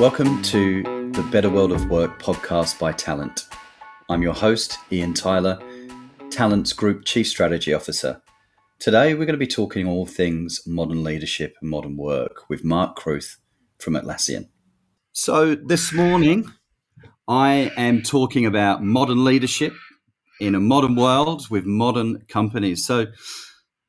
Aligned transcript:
Welcome 0.00 0.40
to 0.42 0.84
the 1.10 1.28
Better 1.32 1.50
World 1.50 1.72
of 1.72 1.90
Work 1.90 2.22
podcast 2.22 2.78
by 2.78 2.92
Talent. 2.92 3.48
I'm 4.08 4.22
your 4.22 4.32
host, 4.32 4.78
Ian 4.92 5.12
Tyler, 5.12 5.58
Talent's 6.30 6.72
Group 6.72 7.04
Chief 7.04 7.26
Strategy 7.26 7.74
Officer. 7.74 8.22
Today, 8.78 9.14
we're 9.14 9.26
going 9.26 9.32
to 9.32 9.38
be 9.38 9.48
talking 9.48 9.88
all 9.88 10.06
things 10.06 10.62
modern 10.64 11.02
leadership 11.02 11.56
and 11.60 11.68
modern 11.68 11.96
work 11.96 12.48
with 12.48 12.62
Mark 12.62 12.94
Cruth 12.94 13.38
from 13.80 13.94
Atlassian. 13.94 14.50
So, 15.14 15.56
this 15.56 15.92
morning, 15.92 16.48
I 17.26 17.72
am 17.76 18.02
talking 18.02 18.46
about 18.46 18.84
modern 18.84 19.24
leadership 19.24 19.72
in 20.40 20.54
a 20.54 20.60
modern 20.60 20.94
world 20.94 21.50
with 21.50 21.64
modern 21.64 22.20
companies. 22.28 22.86
So, 22.86 23.06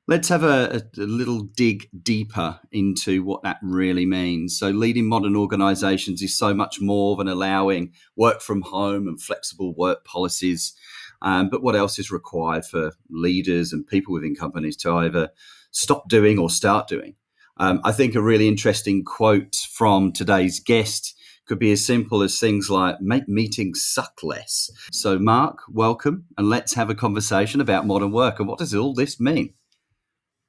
Let's 0.10 0.30
have 0.30 0.44
a, 0.44 0.82
a, 0.98 1.02
little 1.02 1.44
dig 1.44 1.88
deeper 2.02 2.60
into 2.72 3.24
what 3.24 3.44
that 3.44 3.60
really 3.62 4.08
means. 4.08 4.58
So, 4.58 4.70
leading 4.72 5.08
modern 5.08 5.36
organizations 5.36 6.24
is 6.24 6.36
so 6.36 6.52
much 6.52 6.82
more 6.82 7.16
than 7.16 7.28
allowing 7.28 7.94
work 8.18 8.42
from 8.42 8.64
home 8.64 9.08
and 9.08 9.22
flexible 9.22 9.76
work 9.76 10.04
policies. 10.06 10.74
Um, 11.22 11.48
but 11.52 11.62
what 11.62 11.76
else 11.76 12.00
is 12.00 12.10
required 12.10 12.66
for 12.66 12.94
leaders 13.12 13.72
and 13.72 13.86
people 13.86 14.12
within 14.12 14.34
companies 14.34 14.76
to 14.78 14.92
either 14.94 15.30
stop 15.70 16.10
doing 16.10 16.40
or 16.40 16.50
start 16.50 16.88
doing? 16.88 17.14
Um, 17.58 17.80
I 17.84 17.92
think 17.92 18.16
a 18.16 18.22
really 18.22 18.48
interesting 18.48 19.04
quote 19.04 19.58
from 19.76 20.12
today's 20.12 20.60
guest 20.60 21.14
could 21.46 21.60
be 21.60 21.72
as 21.72 21.86
simple 21.86 22.24
as 22.24 22.40
things 22.40 22.68
like 22.68 23.00
make 23.00 23.30
meetings 23.30 23.86
suck 23.86 24.24
less. 24.24 24.72
So, 24.92 25.20
Mark, 25.20 25.60
welcome, 25.70 26.26
and 26.36 26.50
let's 26.50 26.74
have 26.74 26.90
a 26.90 26.96
conversation 26.96 27.62
about 27.62 27.86
modern 27.86 28.12
work 28.12 28.40
and 28.40 28.48
what 28.50 28.58
does 28.58 28.74
all 28.74 28.96
this 28.96 29.20
mean? 29.20 29.54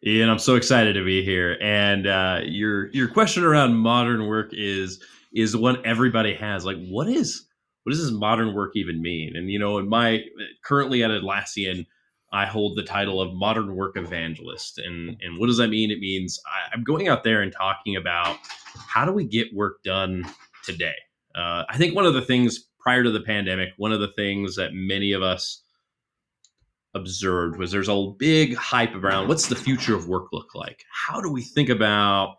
Ian, 0.06 0.30
I'm 0.30 0.38
so 0.38 0.54
excited 0.54 0.94
to 0.94 1.04
be 1.04 1.22
here. 1.22 1.58
And 1.60 2.06
uh, 2.06 2.40
your 2.44 2.90
your 2.92 3.08
question 3.08 3.44
around 3.44 3.74
modern 3.74 4.26
work 4.26 4.50
is 4.52 5.02
is 5.34 5.56
one 5.56 5.84
everybody 5.84 6.34
has. 6.34 6.64
Like, 6.64 6.78
what 6.88 7.08
is 7.08 7.46
what 7.82 7.90
does 7.90 8.02
this 8.02 8.12
modern 8.12 8.54
work 8.54 8.72
even 8.76 9.02
mean? 9.02 9.36
And 9.36 9.50
you 9.50 9.58
know, 9.58 9.78
in 9.78 9.88
my 9.88 10.24
currently 10.64 11.02
at 11.02 11.10
Atlassian, 11.10 11.86
I 12.32 12.46
hold 12.46 12.76
the 12.76 12.82
title 12.82 13.20
of 13.20 13.34
modern 13.34 13.74
work 13.74 13.96
evangelist. 13.98 14.78
And 14.78 15.16
and 15.20 15.38
what 15.38 15.48
does 15.48 15.58
that 15.58 15.68
mean? 15.68 15.90
It 15.90 16.00
means 16.00 16.40
I, 16.46 16.74
am 16.74 16.82
going 16.82 17.08
out 17.08 17.22
there 17.22 17.42
and 17.42 17.52
talking 17.52 17.96
about 17.96 18.38
how 18.74 19.04
do 19.04 19.12
we 19.12 19.24
get 19.24 19.54
work 19.54 19.82
done 19.82 20.24
today. 20.64 20.96
Uh, 21.34 21.64
I 21.68 21.76
think 21.76 21.94
one 21.94 22.06
of 22.06 22.14
the 22.14 22.22
things 22.22 22.68
prior 22.80 23.02
to 23.02 23.10
the 23.10 23.20
pandemic, 23.20 23.70
one 23.76 23.92
of 23.92 24.00
the 24.00 24.12
things 24.16 24.56
that 24.56 24.72
many 24.72 25.12
of 25.12 25.22
us 25.22 25.62
observed 26.94 27.58
was 27.58 27.70
there's 27.70 27.88
a 27.88 28.12
big 28.18 28.56
hype 28.56 28.94
around 28.94 29.28
what's 29.28 29.46
the 29.46 29.56
future 29.56 29.94
of 29.94 30.08
work 30.08 30.32
look 30.32 30.54
like? 30.54 30.84
How 30.90 31.20
do 31.20 31.30
we 31.30 31.42
think 31.42 31.68
about 31.68 32.36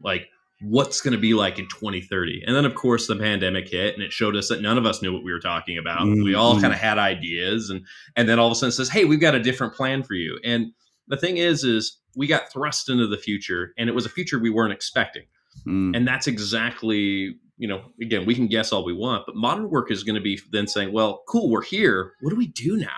like 0.00 0.28
what's 0.60 1.00
going 1.00 1.12
to 1.12 1.18
be 1.18 1.34
like 1.34 1.58
in 1.58 1.66
2030? 1.68 2.44
And 2.46 2.54
then 2.54 2.64
of 2.64 2.74
course 2.74 3.06
the 3.06 3.16
pandemic 3.16 3.68
hit 3.68 3.94
and 3.94 4.02
it 4.02 4.12
showed 4.12 4.36
us 4.36 4.48
that 4.48 4.62
none 4.62 4.78
of 4.78 4.86
us 4.86 5.02
knew 5.02 5.12
what 5.12 5.24
we 5.24 5.32
were 5.32 5.40
talking 5.40 5.78
about. 5.78 6.02
Mm-hmm. 6.02 6.22
We 6.22 6.34
all 6.34 6.60
kind 6.60 6.72
of 6.72 6.78
had 6.78 6.98
ideas 6.98 7.70
and 7.70 7.84
and 8.16 8.28
then 8.28 8.38
all 8.38 8.46
of 8.46 8.52
a 8.52 8.54
sudden 8.54 8.72
says, 8.72 8.88
"Hey, 8.88 9.04
we've 9.04 9.20
got 9.20 9.34
a 9.34 9.40
different 9.40 9.74
plan 9.74 10.02
for 10.02 10.14
you." 10.14 10.38
And 10.44 10.72
the 11.08 11.16
thing 11.16 11.38
is 11.38 11.64
is 11.64 11.98
we 12.16 12.26
got 12.26 12.52
thrust 12.52 12.88
into 12.88 13.06
the 13.06 13.18
future 13.18 13.72
and 13.78 13.88
it 13.88 13.94
was 13.94 14.06
a 14.06 14.10
future 14.10 14.38
we 14.38 14.50
weren't 14.50 14.72
expecting. 14.72 15.24
Mm. 15.66 15.96
And 15.96 16.06
that's 16.06 16.26
exactly 16.26 17.36
you 17.58 17.68
know, 17.68 17.82
again, 18.00 18.26
we 18.26 18.34
can 18.34 18.48
guess 18.48 18.72
all 18.72 18.84
we 18.84 18.92
want, 18.92 19.24
but 19.24 19.36
modern 19.36 19.70
work 19.70 19.92
is 19.92 20.02
going 20.02 20.16
to 20.16 20.20
be 20.20 20.36
then 20.50 20.66
saying, 20.66 20.92
well, 20.92 21.22
cool, 21.28 21.48
we're 21.48 21.62
here. 21.62 22.14
What 22.20 22.30
do 22.30 22.36
we 22.36 22.48
do 22.48 22.76
now? 22.76 22.88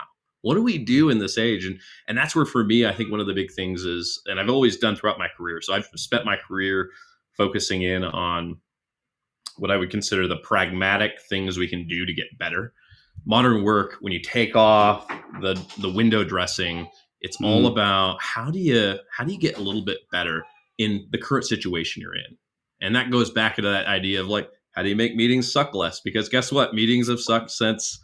What 0.44 0.54
do 0.56 0.62
we 0.62 0.76
do 0.76 1.08
in 1.08 1.18
this 1.18 1.38
age? 1.38 1.64
And 1.64 1.80
and 2.06 2.18
that's 2.18 2.36
where 2.36 2.44
for 2.44 2.64
me 2.64 2.86
i 2.86 2.92
think 2.92 3.10
one 3.10 3.20
of 3.20 3.26
the 3.26 3.32
big 3.32 3.50
things 3.50 3.84
is 3.84 4.20
and 4.26 4.38
i've 4.38 4.50
always 4.50 4.76
done 4.76 4.94
throughout 4.94 5.18
my 5.18 5.28
career 5.36 5.60
so 5.62 5.72
i've 5.72 5.88
spent 5.96 6.24
my 6.24 6.36
career 6.36 6.90
focusing 7.32 7.82
in 7.82 8.04
on 8.04 8.56
what 9.56 9.70
i 9.70 9.76
would 9.76 9.90
consider 9.90 10.28
the 10.28 10.36
pragmatic 10.36 11.12
things 11.28 11.58
we 11.58 11.68
can 11.68 11.88
do 11.88 12.04
to 12.06 12.12
get 12.12 12.26
better. 12.38 12.72
Modern 13.26 13.62
work 13.62 13.96
when 14.00 14.12
you 14.12 14.20
take 14.20 14.54
off 14.54 15.08
the 15.40 15.54
the 15.78 15.90
window 15.90 16.24
dressing 16.24 16.88
it's 17.24 17.38
mm. 17.38 17.46
all 17.46 17.66
about 17.66 18.20
how 18.20 18.50
do 18.50 18.58
you 18.58 18.98
how 19.10 19.24
do 19.24 19.32
you 19.32 19.38
get 19.38 19.56
a 19.56 19.62
little 19.62 19.84
bit 19.84 20.00
better 20.12 20.44
in 20.76 21.08
the 21.10 21.18
current 21.18 21.46
situation 21.46 22.02
you're 22.02 22.14
in? 22.14 22.36
And 22.82 22.94
that 22.94 23.10
goes 23.10 23.30
back 23.30 23.56
to 23.56 23.62
that 23.62 23.86
idea 23.86 24.20
of 24.20 24.28
like 24.28 24.50
how 24.72 24.82
do 24.82 24.90
you 24.90 24.96
make 24.96 25.16
meetings 25.16 25.50
suck 25.50 25.74
less? 25.74 26.00
Because 26.00 26.28
guess 26.28 26.52
what? 26.52 26.74
Meetings 26.74 27.08
have 27.08 27.20
sucked 27.20 27.50
since 27.50 28.03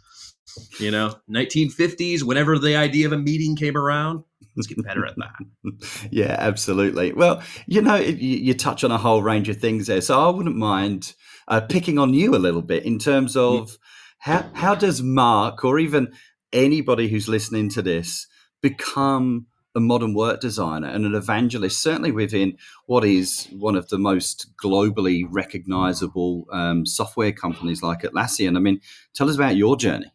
you 0.79 0.91
know 0.91 1.15
1950s 1.29 2.23
whenever 2.23 2.57
the 2.57 2.75
idea 2.75 3.05
of 3.05 3.13
a 3.13 3.17
meeting 3.17 3.55
came 3.55 3.77
around 3.77 4.23
let's 4.55 4.67
get 4.67 4.83
better 4.83 5.05
at 5.05 5.15
that 5.17 6.07
yeah 6.11 6.35
absolutely 6.39 7.13
well 7.13 7.41
you 7.67 7.81
know 7.81 7.95
you, 7.95 8.37
you, 8.37 8.53
touch 8.53 8.83
on 8.83 8.91
a 8.91 8.97
whole 8.97 9.21
range 9.21 9.49
of 9.49 9.57
things 9.57 9.87
there 9.87 10.01
so 10.01 10.19
i 10.19 10.29
wouldn't 10.29 10.55
mind 10.55 11.13
uh, 11.47 11.61
picking 11.61 11.97
on 11.97 12.13
you 12.13 12.35
a 12.35 12.37
little 12.37 12.61
bit 12.61 12.83
in 12.85 12.99
terms 12.99 13.35
of 13.35 13.77
how, 14.19 14.49
how 14.53 14.75
does 14.75 15.01
mark 15.01 15.63
or 15.63 15.79
even 15.79 16.11
anybody 16.53 17.07
who's 17.07 17.27
listening 17.27 17.69
to 17.69 17.81
this 17.81 18.27
become 18.61 19.47
a 19.75 19.79
modern 19.79 20.13
work 20.13 20.41
designer 20.41 20.87
and 20.87 21.05
an 21.05 21.15
evangelist, 21.15 21.81
certainly 21.81 22.11
within 22.11 22.57
what 22.85 23.05
is 23.05 23.47
one 23.51 23.75
of 23.75 23.87
the 23.89 23.97
most 23.97 24.47
globally 24.61 25.23
recognizable 25.29 26.45
um, 26.51 26.85
software 26.85 27.31
companies 27.31 27.81
like 27.81 28.01
Atlassian. 28.01 28.57
I 28.57 28.59
mean, 28.59 28.81
tell 29.13 29.29
us 29.29 29.35
about 29.35 29.55
your 29.55 29.77
journey. 29.77 30.11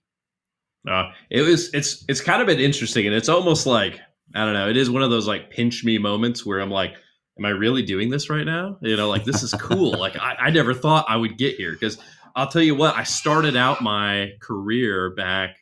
Uh, 0.87 1.11
it 1.31 1.43
was 1.43 1.73
it's 1.75 2.05
it's 2.09 2.21
kind 2.21 2.41
of 2.41 2.47
been 2.47 2.61
interesting, 2.61 3.07
and 3.07 3.15
it's 3.15 3.29
almost 3.29 3.67
like 3.67 4.01
I 4.35 4.45
don't 4.45 4.55
know. 4.55 4.69
It 4.69 4.77
is 4.77 4.91
one 4.91 5.03
of 5.03 5.11
those 5.11 5.27
like 5.27 5.51
pinch 5.51 5.85
me 5.85 5.99
moments 5.99 6.45
where 6.45 6.61
I'm 6.61 6.71
like, 6.71 6.95
am 7.39 7.45
I 7.45 7.51
really 7.51 7.83
doing 7.83 8.11
this 8.11 8.31
right 8.31 8.45
now? 8.45 8.79
You 8.81 8.97
know, 8.97 9.09
like 9.09 9.25
this 9.25 9.43
is 9.43 9.53
cool. 9.55 9.93
like 9.99 10.17
I, 10.17 10.37
I 10.41 10.51
never 10.51 10.75
thought 10.75 11.07
I 11.09 11.17
would 11.17 11.39
get 11.39 11.57
here 11.57 11.73
because 11.73 11.99
I'll 12.35 12.49
tell 12.49 12.63
you 12.63 12.75
what, 12.75 12.95
I 12.95 13.03
started 13.03 13.57
out 13.57 13.83
my 13.83 14.33
career 14.41 15.11
back. 15.11 15.57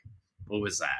What 0.46 0.60
was 0.60 0.78
that? 0.78 0.90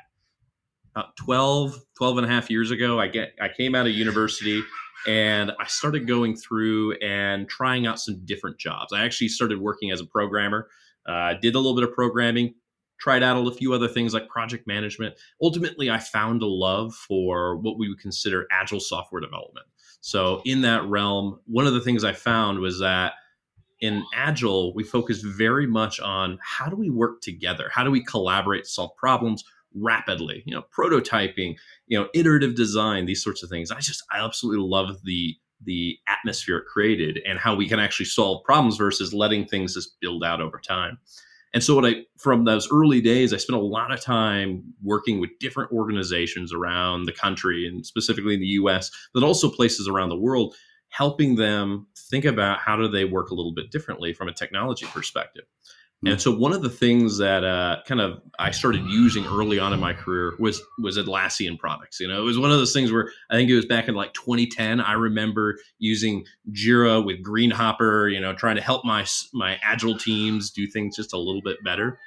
About 0.95 1.17
12, 1.17 1.77
12 1.99 2.19
and 2.19 2.27
a 2.27 2.31
half 2.31 2.51
years 2.51 2.71
ago. 2.71 3.01
I 3.01 3.09
get 3.09 3.35
I 3.41 3.49
came 3.49 3.75
out 3.75 3.87
of 3.87 3.93
university 3.93 4.63
and 5.07 5.53
I 5.61 5.67
started 5.67 6.07
going 6.07 6.37
through 6.37 6.97
and 6.99 7.49
trying 7.49 7.87
out 7.87 8.01
some 8.01 8.25
different 8.25 8.59
jobs. 8.59 8.93
I 8.93 9.05
actually 9.05 9.29
started 9.29 9.61
working 9.61 9.91
as 9.91 10.01
a 10.01 10.07
programmer. 10.07 10.69
Uh, 11.07 11.35
did 11.35 11.55
a 11.55 11.59
little 11.59 11.75
bit 11.75 11.85
of 11.85 11.93
programming, 11.93 12.55
tried 12.99 13.23
out 13.23 13.47
a 13.47 13.51
few 13.51 13.73
other 13.73 13.89
things 13.89 14.15
like 14.15 14.29
project 14.29 14.67
management. 14.67 15.15
Ultimately, 15.43 15.91
I 15.91 15.99
found 15.99 16.43
a 16.43 16.47
love 16.47 16.95
for 16.95 17.57
what 17.57 17.79
we 17.79 17.89
would 17.89 18.01
consider 18.01 18.47
agile 18.51 18.81
software 18.81 19.21
development. 19.21 19.67
So, 20.01 20.43
in 20.45 20.61
that 20.63 20.85
realm, 20.85 21.41
one 21.47 21.67
of 21.67 21.75
the 21.75 21.81
things 21.81 22.05
I 22.05 22.13
found 22.13 22.61
was 22.61 22.79
that 22.81 23.15
in 23.81 24.05
agile, 24.15 24.75
we 24.75 24.85
focus 24.85 25.21
very 25.21 25.67
much 25.67 26.01
on 26.01 26.39
how 26.43 26.69
do 26.69 26.77
we 26.77 26.91
work 26.91 27.21
together? 27.21 27.69
How 27.73 27.85
do 27.85 27.91
we 27.91 28.03
collaborate, 28.03 28.67
solve 28.67 28.97
problems 28.97 29.45
rapidly? 29.75 30.43
You 30.47 30.55
know, 30.55 30.65
prototyping, 30.77 31.57
you 31.87 31.99
know, 31.99 32.09
iterative 32.15 32.55
design, 32.55 33.07
these 33.07 33.23
sorts 33.23 33.43
of 33.43 33.51
things. 33.51 33.71
I 33.71 33.81
just 33.81 34.03
I 34.11 34.25
absolutely 34.25 34.67
love 34.67 35.03
the 35.05 35.37
the 35.63 35.99
atmosphere 36.07 36.59
it 36.59 36.67
created 36.67 37.21
and 37.27 37.39
how 37.39 37.55
we 37.55 37.69
can 37.69 37.81
actually 37.81 38.07
solve 38.07 38.45
problems 38.45 38.77
versus 38.77 39.15
letting 39.15 39.47
things 39.47 39.75
just 39.75 39.99
build 40.01 40.23
out 40.23 40.41
over 40.41 40.59
time. 40.59 40.99
And 41.55 41.63
so 41.63 41.77
what 41.77 41.87
I 41.87 42.05
from 42.19 42.45
those 42.45 42.71
early 42.71 43.01
days, 43.01 43.33
I 43.33 43.37
spent 43.37 43.59
a 43.59 43.63
lot 43.63 43.93
of 43.93 44.01
time 44.01 44.75
working 44.83 45.21
with 45.21 45.31
different 45.39 45.71
organizations 45.73 46.53
around 46.53 47.05
the 47.05 47.13
country 47.13 47.67
and 47.67 47.87
specifically 47.87 48.35
in 48.35 48.41
the 48.41 48.47
US, 48.47 48.91
but 49.15 49.23
also 49.23 49.49
places 49.49 49.89
around 49.89 50.09
the 50.09 50.19
world, 50.19 50.55
helping 50.89 51.37
them 51.37 51.87
think 51.97 52.25
about 52.25 52.59
how 52.59 52.77
do 52.77 52.89
they 52.89 53.05
work 53.05 53.31
a 53.31 53.35
little 53.35 53.55
bit 53.55 53.71
differently 53.71 54.13
from 54.13 54.29
a 54.29 54.33
technology 54.33 54.87
perspective. 54.87 55.45
And 56.07 56.21
so 56.21 56.35
one 56.35 56.53
of 56.53 56.63
the 56.63 56.71
things 56.71 57.19
that 57.19 57.45
uh, 57.45 57.79
kind 57.87 58.01
of 58.01 58.21
I 58.39 58.51
started 58.51 58.85
using 58.87 59.25
early 59.27 59.59
on 59.59 59.73
in 59.73 59.81
my 59.81 59.93
career 59.93 60.35
was 60.39 60.63
was 60.79 60.99
Atlassian 60.99 61.59
products. 61.59 62.01
You 62.01 62.09
know, 62.09 62.21
it 62.21 62.25
was 62.25 62.39
one 62.39 62.51
of 62.51 62.59
those 62.59 62.73
things 62.73 62.93
where 62.93 63.11
I 63.31 63.35
think 63.35 63.51
it 63.51 63.55
was 63.55 63.67
back 63.67 63.89
in 63.89 63.95
like 63.95 64.13
2010. 64.13 64.81
I 64.81 64.93
remember 64.93 65.59
using 65.79 66.25
Jira 66.53 67.05
with 67.05 67.23
Greenhopper. 67.23 68.09
You 68.09 68.21
know, 68.21 68.35
trying 68.35 68.57
to 68.57 68.63
help 68.63 68.85
my 68.85 69.07
my 69.33 69.59
agile 69.63 69.97
teams 69.97 70.51
do 70.51 70.67
things 70.67 70.97
just 70.97 71.13
a 71.13 71.19
little 71.19 71.43
bit 71.43 71.63
better. 71.65 71.99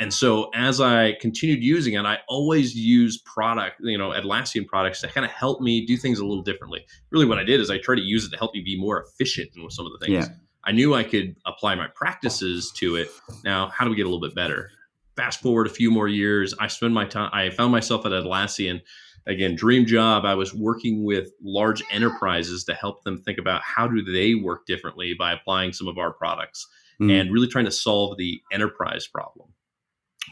And 0.00 0.12
so 0.12 0.50
as 0.54 0.80
I 0.80 1.12
continued 1.20 1.62
using 1.62 1.94
it, 1.94 2.04
I 2.04 2.18
always 2.28 2.74
use 2.74 3.18
product, 3.18 3.76
you 3.80 3.96
know, 3.96 4.10
Atlassian 4.10 4.66
products 4.66 5.00
to 5.02 5.08
kind 5.08 5.24
of 5.24 5.30
help 5.30 5.60
me 5.60 5.86
do 5.86 5.96
things 5.96 6.18
a 6.18 6.26
little 6.26 6.42
differently. 6.42 6.84
Really, 7.10 7.26
what 7.26 7.38
I 7.38 7.44
did 7.44 7.60
is 7.60 7.70
I 7.70 7.78
tried 7.78 7.96
to 7.96 8.02
use 8.02 8.24
it 8.24 8.30
to 8.30 8.36
help 8.36 8.54
me 8.54 8.60
be 8.60 8.78
more 8.78 9.04
efficient 9.04 9.50
in 9.56 9.70
some 9.70 9.86
of 9.86 9.92
the 9.92 10.04
things. 10.04 10.28
Yeah 10.28 10.34
I 10.66 10.72
knew 10.72 10.94
I 10.94 11.04
could 11.04 11.36
apply 11.46 11.74
my 11.74 11.88
practices 11.94 12.72
to 12.76 12.96
it. 12.96 13.10
Now, 13.44 13.68
how 13.68 13.84
do 13.84 13.90
we 13.90 13.96
get 13.96 14.06
a 14.06 14.08
little 14.08 14.26
bit 14.26 14.34
better? 14.34 14.70
Fast 15.16 15.40
forward 15.40 15.66
a 15.66 15.70
few 15.70 15.90
more 15.90 16.08
years, 16.08 16.54
I 16.58 16.66
spend 16.66 16.94
my 16.94 17.04
time. 17.04 17.30
I 17.32 17.50
found 17.50 17.70
myself 17.70 18.04
at 18.06 18.12
Atlassian. 18.12 18.80
Again, 19.26 19.54
dream 19.54 19.86
job. 19.86 20.24
I 20.24 20.34
was 20.34 20.52
working 20.52 21.04
with 21.04 21.30
large 21.42 21.82
enterprises 21.90 22.64
to 22.64 22.74
help 22.74 23.04
them 23.04 23.16
think 23.18 23.38
about 23.38 23.62
how 23.62 23.86
do 23.86 24.02
they 24.02 24.34
work 24.34 24.66
differently 24.66 25.14
by 25.18 25.32
applying 25.32 25.72
some 25.72 25.88
of 25.88 25.96
our 25.96 26.12
products 26.12 26.66
mm. 27.00 27.10
and 27.10 27.32
really 27.32 27.48
trying 27.48 27.64
to 27.64 27.70
solve 27.70 28.18
the 28.18 28.40
enterprise 28.52 29.06
problem. 29.06 29.48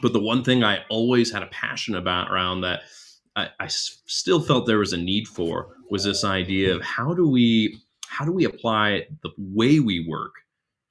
But 0.01 0.13
the 0.13 0.19
one 0.19 0.43
thing 0.43 0.63
I 0.63 0.83
always 0.89 1.31
had 1.31 1.43
a 1.43 1.47
passion 1.47 1.95
about 1.95 2.31
around 2.31 2.61
that 2.61 2.81
I, 3.35 3.49
I 3.59 3.67
still 3.67 4.41
felt 4.41 4.65
there 4.65 4.79
was 4.79 4.93
a 4.93 4.97
need 4.97 5.27
for 5.27 5.77
was 5.89 6.03
this 6.03 6.23
idea 6.23 6.75
of 6.75 6.81
how 6.81 7.13
do 7.13 7.27
we 7.27 7.79
how 8.13 8.25
do 8.25 8.31
we 8.31 8.45
apply 8.45 9.05
the 9.23 9.31
way 9.37 9.79
we 9.79 10.07
work 10.07 10.33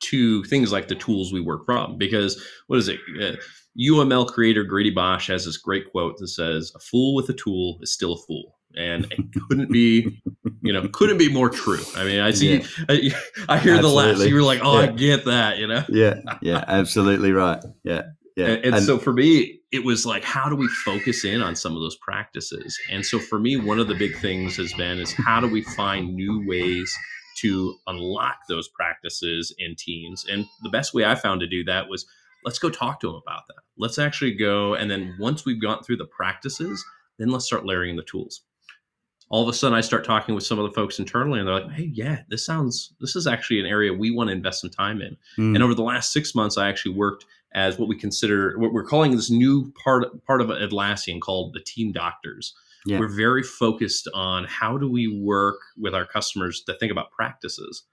to 0.03 0.43
things 0.45 0.73
like 0.73 0.89
the 0.89 0.95
tools 0.97 1.33
we 1.33 1.41
work 1.41 1.65
from. 1.65 1.97
Because 1.97 2.45
what 2.67 2.79
is 2.79 2.89
it? 2.89 2.99
Uh, 3.21 3.37
UML 3.81 4.27
creator 4.27 4.65
Grady 4.65 4.91
Booch 4.91 5.29
has 5.29 5.45
this 5.47 5.57
great 5.57 5.91
quote 5.91 6.19
that 6.19 6.29
says, 6.29 6.73
"A 6.75 6.79
fool 6.81 7.15
with 7.15 7.29
a 7.31 7.33
tool 7.33 7.79
is 7.81 7.93
still 7.93 8.15
a 8.15 8.19
fool." 8.19 8.59
and 8.75 9.05
it 9.11 9.27
couldn't 9.49 9.71
be 9.71 10.21
you 10.63 10.73
know 10.73 10.89
couldn't 10.93 11.19
be 11.19 11.31
more 11.31 11.51
true 11.51 11.83
i 11.95 12.05
mean 12.05 12.21
i 12.21 12.31
see 12.31 12.57
yeah. 12.57 12.67
I, 12.89 12.93
I, 13.49 13.59
hear 13.59 13.75
absolutely. 13.75 13.81
the 13.83 13.89
laughs 13.89 14.27
you 14.27 14.35
were 14.35 14.43
like 14.43 14.61
oh 14.63 14.81
yeah. 14.81 14.87
i 14.89 14.93
get 14.93 15.25
that 15.27 15.59
you 15.59 15.67
know 15.67 15.85
yeah 15.91 16.21
yeah 16.41 16.65
absolutely 16.67 17.33
right 17.33 17.63
yeah 17.85 18.03
yeah 18.37 18.47
and, 18.47 18.65
and, 18.65 18.75
and, 18.77 18.85
so 18.85 18.99
for 18.99 19.13
me 19.13 19.61
it 19.73 19.85
was 19.85 20.05
like 20.05 20.23
how 20.23 20.49
do 20.49 20.55
we 20.55 20.69
focus 20.85 21.25
in 21.25 21.43
on 21.43 21.57
some 21.57 21.75
of 21.75 21.81
those 21.81 21.97
practices 21.97 22.79
and 22.91 23.05
so 23.05 23.19
for 23.19 23.39
me 23.39 23.57
one 23.57 23.79
of 23.79 23.89
the 23.89 23.95
big 23.95 24.17
things 24.19 24.57
has 24.57 24.73
been 24.75 24.99
is 24.99 25.13
how 25.13 25.41
do 25.41 25.49
we 25.49 25.63
find 25.63 26.15
new 26.15 26.47
ways 26.47 26.95
to 27.39 27.75
unlock 27.87 28.37
those 28.49 28.69
practices 28.69 29.55
in 29.59 29.75
teams 29.77 30.25
and 30.31 30.47
the 30.63 30.71
best 30.71 30.95
way 30.95 31.05
i 31.05 31.15
found 31.15 31.41
to 31.41 31.47
do 31.47 31.65
that 31.65 31.89
was 31.89 32.07
let's 32.45 32.59
go 32.59 32.71
talk 32.71 33.01
to 33.01 33.07
them 33.07 33.21
about 33.27 33.43
that 33.49 33.63
let's 33.79 33.99
actually 33.99 34.35
go 34.35 34.75
and 34.75 34.91
then 34.91 35.17
once 35.19 35.45
we've 35.45 35.63
gone 35.63 35.83
through 35.83 35.97
the 35.97 36.07
practices 36.07 36.85
then 37.19 37.29
let's 37.29 37.47
start 37.47 37.67
layering 37.67 37.97
the 37.97 38.03
tools 38.03 38.43
all 39.33 39.43
of 39.43 39.49
a 39.49 39.53
sudden 39.55 39.77
I 39.77 39.81
start 39.81 40.05
talking 40.05 40.35
with 40.35 40.45
some 40.45 40.59
of 40.59 40.69
the 40.69 40.75
folks 40.75 40.99
internally 40.99 41.39
and 41.39 41.49
they're 41.49 41.61
like, 41.61 41.71
hey, 41.71 41.91
yeah, 41.95 42.21
this 42.29 42.45
sounds, 42.45 42.93
this 43.01 43.17
is 43.17 43.27
actually 43.27 43.61
an 43.61 43.67
area 43.67 43.91
we 43.91 44.11
want 44.11 44.29
to 44.29 44.35
invest 44.37 44.61
some 44.61 44.69
time 44.69 45.01
in. 45.01 45.17
Mm. 45.39 45.55
And 45.55 45.63
over 45.63 45.73
the 45.73 45.83
last 45.83 46.13
six 46.13 46.35
months, 46.35 46.59
I 46.59 46.69
actually 46.69 46.95
worked 46.95 47.25
as 47.55 47.79
what 47.79 47.89
we 47.89 47.97
consider, 47.97 48.59
what 48.59 48.73
we're 48.73 48.87
calling 48.87 49.13
this 49.13 49.31
new 49.31 49.73
part, 49.85 50.05
part 50.27 50.41
of 50.41 50.49
Atlassian 50.49 51.21
called 51.21 51.55
the 51.55 51.61
team 51.61 51.93
doctors. 51.93 52.55
Yeah. 52.85 52.99
We're 52.99 53.15
very 53.15 53.43
focused 53.43 54.09
on 54.13 54.45
how 54.45 54.77
do 54.77 54.91
we 54.91 55.07
work 55.07 55.61
with 55.79 55.95
our 55.95 56.05
customers 56.07 56.63
to 56.65 56.75
think 56.75 56.91
about 56.91 57.13
practices. 57.13 57.85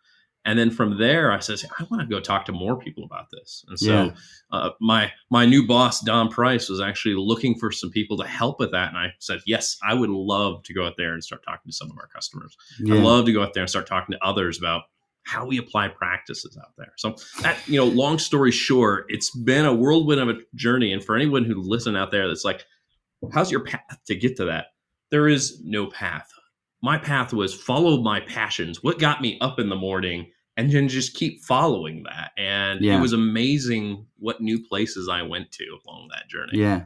And 0.46 0.58
then 0.58 0.72
from 0.72 0.98
there, 0.98 1.32
I 1.32 1.40
says, 1.40 1.66
I 1.78 1.84
want 1.92 2.02
to 2.02 2.08
go 2.08 2.20
talk 2.20 2.46
to 2.46 2.52
more 2.52 2.78
people 2.78 3.04
about 3.04 3.30
this. 3.30 3.66
And 3.68 3.78
so 3.78 3.92
yeah. 3.92 4.12
uh, 4.52 4.70
my 4.80 5.12
my 5.30 5.46
new 5.46 5.68
boss, 5.68 6.00
Dom 6.02 6.30
Price, 6.30 6.70
was 6.70 6.80
actually 6.80 7.16
looking 7.16 7.56
for 7.60 7.72
some 7.72 7.92
people 7.92 8.18
to 8.18 8.26
help 8.26 8.58
with 8.60 8.72
that. 8.72 8.88
And 8.88 8.98
I 8.98 9.14
said, 9.20 9.42
yes, 9.46 9.78
I 9.84 9.94
would 9.94 10.10
love 10.10 10.64
to 10.64 10.74
go 10.74 10.88
out 10.88 10.94
there 10.98 11.14
and 11.14 11.24
start 11.24 11.44
talking 11.44 11.70
to 11.70 11.76
some 11.76 11.92
of 11.92 11.98
our 11.98 12.08
customers. 12.08 12.56
Yeah. 12.80 12.96
I'd 12.96 13.04
love 13.04 13.26
to 13.26 13.34
go 13.34 13.44
out 13.44 13.54
there 13.54 13.64
and 13.64 13.70
start 13.70 13.86
talking 13.86 14.14
to 14.14 14.26
others 14.26 14.58
about 14.58 14.84
how 15.30 15.46
we 15.46 15.58
apply 15.58 15.90
practices 15.90 16.58
out 16.60 16.74
there. 16.78 16.94
So 16.98 17.16
that, 17.42 17.58
you 17.68 17.78
know, 17.78 17.86
long 17.86 18.20
story 18.20 18.52
short, 18.52 19.06
it's 19.10 19.30
been 19.30 19.66
a 19.66 19.74
whirlwind 19.74 20.20
of 20.20 20.30
a 20.30 20.40
journey. 20.56 20.92
And 20.92 21.04
for 21.04 21.16
anyone 21.16 21.46
who 21.46 21.62
listen 21.62 21.96
out 21.96 22.12
there 22.12 22.28
that's 22.28 22.46
like, 22.46 22.66
how's 23.34 23.52
your 23.52 23.64
path 23.64 24.00
to 24.08 24.16
get 24.16 24.38
to 24.38 24.46
that? 24.46 24.68
There 25.12 25.28
is 25.28 25.62
no 25.64 25.88
path 25.88 26.30
my 26.82 26.98
path 26.98 27.34
was 27.34 27.54
follow 27.54 28.02
my 28.02 28.22
passions, 28.22 28.84
what 28.84 29.00
got 29.00 29.22
me 29.22 29.38
up 29.42 29.60
in 29.60 29.70
the 29.70 29.76
morning, 29.76 30.32
and 30.56 30.72
then 30.72 30.88
just 30.88 31.14
keep 31.14 31.44
following 31.44 32.04
that. 32.04 32.32
And 32.38 32.82
yeah. 32.82 32.98
it 32.98 33.02
was 33.02 33.14
amazing 33.14 34.06
what 34.18 34.42
new 34.42 34.64
places 34.66 35.10
I 35.10 35.22
went 35.22 35.52
to 35.54 35.64
along 35.86 36.10
that 36.12 36.30
journey. 36.30 36.52
Yeah. 36.54 36.86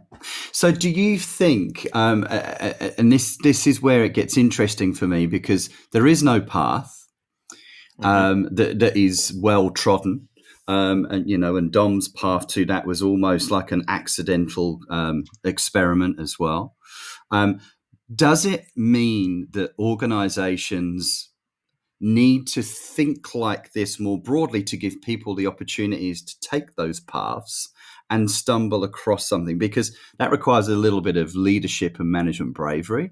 So, 0.51 0.71
do 0.71 0.89
you 0.89 1.19
think, 1.19 1.87
um, 1.93 2.25
and 2.29 3.11
this 3.11 3.37
this 3.37 3.67
is 3.67 3.81
where 3.81 4.03
it 4.03 4.13
gets 4.13 4.37
interesting 4.37 4.93
for 4.93 5.07
me 5.07 5.25
because 5.25 5.69
there 5.91 6.07
is 6.07 6.23
no 6.23 6.41
path 6.41 7.02
mm-hmm. 7.99 8.05
um, 8.05 8.49
that 8.51 8.79
that 8.79 8.97
is 8.97 9.33
well 9.41 9.69
trodden. 9.69 10.27
Um, 10.67 11.05
and 11.09 11.29
you 11.29 11.37
know, 11.37 11.57
and 11.57 11.71
Dom's 11.71 12.07
path 12.07 12.47
to 12.49 12.65
that 12.65 12.87
was 12.87 13.01
almost 13.01 13.51
like 13.51 13.71
an 13.71 13.83
accidental 13.87 14.79
um, 14.89 15.25
experiment 15.43 16.19
as 16.19 16.39
well. 16.39 16.75
Um, 17.31 17.59
does 18.13 18.45
it 18.45 18.65
mean 18.75 19.47
that 19.51 19.71
organizations 19.79 21.29
need 21.99 22.45
to 22.47 22.61
think 22.61 23.33
like 23.33 23.71
this 23.71 23.99
more 23.99 24.21
broadly 24.21 24.61
to 24.61 24.77
give 24.77 25.01
people 25.01 25.35
the 25.35 25.47
opportunities 25.47 26.21
to 26.21 26.39
take 26.41 26.75
those 26.75 26.99
paths 26.99 27.69
and 28.09 28.29
stumble 28.29 28.83
across 28.83 29.27
something? 29.27 29.57
Because 29.57 29.95
that 30.19 30.31
requires 30.31 30.67
a 30.67 30.75
little 30.75 31.01
bit 31.01 31.17
of 31.17 31.35
leadership 31.35 31.99
and 31.99 32.11
management 32.11 32.53
bravery. 32.53 33.11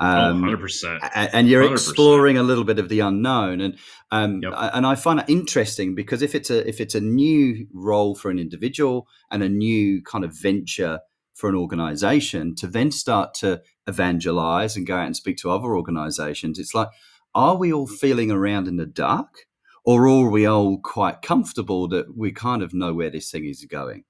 Oh, 0.00 0.06
um, 0.06 0.44
oh, 0.44 0.56
100%. 0.56 1.10
And 1.32 1.48
you're 1.48 1.64
100%. 1.64 1.72
exploring 1.72 2.38
a 2.38 2.42
little 2.42 2.64
bit 2.64 2.78
of 2.78 2.88
the 2.88 3.00
unknown, 3.00 3.60
and 3.60 3.78
um, 4.10 4.42
yep. 4.42 4.52
and 4.56 4.86
I 4.86 4.94
find 4.94 5.20
it 5.20 5.26
interesting 5.28 5.94
because 5.94 6.22
if 6.22 6.34
it's 6.34 6.50
a 6.50 6.66
if 6.68 6.80
it's 6.80 6.94
a 6.94 7.00
new 7.00 7.66
role 7.72 8.14
for 8.14 8.30
an 8.30 8.38
individual 8.38 9.06
and 9.30 9.42
a 9.42 9.48
new 9.48 10.02
kind 10.02 10.24
of 10.24 10.36
venture 10.36 11.00
for 11.34 11.48
an 11.48 11.56
organization 11.56 12.54
to 12.56 12.66
then 12.66 12.90
start 12.90 13.34
to 13.34 13.62
evangelize 13.86 14.76
and 14.76 14.86
go 14.86 14.96
out 14.96 15.06
and 15.06 15.16
speak 15.16 15.36
to 15.38 15.50
other 15.50 15.74
organizations, 15.74 16.58
it's 16.58 16.74
like, 16.74 16.88
are 17.34 17.56
we 17.56 17.72
all 17.72 17.86
feeling 17.86 18.30
around 18.30 18.68
in 18.68 18.76
the 18.76 18.86
dark? 18.86 19.46
Or 19.84 20.06
are 20.06 20.30
we 20.30 20.46
all 20.46 20.78
quite 20.78 21.22
comfortable 21.22 21.88
that 21.88 22.16
we 22.16 22.30
kind 22.30 22.62
of 22.62 22.72
know 22.72 22.94
where 22.94 23.10
this 23.10 23.32
thing 23.32 23.46
is 23.46 23.64
going? 23.64 24.04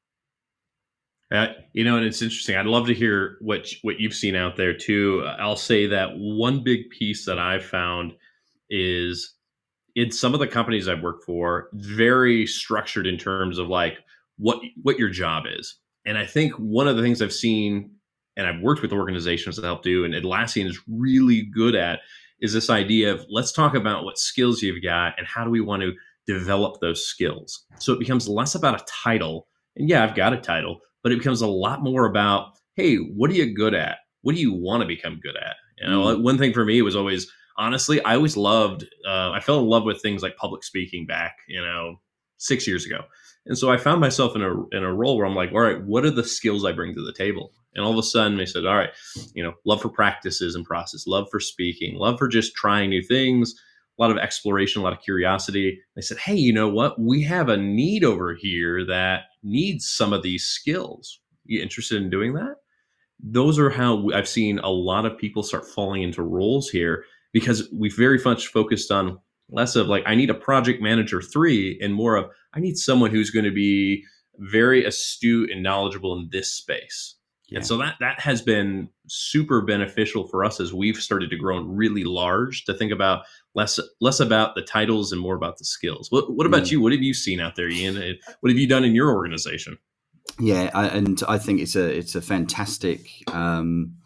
Uh, 1.33 1.49
you 1.73 1.83
know, 1.83 1.97
and 1.97 2.05
it's 2.05 2.21
interesting. 2.21 2.57
I'd 2.57 2.67
love 2.67 2.87
to 2.89 2.95
hear 2.95 3.39
what 3.41 3.67
what 3.83 3.99
you've 3.99 4.15
seen 4.15 4.37
out 4.37 4.57
there 4.57 4.77
too. 4.77 5.25
I'll 5.39 5.57
say 5.57 5.87
that 5.87 6.11
one 6.19 6.63
big 6.63 6.91
piece 6.91 7.25
that 7.25 7.39
I've 7.39 7.65
found 7.65 8.13
is 8.69 9.35
in 9.95 10.11
some 10.11 10.35
of 10.35 10.41
the 10.41 10.47
companies 10.47 10.89
I've 10.89 11.03
worked 11.03 11.25
for, 11.25 11.69
very 11.73 12.47
structured 12.47 13.07
in 13.07 13.17
terms 13.17 13.59
of 13.59 13.69
like 13.69 13.99
what 14.37 14.61
what 14.83 14.99
your 14.99 15.09
job 15.09 15.45
is. 15.47 15.77
And 16.05 16.19
I 16.19 16.27
think 16.27 16.53
one 16.55 16.89
of 16.89 16.97
the 16.97 17.03
things 17.03 17.23
I've 17.23 17.33
seen 17.33 17.93
and 18.37 18.47
I've 18.47 18.61
worked 18.61 18.83
with 18.83 18.93
organizations 18.93 19.57
that 19.57 19.65
help 19.65 19.83
do, 19.83 20.05
and 20.05 20.15
Atlassian 20.15 20.67
is 20.67 20.81
really 20.89 21.43
good 21.43 21.75
at, 21.75 22.01
is 22.41 22.53
this 22.53 22.71
idea 22.71 23.13
of 23.13 23.25
let's 23.31 23.53
talk 23.53 23.75
about 23.75 24.05
what 24.05 24.19
skills 24.19 24.63
you've 24.63 24.83
got 24.83 25.15
and 25.19 25.27
how 25.27 25.45
do 25.45 25.51
we 25.51 25.61
want 25.61 25.83
to 25.83 25.93
develop 26.27 26.81
those 26.81 27.05
skills. 27.05 27.65
So 27.79 27.93
it 27.93 27.99
becomes 27.99 28.29
less 28.29 28.55
about 28.55 28.81
a 28.81 28.85
title. 28.85 29.49
And 29.77 29.89
yeah, 29.89 30.03
I've 30.03 30.15
got 30.15 30.33
a 30.33 30.39
title, 30.39 30.81
but 31.03 31.13
it 31.13 31.19
becomes 31.19 31.43
a 31.43 31.47
lot 31.47 31.83
more 31.83 32.07
about, 32.07 32.53
hey, 32.75 32.97
what 32.97 33.31
are 33.31 33.35
you 33.35 33.55
good 33.55 33.75
at? 33.75 33.99
What 34.23 34.35
do 34.35 34.41
you 34.41 34.53
want 34.53 34.83
to 34.83 34.87
become 34.87 35.21
good 35.23 35.37
at? 35.37 35.57
You 35.79 35.91
know, 35.91 36.03
mm. 36.05 36.23
one 36.23 36.39
thing 36.39 36.53
for 36.53 36.65
me 36.65 36.81
was 36.83 36.97
always 36.97 37.31
honestly, 37.59 38.03
I 38.05 38.15
always 38.15 38.37
loved, 38.37 38.85
uh, 39.07 39.31
I 39.31 39.41
fell 39.41 39.59
in 39.61 39.67
love 39.67 39.85
with 39.85 40.01
things 40.01 40.23
like 40.23 40.37
public 40.37 40.65
speaking 40.65 41.07
back, 41.07 41.37
you 41.49 41.61
know, 41.61 42.01
six 42.39 42.67
years 42.67 42.87
ago. 42.87 43.01
And 43.47 43.59
so 43.59 43.71
I 43.71 43.77
found 43.77 44.01
myself 44.01 44.37
in 44.37 44.43
a 44.43 44.77
in 44.77 44.85
a 44.85 44.95
role 44.95 45.17
where 45.17 45.27
I'm 45.27 45.35
like, 45.35 45.51
all 45.53 45.61
right, 45.61 45.83
what 45.83 46.05
are 46.05 46.11
the 46.11 46.25
skills 46.25 46.65
I 46.65 46.73
bring 46.73 46.95
to 46.95 47.05
the 47.05 47.13
table? 47.13 47.53
And 47.75 47.85
all 47.85 47.93
of 47.93 47.99
a 47.99 48.03
sudden 48.03 48.37
they 48.37 48.47
said, 48.47 48.67
all 48.67 48.77
right, 48.77 48.91
you 49.35 49.43
know, 49.43 49.55
love 49.65 49.83
for 49.83 49.89
practices 49.89 50.55
and 50.55 50.65
process, 50.65 51.07
love 51.07 51.29
for 51.31 51.41
speaking, 51.41 51.97
love 51.97 52.19
for 52.19 52.29
just 52.29 52.55
trying 52.55 52.91
new 52.91 53.03
things, 53.03 53.55
a 53.99 54.03
lot 54.03 54.11
of 54.11 54.19
exploration, 54.19 54.81
a 54.81 54.85
lot 54.85 54.93
of 54.93 55.01
curiosity. 55.01 55.81
They 55.97 56.03
said, 56.03 56.19
hey, 56.19 56.37
you 56.37 56.53
know 56.53 56.69
what? 56.69 57.01
We 57.01 57.23
have 57.25 57.49
a 57.49 57.57
need 57.57 58.05
over 58.05 58.35
here 58.35 58.87
that 58.87 59.23
needs 59.43 59.89
some 59.89 60.13
of 60.13 60.23
these 60.23 60.45
skills. 60.45 61.21
You 61.45 61.61
interested 61.63 62.01
in 62.01 62.11
doing 62.11 62.35
that? 62.35 62.57
Those 63.21 63.59
are 63.59 63.71
how 63.71 64.11
I've 64.15 64.29
seen 64.29 64.59
a 64.59 64.71
lot 64.71 65.07
of 65.07 65.19
people 65.19 65.43
start 65.43 65.67
falling 65.67 66.03
into 66.03 66.23
roles 66.23 66.69
here 66.69 67.05
because 67.33 67.69
we've 67.73 67.97
very 67.97 68.21
much 68.25 68.49
focused 68.49 68.91
on 68.91 69.19
less 69.51 69.77
of 69.77 69.87
like, 69.87 70.03
I 70.07 70.15
need 70.15 70.31
a 70.31 70.35
project 70.35 70.83
manager 70.83 71.21
three 71.21 71.79
and 71.81 71.95
more 71.95 72.17
of, 72.17 72.31
I 72.55 72.61
need 72.61 72.77
someone 72.77 73.11
who's 73.11 73.31
going 73.31 73.45
to 73.45 73.53
be 73.53 74.05
very 74.39 74.85
astute 74.85 75.51
and 75.51 75.63
knowledgeable 75.63 76.19
in 76.19 76.29
this 76.33 76.53
space. 76.53 77.17
Yeah. 77.53 77.59
And 77.59 77.67
so 77.67 77.77
that 77.77 77.97
that 78.01 78.19
has 78.21 78.41
been 78.41 78.89
super 79.09 79.61
beneficial 79.61 80.27
for 80.27 80.43
us 80.43 80.59
as 80.59 80.73
we've 80.73 80.97
started 80.97 81.29
to 81.31 81.37
grow 81.37 81.61
really 81.61 82.03
large 82.03 82.65
to 82.65 82.73
think 82.73 82.91
about 82.93 83.27
less 83.55 83.79
less 84.01 84.21
about 84.21 84.55
the 84.55 84.63
titles 84.63 85.13
and 85.13 85.21
more 85.21 85.35
about 85.35 85.59
the 85.59 85.67
skills. 85.67 86.11
What, 86.11 86.33
what 86.35 86.47
about 86.47 86.63
mm. 86.63 86.71
you? 86.73 86.81
What 86.81 86.93
have 86.93 87.03
you 87.03 87.13
seen 87.13 87.41
out 87.41 87.55
there, 87.55 87.69
Ian? 87.69 87.99
Uh, 87.99 88.13
what 88.41 88.51
have 88.51 88.59
you 88.59 88.67
done 88.67 88.85
in 88.85 88.95
your 88.95 89.13
organization? 89.13 89.77
Yeah, 90.41 90.71
I, 90.73 90.87
and 90.89 91.23
I 91.29 91.37
think 91.37 91.61
it's 91.61 91.77
a 91.77 91.95
it's 91.95 92.15
a 92.15 92.23
fantastic 92.23 93.07
um, 93.29 93.97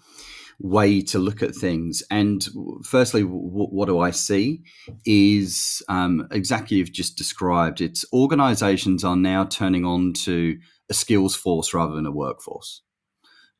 way 0.58 1.00
to 1.02 1.20
look 1.20 1.40
at 1.40 1.54
things. 1.54 2.02
And 2.10 2.44
firstly, 2.82 3.22
w- 3.22 3.68
what 3.68 3.86
do 3.86 4.00
I 4.00 4.10
see 4.10 4.64
is 5.04 5.84
um, 5.88 6.26
exactly 6.32 6.78
you've 6.78 6.90
just 6.90 7.16
described. 7.16 7.80
It's 7.80 8.04
organisations 8.12 9.04
are 9.04 9.14
now 9.14 9.44
turning 9.44 9.84
on 9.84 10.14
to 10.24 10.58
a 10.90 10.94
skills 10.94 11.36
force 11.36 11.72
rather 11.72 11.94
than 11.94 12.06
a 12.06 12.12
workforce 12.12 12.82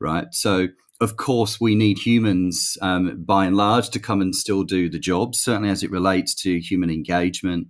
right? 0.01 0.27
So, 0.33 0.69
of 1.01 1.17
course, 1.17 1.61
we 1.61 1.75
need 1.75 1.99
humans 1.99 2.79
um, 2.81 3.23
by 3.25 3.47
and 3.47 3.57
large 3.57 3.91
to 3.91 4.01
come 4.01 4.21
and 4.21 4.35
still 4.35 4.65
do 4.65 4.89
the 4.89 4.99
job, 4.99 5.35
certainly 5.35 5.69
as 5.69 5.83
it 5.83 5.91
relates 5.91 6.35
to 6.43 6.59
human 6.59 6.91
engagement. 6.91 7.69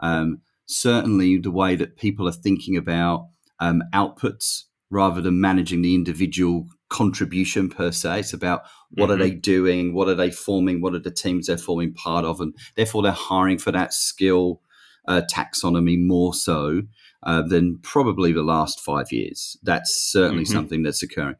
Um, 0.00 0.42
certainly, 0.66 1.38
the 1.38 1.50
way 1.50 1.76
that 1.76 1.96
people 1.96 2.28
are 2.28 2.32
thinking 2.32 2.76
about 2.76 3.28
um, 3.60 3.82
outputs 3.94 4.64
rather 4.90 5.20
than 5.20 5.40
managing 5.40 5.82
the 5.82 5.94
individual 5.94 6.66
contribution 6.88 7.68
per 7.68 7.90
se. 7.90 8.20
It's 8.20 8.32
about 8.32 8.62
what 8.90 9.10
mm-hmm. 9.10 9.12
are 9.12 9.24
they 9.24 9.30
doing, 9.30 9.94
what 9.94 10.08
are 10.08 10.14
they 10.14 10.30
forming, 10.30 10.80
what 10.80 10.94
are 10.94 11.00
the 11.00 11.10
teams 11.10 11.46
they're 11.46 11.58
forming 11.58 11.94
part 11.94 12.24
of, 12.24 12.40
and 12.40 12.54
therefore 12.76 13.02
they're 13.02 13.12
hiring 13.12 13.58
for 13.58 13.72
that 13.72 13.92
skill 13.92 14.60
uh, 15.08 15.22
taxonomy 15.30 15.98
more 15.98 16.34
so 16.34 16.82
uh, 17.26 17.42
than 17.42 17.78
probably 17.82 18.32
the 18.32 18.42
last 18.42 18.80
five 18.80 19.10
years. 19.10 19.58
That's 19.62 19.94
certainly 19.94 20.44
mm-hmm. 20.44 20.54
something 20.54 20.82
that's 20.84 21.02
occurring. 21.02 21.36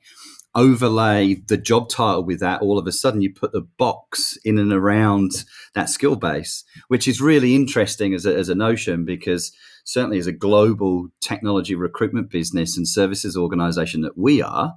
overlay 0.57 1.35
the 1.47 1.57
job 1.57 1.89
title 1.89 2.25
with 2.25 2.41
that, 2.41 2.61
all 2.61 2.79
of 2.79 2.87
a 2.87 2.93
sudden 2.93 3.21
you 3.21 3.33
put 3.33 3.53
the 3.53 3.61
box 3.61 4.37
in 4.45 4.59
and 4.59 4.73
around 4.73 5.45
that 5.75 5.89
skill 5.89 6.17
base, 6.17 6.65
which 6.89 7.07
is 7.07 7.21
really 7.21 7.55
interesting 7.55 8.15
as 8.15 8.27
a, 8.27 8.35
as 8.35 8.49
a 8.49 8.55
notion 8.55 9.05
because 9.05 9.53
certainly 9.85 10.19
as 10.19 10.27
a 10.27 10.33
global 10.33 11.09
technology 11.21 11.75
recruitment 11.75 12.31
business 12.31 12.77
and 12.77 12.89
services 12.89 13.37
organization 13.37 14.01
that 14.01 14.19
we 14.19 14.43
are, 14.43 14.75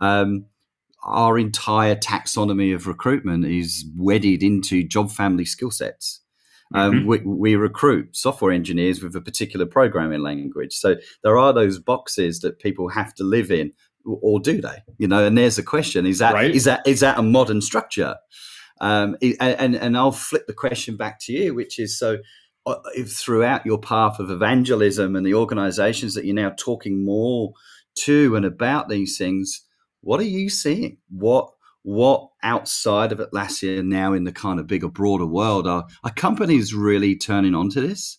um, 0.00 0.46
our 1.04 1.38
entire 1.38 1.94
taxonomy 1.94 2.74
of 2.74 2.86
recruitment 2.86 3.44
is 3.44 3.84
wedded 3.96 4.42
into 4.42 4.82
job 4.82 5.10
family 5.10 5.44
skill 5.44 5.70
sets. 5.70 6.20
Um, 6.74 6.92
mm-hmm. 6.92 7.06
we, 7.06 7.18
we, 7.20 7.56
recruit 7.56 8.14
software 8.14 8.52
engineers 8.52 9.02
with 9.02 9.16
a 9.16 9.22
particular 9.22 9.64
programming 9.64 10.20
language. 10.20 10.74
So 10.74 10.96
there 11.22 11.38
are 11.38 11.54
those 11.54 11.78
boxes 11.78 12.40
that 12.40 12.58
people 12.58 12.90
have 12.90 13.14
to 13.14 13.24
live 13.24 13.50
in 13.50 13.72
or 14.04 14.40
do 14.40 14.60
they? 14.60 14.82
You 14.98 15.08
know, 15.08 15.24
and 15.24 15.36
there's 15.36 15.56
the 15.56 15.62
question: 15.62 16.06
is 16.06 16.18
that 16.18 16.34
right. 16.34 16.54
is 16.54 16.64
that 16.64 16.86
is 16.86 17.00
that 17.00 17.18
a 17.18 17.22
modern 17.22 17.60
structure? 17.60 18.16
Um, 18.80 19.16
and 19.40 19.74
and 19.74 19.96
I'll 19.96 20.12
flip 20.12 20.46
the 20.46 20.54
question 20.54 20.96
back 20.96 21.18
to 21.22 21.32
you, 21.32 21.54
which 21.54 21.78
is 21.78 21.98
so. 21.98 22.18
Uh, 22.66 22.76
if 22.94 23.12
throughout 23.12 23.64
your 23.64 23.78
path 23.78 24.18
of 24.18 24.30
evangelism 24.30 25.16
and 25.16 25.24
the 25.24 25.32
organizations 25.32 26.12
that 26.12 26.26
you're 26.26 26.34
now 26.34 26.52
talking 26.58 27.02
more 27.02 27.52
to 27.94 28.36
and 28.36 28.44
about 28.44 28.90
these 28.90 29.16
things, 29.16 29.64
what 30.02 30.20
are 30.20 30.24
you 30.24 30.50
seeing? 30.50 30.98
What 31.08 31.50
what 31.88 32.28
outside 32.42 33.12
of 33.12 33.18
Atlassian 33.18 33.86
now 33.86 34.12
in 34.12 34.24
the 34.24 34.32
kind 34.32 34.60
of 34.60 34.66
bigger, 34.66 34.88
broader 34.88 35.24
world 35.24 35.66
are, 35.66 35.86
are 36.04 36.12
companies 36.12 36.74
really 36.74 37.16
turning 37.16 37.54
onto 37.54 37.80
this? 37.80 38.18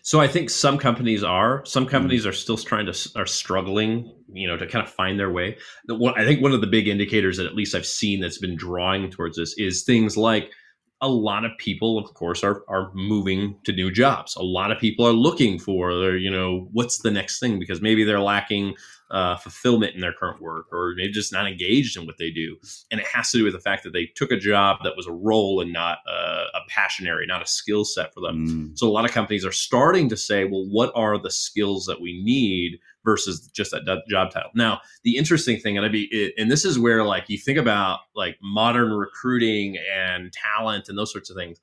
So 0.00 0.22
I 0.22 0.28
think 0.28 0.48
some 0.48 0.78
companies 0.78 1.22
are. 1.22 1.62
Some 1.66 1.84
hmm. 1.84 1.90
companies 1.90 2.24
mm. 2.24 2.30
are 2.30 2.32
still 2.32 2.56
trying 2.56 2.86
to 2.86 3.10
are 3.14 3.26
struggling, 3.26 4.10
you 4.32 4.48
know, 4.48 4.56
to 4.56 4.66
kind 4.66 4.86
of 4.86 4.90
find 4.90 5.20
their 5.20 5.30
way. 5.30 5.58
The, 5.84 6.14
I 6.16 6.24
think 6.24 6.40
one 6.40 6.52
of 6.52 6.62
the 6.62 6.66
big 6.66 6.88
indicators 6.88 7.36
that 7.36 7.44
at 7.44 7.54
least 7.54 7.74
I've 7.74 7.84
seen 7.84 8.20
that's 8.20 8.38
been 8.38 8.56
drawing 8.56 9.10
towards 9.10 9.36
this 9.36 9.54
is 9.58 9.82
things 9.82 10.16
like 10.16 10.50
a 11.00 11.08
lot 11.08 11.44
of 11.44 11.52
people, 11.58 11.98
of 11.98 12.12
course, 12.14 12.42
are 12.42 12.62
are 12.68 12.90
moving 12.94 13.58
to 13.64 13.72
new 13.72 13.90
jobs. 13.90 14.34
A 14.36 14.42
lot 14.42 14.70
of 14.70 14.78
people 14.78 15.06
are 15.06 15.12
looking 15.12 15.58
for, 15.58 15.90
you 16.16 16.30
know, 16.30 16.68
what's 16.72 16.98
the 16.98 17.10
next 17.10 17.38
thing 17.38 17.58
because 17.58 17.82
maybe 17.82 18.04
they're 18.04 18.20
lacking 18.20 18.74
uh, 19.10 19.36
fulfillment 19.36 19.94
in 19.94 20.00
their 20.00 20.12
current 20.12 20.40
work 20.40 20.66
or 20.72 20.94
maybe 20.96 21.12
just 21.12 21.32
not 21.32 21.46
engaged 21.46 21.96
in 21.96 22.06
what 22.06 22.18
they 22.18 22.30
do. 22.30 22.56
And 22.90 23.00
it 23.00 23.06
has 23.06 23.30
to 23.30 23.38
do 23.38 23.44
with 23.44 23.52
the 23.52 23.60
fact 23.60 23.84
that 23.84 23.92
they 23.92 24.06
took 24.06 24.32
a 24.32 24.36
job 24.36 24.78
that 24.82 24.96
was 24.96 25.06
a 25.06 25.12
role 25.12 25.60
and 25.60 25.72
not 25.72 25.98
a, 26.08 26.44
a 26.54 26.60
passion 26.68 27.06
area, 27.06 27.26
not 27.26 27.42
a 27.42 27.46
skill 27.46 27.84
set 27.84 28.12
for 28.12 28.20
them. 28.20 28.46
Mm. 28.46 28.78
So 28.78 28.88
a 28.88 28.90
lot 28.90 29.04
of 29.04 29.12
companies 29.12 29.44
are 29.44 29.52
starting 29.52 30.08
to 30.08 30.16
say, 30.16 30.44
well, 30.44 30.66
what 30.68 30.92
are 30.96 31.18
the 31.18 31.30
skills 31.30 31.86
that 31.86 32.00
we 32.00 32.22
need 32.22 32.80
versus 33.06 33.48
just 33.54 33.70
that 33.70 34.02
job 34.10 34.30
title? 34.30 34.50
Now, 34.54 34.80
the 35.04 35.16
interesting 35.16 35.58
thing, 35.58 35.78
and 35.78 35.86
I'd 35.86 35.92
be, 35.92 36.34
and 36.36 36.50
this 36.50 36.66
is 36.66 36.78
where 36.78 37.04
like 37.04 37.24
you 37.28 37.38
think 37.38 37.58
about 37.58 38.00
like 38.14 38.36
modern 38.42 38.92
recruiting 38.92 39.78
and 39.96 40.30
talent 40.32 40.90
and 40.90 40.98
those 40.98 41.10
sorts 41.10 41.30
of 41.30 41.36
things. 41.36 41.58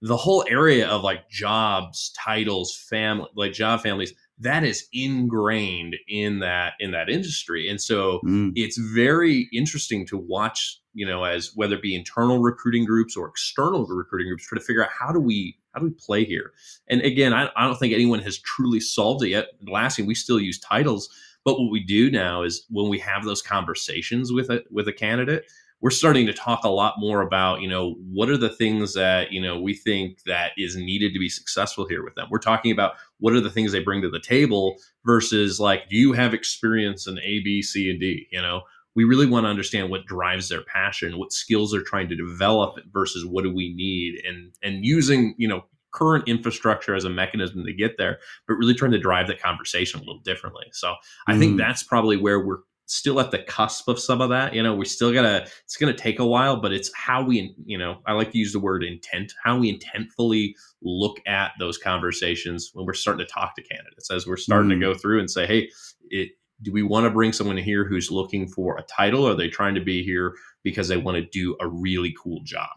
The 0.00 0.16
whole 0.16 0.44
area 0.48 0.88
of 0.88 1.02
like 1.02 1.28
jobs, 1.28 2.12
titles, 2.16 2.76
family, 2.88 3.28
like 3.36 3.52
job 3.52 3.80
families, 3.80 4.14
that 4.40 4.64
is 4.64 4.86
ingrained 4.92 5.96
in 6.08 6.38
that 6.40 6.74
in 6.78 6.92
that 6.92 7.08
industry 7.08 7.68
and 7.68 7.80
so 7.80 8.20
mm. 8.24 8.52
it's 8.54 8.78
very 8.78 9.48
interesting 9.52 10.06
to 10.06 10.16
watch 10.16 10.80
you 10.94 11.04
know 11.04 11.24
as 11.24 11.52
whether 11.56 11.74
it 11.74 11.82
be 11.82 11.94
internal 11.94 12.38
recruiting 12.38 12.84
groups 12.84 13.16
or 13.16 13.28
external 13.28 13.84
recruiting 13.86 14.28
groups 14.28 14.46
try 14.46 14.56
to 14.56 14.64
figure 14.64 14.82
out 14.82 14.90
how 14.96 15.12
do 15.12 15.18
we 15.18 15.56
how 15.78 15.84
do 15.84 15.90
we 15.90 16.04
play 16.06 16.24
here? 16.24 16.52
And 16.88 17.00
again 17.02 17.32
i, 17.32 17.48
I 17.56 17.64
don't 17.64 17.78
think 17.78 17.94
anyone 17.94 18.20
has 18.20 18.38
truly 18.38 18.80
solved 18.80 19.22
it 19.22 19.28
yet. 19.28 19.46
Lastly, 19.66 20.04
we 20.04 20.14
still 20.14 20.40
use 20.40 20.58
titles 20.58 21.08
but 21.44 21.58
what 21.58 21.70
we 21.70 21.80
do 21.82 22.10
now 22.10 22.42
is 22.42 22.66
when 22.68 22.88
we 22.88 22.98
have 22.98 23.24
those 23.24 23.40
conversations 23.40 24.32
with 24.32 24.50
a 24.50 24.62
with 24.70 24.88
a 24.88 24.92
candidate 24.92 25.44
we're 25.80 25.90
starting 25.90 26.26
to 26.26 26.32
talk 26.32 26.64
a 26.64 26.68
lot 26.68 26.94
more 26.98 27.22
about 27.22 27.60
you 27.60 27.68
know 27.68 27.94
what 28.12 28.28
are 28.28 28.36
the 28.36 28.48
things 28.48 28.94
that 28.94 29.30
you 29.32 29.40
know 29.40 29.60
we 29.60 29.74
think 29.74 30.22
that 30.24 30.52
is 30.58 30.76
needed 30.76 31.12
to 31.12 31.18
be 31.18 31.28
successful 31.28 31.86
here 31.86 32.04
with 32.04 32.14
them? 32.16 32.28
We're 32.30 32.38
talking 32.38 32.72
about 32.72 32.94
what 33.18 33.32
are 33.34 33.40
the 33.40 33.50
things 33.50 33.72
they 33.72 33.82
bring 33.82 34.02
to 34.02 34.10
the 34.10 34.20
table 34.20 34.76
versus 35.04 35.60
like 35.60 35.88
do 35.88 35.96
you 35.96 36.12
have 36.12 36.34
experience 36.34 37.06
in 37.06 37.18
a 37.18 37.40
b 37.40 37.62
c 37.62 37.90
and 37.90 38.00
d 38.00 38.26
you 38.32 38.42
know 38.42 38.62
we 38.98 39.04
really 39.04 39.26
want 39.26 39.44
to 39.44 39.48
understand 39.48 39.90
what 39.90 40.04
drives 40.06 40.48
their 40.48 40.62
passion 40.62 41.18
what 41.18 41.32
skills 41.32 41.70
they're 41.70 41.82
trying 41.82 42.08
to 42.08 42.16
develop 42.16 42.74
versus 42.92 43.24
what 43.24 43.44
do 43.44 43.54
we 43.54 43.72
need 43.74 44.20
and 44.26 44.52
and 44.64 44.84
using 44.84 45.36
you 45.38 45.46
know 45.46 45.64
current 45.92 46.26
infrastructure 46.26 46.96
as 46.96 47.04
a 47.04 47.10
mechanism 47.10 47.64
to 47.64 47.72
get 47.72 47.96
there 47.96 48.18
but 48.48 48.54
really 48.54 48.74
trying 48.74 48.90
to 48.90 48.98
drive 48.98 49.28
the 49.28 49.36
conversation 49.36 50.00
a 50.00 50.02
little 50.02 50.20
differently 50.24 50.66
so 50.72 50.94
i 51.28 51.32
mm. 51.32 51.38
think 51.38 51.56
that's 51.56 51.84
probably 51.84 52.16
where 52.16 52.44
we're 52.44 52.58
still 52.86 53.20
at 53.20 53.30
the 53.30 53.38
cusp 53.40 53.86
of 53.86 54.00
some 54.00 54.22
of 54.22 54.30
that. 54.30 54.54
You 54.54 54.62
know, 54.62 54.74
we 54.74 54.86
still 54.86 55.12
gotta. 55.12 55.46
It's 55.64 55.76
gonna 55.76 55.92
take 55.92 56.18
a 56.18 56.26
while, 56.26 56.56
but 56.56 56.72
it's 56.72 56.90
how 56.94 57.22
we. 57.22 57.54
You 57.64 57.78
know, 57.78 57.98
I 58.06 58.14
like 58.14 58.32
to 58.32 58.38
use 58.38 58.52
the 58.52 58.60
word 58.60 58.82
intent. 58.82 59.34
How 59.44 59.58
we 59.58 59.78
intentfully 59.78 60.54
look 60.82 61.18
at 61.26 61.52
those 61.58 61.78
conversations 61.78 62.70
when 62.72 62.86
we're 62.86 62.94
starting 62.94 63.24
to 63.26 63.32
talk 63.32 63.54
to 63.56 63.62
candidates, 63.62 64.10
as 64.10 64.26
we're 64.26 64.36
starting 64.36 64.70
mm. 64.70 64.80
to 64.80 64.80
go 64.80 64.94
through 64.94 65.20
and 65.20 65.30
say, 65.30 65.46
hey, 65.46 65.70
it, 66.10 66.30
do 66.62 66.72
we 66.72 66.82
want 66.82 67.04
to 67.04 67.10
bring 67.10 67.32
someone 67.32 67.56
here 67.56 67.84
who's 67.84 68.10
looking 68.10 68.48
for 68.48 68.76
a 68.78 68.82
title? 68.82 69.26
Or 69.26 69.32
are 69.32 69.36
they 69.36 69.48
trying 69.48 69.74
to 69.76 69.80
be 69.80 70.02
here 70.02 70.34
because 70.64 70.88
they 70.88 70.96
want 70.96 71.16
to 71.16 71.22
do 71.22 71.56
a 71.60 71.68
really 71.68 72.14
cool 72.20 72.40
job? 72.44 72.68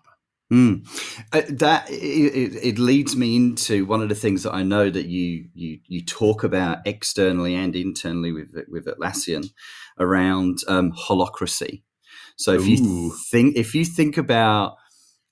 Mm. 0.51 0.85
Uh, 1.31 1.43
that 1.47 1.89
it, 1.89 2.59
it, 2.61 2.77
leads 2.77 3.15
me 3.15 3.37
into 3.37 3.85
one 3.85 4.01
of 4.01 4.09
the 4.09 4.15
things 4.15 4.43
that 4.43 4.53
I 4.53 4.63
know 4.63 4.89
that 4.89 5.05
you 5.05 5.45
you 5.53 5.79
you 5.87 6.03
talk 6.03 6.43
about 6.43 6.79
externally 6.85 7.55
and 7.55 7.73
internally 7.73 8.33
with 8.33 8.49
with 8.67 8.85
Atlassian 8.85 9.51
around 9.97 10.57
um, 10.67 10.91
holacracy. 10.91 11.83
So 12.35 12.51
if 12.51 12.63
Ooh. 12.63 12.65
you 12.65 13.15
think 13.31 13.55
if 13.55 13.73
you 13.73 13.85
think 13.85 14.17
about 14.17 14.75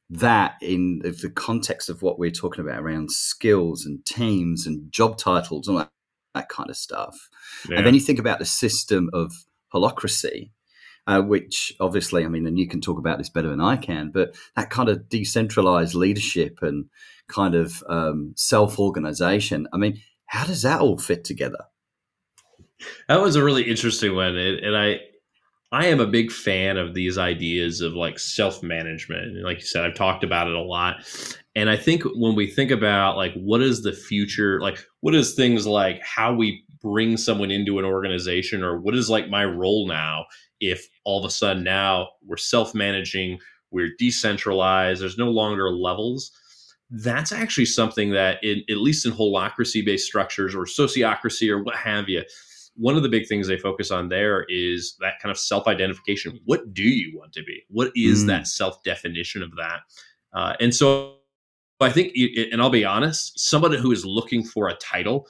that 0.09 0.55
in 0.61 0.99
the 0.99 1.29
context 1.35 1.89
of 1.89 2.01
what 2.01 2.17
we're 2.17 2.31
talking 2.31 2.63
about 2.63 2.81
around 2.81 3.11
skills 3.11 3.85
and 3.85 4.05
teams 4.05 4.65
and 4.65 4.89
job 4.89 5.17
titles 5.17 5.67
and 5.67 5.77
all 5.77 5.83
that, 5.83 5.91
that 6.35 6.49
kind 6.49 6.69
of 6.69 6.77
stuff, 6.77 7.29
yeah. 7.69 7.77
and 7.77 7.85
then 7.85 7.93
you 7.93 7.99
think 7.99 8.19
about 8.19 8.39
the 8.39 8.45
system 8.45 9.09
of 9.13 9.33
holacracy, 9.73 10.51
uh, 11.07 11.21
which 11.21 11.73
obviously, 11.79 12.25
I 12.25 12.27
mean, 12.27 12.45
and 12.45 12.59
you 12.59 12.67
can 12.67 12.81
talk 12.81 12.99
about 12.99 13.17
this 13.17 13.29
better 13.29 13.49
than 13.49 13.61
I 13.61 13.77
can, 13.77 14.11
but 14.11 14.35
that 14.55 14.69
kind 14.69 14.89
of 14.89 15.09
decentralized 15.09 15.95
leadership 15.95 16.59
and 16.61 16.85
kind 17.27 17.55
of 17.55 17.83
um, 17.87 18.33
self 18.35 18.79
organization. 18.79 19.67
I 19.73 19.77
mean, 19.77 20.01
how 20.25 20.45
does 20.45 20.61
that 20.61 20.81
all 20.81 20.97
fit 20.97 21.23
together? 21.23 21.65
That 23.07 23.21
was 23.21 23.35
a 23.35 23.43
really 23.43 23.63
interesting 23.63 24.15
one, 24.15 24.37
and 24.37 24.75
I, 24.75 24.99
I 25.71 25.85
am 25.85 25.99
a 25.99 26.07
big 26.07 26.31
fan 26.31 26.77
of 26.77 26.93
these 26.95 27.17
ideas 27.17 27.81
of 27.81 27.93
like 27.93 28.17
self 28.17 28.63
management. 28.63 29.37
And 29.37 29.43
like 29.43 29.59
you 29.59 29.65
said, 29.65 29.85
I've 29.85 29.95
talked 29.95 30.23
about 30.23 30.47
it 30.47 30.55
a 30.55 30.61
lot, 30.61 30.97
and 31.55 31.69
I 31.69 31.77
think 31.77 32.03
when 32.15 32.35
we 32.35 32.47
think 32.47 32.71
about 32.71 33.17
like 33.17 33.33
what 33.33 33.61
is 33.61 33.83
the 33.83 33.93
future, 33.93 34.59
like 34.61 34.83
what 35.01 35.13
is 35.15 35.33
things 35.33 35.67
like 35.67 36.01
how 36.03 36.33
we 36.33 36.63
bring 36.81 37.17
someone 37.17 37.51
into 37.51 37.77
an 37.77 37.85
organization, 37.85 38.63
or 38.63 38.79
what 38.79 38.95
is 38.95 39.09
like 39.09 39.29
my 39.29 39.45
role 39.45 39.87
now 39.87 40.25
if 40.59 40.87
all 41.03 41.19
of 41.19 41.25
a 41.25 41.31
sudden 41.31 41.63
now 41.63 42.09
we're 42.25 42.37
self-managing, 42.37 43.39
we're 43.71 43.91
decentralized, 43.97 45.01
there's 45.01 45.17
no 45.17 45.29
longer 45.29 45.71
levels. 45.71 46.31
That's 46.89 47.31
actually 47.31 47.65
something 47.65 48.11
that, 48.11 48.43
in, 48.43 48.63
at 48.69 48.77
least 48.77 49.05
in 49.05 49.11
holacracy-based 49.11 50.05
structures 50.05 50.55
or 50.55 50.65
sociocracy 50.65 51.49
or 51.49 51.63
what 51.63 51.75
have 51.75 52.09
you, 52.09 52.23
one 52.75 52.95
of 52.95 53.03
the 53.03 53.09
big 53.09 53.27
things 53.27 53.47
they 53.47 53.57
focus 53.57 53.91
on 53.91 54.09
there 54.09 54.45
is 54.47 54.95
that 54.99 55.19
kind 55.21 55.31
of 55.31 55.37
self-identification. 55.37 56.39
What 56.45 56.73
do 56.73 56.83
you 56.83 57.17
want 57.17 57.33
to 57.33 57.43
be? 57.43 57.63
What 57.69 57.91
is 57.95 58.23
mm. 58.23 58.27
that 58.27 58.47
self-definition 58.47 59.43
of 59.43 59.51
that? 59.57 59.79
Uh, 60.33 60.53
and 60.59 60.73
so 60.73 61.15
I 61.81 61.89
think, 61.89 62.13
and 62.51 62.61
I'll 62.61 62.69
be 62.69 62.85
honest, 62.85 63.39
somebody 63.39 63.77
who 63.77 63.91
is 63.91 64.05
looking 64.05 64.43
for 64.43 64.69
a 64.69 64.75
title 64.75 65.27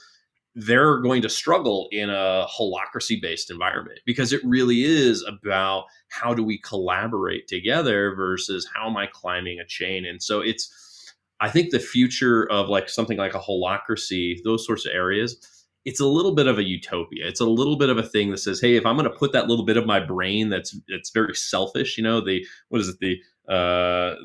they're 0.55 0.97
going 0.97 1.21
to 1.21 1.29
struggle 1.29 1.87
in 1.91 2.09
a 2.09 2.45
holacracy 2.49 3.21
based 3.21 3.51
environment 3.51 3.99
because 4.05 4.33
it 4.33 4.41
really 4.43 4.83
is 4.83 5.23
about 5.23 5.85
how 6.09 6.33
do 6.33 6.43
we 6.43 6.57
collaborate 6.59 7.47
together 7.47 8.15
versus 8.15 8.67
how 8.73 8.89
am 8.89 8.97
I 8.97 9.07
climbing 9.07 9.59
a 9.59 9.65
chain. 9.65 10.05
And 10.05 10.21
so 10.21 10.41
it's, 10.41 11.13
I 11.39 11.49
think 11.49 11.69
the 11.69 11.79
future 11.79 12.49
of 12.51 12.67
like 12.67 12.89
something 12.89 13.17
like 13.17 13.35
a 13.35 13.39
holacracy, 13.39 14.43
those 14.43 14.65
sorts 14.65 14.85
of 14.85 14.91
areas, 14.93 15.58
it's 15.85 15.99
a 15.99 16.05
little 16.05 16.35
bit 16.35 16.47
of 16.47 16.57
a 16.57 16.63
utopia. 16.63 17.27
It's 17.27 17.39
a 17.39 17.45
little 17.45 17.77
bit 17.77 17.89
of 17.89 17.97
a 17.97 18.03
thing 18.03 18.31
that 18.31 18.39
says, 18.39 18.59
hey, 18.59 18.75
if 18.75 18.85
I'm 18.85 18.95
going 18.95 19.09
to 19.09 19.17
put 19.17 19.31
that 19.31 19.47
little 19.47 19.65
bit 19.65 19.77
of 19.77 19.85
my 19.85 19.99
brain 19.99 20.49
that's 20.49 20.77
that's 20.89 21.09
very 21.11 21.35
selfish, 21.35 21.97
you 21.97 22.03
know, 22.03 22.21
the 22.21 22.45
what 22.69 22.81
is 22.81 22.89
it 22.89 22.99
the 22.99 23.17
uh, 23.51 24.15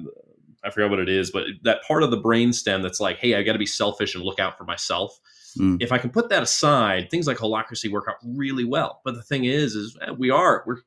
I 0.65 0.71
forgot 0.71 0.91
what 0.91 0.99
it 0.99 1.09
is, 1.09 1.31
but 1.31 1.45
that 1.63 1.83
part 1.87 2.03
of 2.03 2.11
the 2.11 2.17
brain 2.17 2.53
stem 2.53 2.83
that's 2.83 3.01
like, 3.01 3.19
hey, 3.19 3.35
I 3.35 3.43
got 3.43 3.53
to 3.53 3.59
be 3.59 3.67
selfish 3.67 4.15
and 4.15 4.25
look 4.25 4.41
out 4.41 4.57
for 4.57 4.65
myself. 4.65 5.19
Mm. 5.59 5.77
If 5.81 5.93
I 5.93 5.99
can 5.99 6.11
put 6.11 6.31
that 6.31 6.43
aside, 6.43 7.11
things 7.11 7.27
like 7.27 7.37
holacracy 7.37 7.91
work 7.91 8.07
out 8.09 8.17
really 8.25 8.65
well. 8.65 9.01
But 9.05 9.15
the 9.15 9.23
thing 9.23 9.45
is, 9.45 9.75
is 9.75 9.97
eh, 10.03 10.11
we 10.11 10.31
are 10.31 10.65
we're 10.67 10.79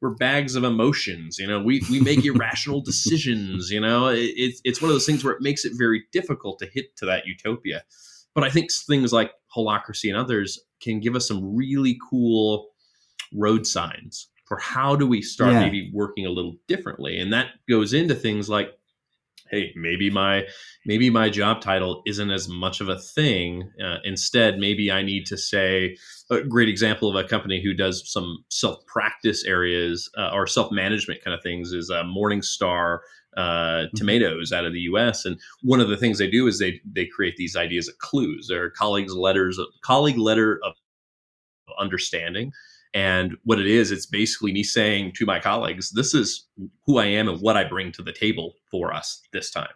we're 0.00 0.14
bags 0.14 0.56
of 0.56 0.64
emotions. 0.64 1.38
You 1.38 1.46
know, 1.46 1.62
we 1.62 1.82
we 1.90 2.00
make 2.00 2.24
irrational 2.24 2.80
decisions. 2.82 3.70
You 3.70 3.80
know, 3.80 4.08
it, 4.08 4.18
it's 4.36 4.60
it's 4.64 4.82
one 4.82 4.90
of 4.90 4.94
those 4.94 5.06
things 5.06 5.24
where 5.24 5.32
it 5.32 5.40
makes 5.40 5.64
it 5.64 5.72
very 5.76 6.04
difficult 6.12 6.58
to 6.58 6.66
hit 6.66 6.96
to 6.96 7.06
that 7.06 7.26
utopia. 7.26 7.82
But 8.34 8.44
I 8.44 8.50
think 8.50 8.70
things 8.72 9.12
like 9.12 9.32
holacracy 9.54 10.08
and 10.08 10.16
others 10.16 10.58
can 10.80 11.00
give 11.00 11.16
us 11.16 11.26
some 11.28 11.56
really 11.56 11.98
cool 12.10 12.68
road 13.34 13.66
signs 13.66 14.28
for 14.46 14.58
how 14.58 14.96
do 14.96 15.06
we 15.06 15.22
start 15.22 15.52
Yeah. 15.52 15.60
maybe 15.60 15.90
working 15.94 16.26
a 16.26 16.30
little 16.30 16.56
differently 16.66 17.18
and 17.18 17.32
that 17.32 17.48
goes 17.68 17.92
into 17.92 18.14
things 18.14 18.48
like 18.48 18.76
hey 19.50 19.72
maybe 19.76 20.10
my 20.10 20.44
maybe 20.84 21.10
my 21.10 21.30
job 21.30 21.60
title 21.60 22.02
isn't 22.06 22.30
as 22.30 22.48
much 22.48 22.80
of 22.80 22.88
a 22.88 22.98
thing 22.98 23.70
uh, 23.84 23.98
instead 24.04 24.58
maybe 24.58 24.90
i 24.90 25.02
need 25.02 25.26
to 25.26 25.36
say 25.36 25.96
a 26.30 26.42
great 26.42 26.68
example 26.68 27.08
of 27.08 27.14
a 27.14 27.28
company 27.28 27.62
who 27.62 27.72
does 27.74 28.10
some 28.12 28.44
self 28.48 28.84
practice 28.86 29.44
areas 29.44 30.10
uh, 30.18 30.30
or 30.32 30.46
self 30.46 30.72
management 30.72 31.22
kind 31.22 31.34
of 31.34 31.42
things 31.42 31.72
is 31.72 31.90
uh, 31.90 32.02
Morning 32.04 32.42
Star 32.42 33.02
uh, 33.36 33.84
tomatoes 33.94 34.52
out 34.52 34.64
of 34.64 34.72
the 34.72 34.80
us 34.80 35.24
and 35.24 35.38
one 35.62 35.80
of 35.80 35.88
the 35.88 35.96
things 35.96 36.18
they 36.18 36.30
do 36.30 36.46
is 36.46 36.58
they 36.58 36.80
they 36.92 37.06
create 37.06 37.36
these 37.36 37.54
ideas 37.56 37.88
of 37.88 37.96
CLOUs 37.98 38.48
they're 38.48 38.70
colleagues 38.70 39.14
letters 39.14 39.58
of 39.58 39.66
colleague 39.82 40.18
letter 40.18 40.58
of 40.64 40.74
understanding 41.78 42.52
and 42.92 43.36
what 43.44 43.60
it 43.60 43.66
is, 43.66 43.90
it's 43.90 44.06
basically 44.06 44.52
me 44.52 44.62
saying 44.62 45.12
to 45.16 45.26
my 45.26 45.38
colleagues, 45.38 45.90
this 45.90 46.12
is 46.12 46.48
who 46.86 46.98
I 46.98 47.06
am 47.06 47.28
and 47.28 47.40
what 47.40 47.56
I 47.56 47.64
bring 47.64 47.92
to 47.92 48.02
the 48.02 48.12
table 48.12 48.54
for 48.70 48.92
us 48.92 49.22
this 49.32 49.50
time. 49.50 49.68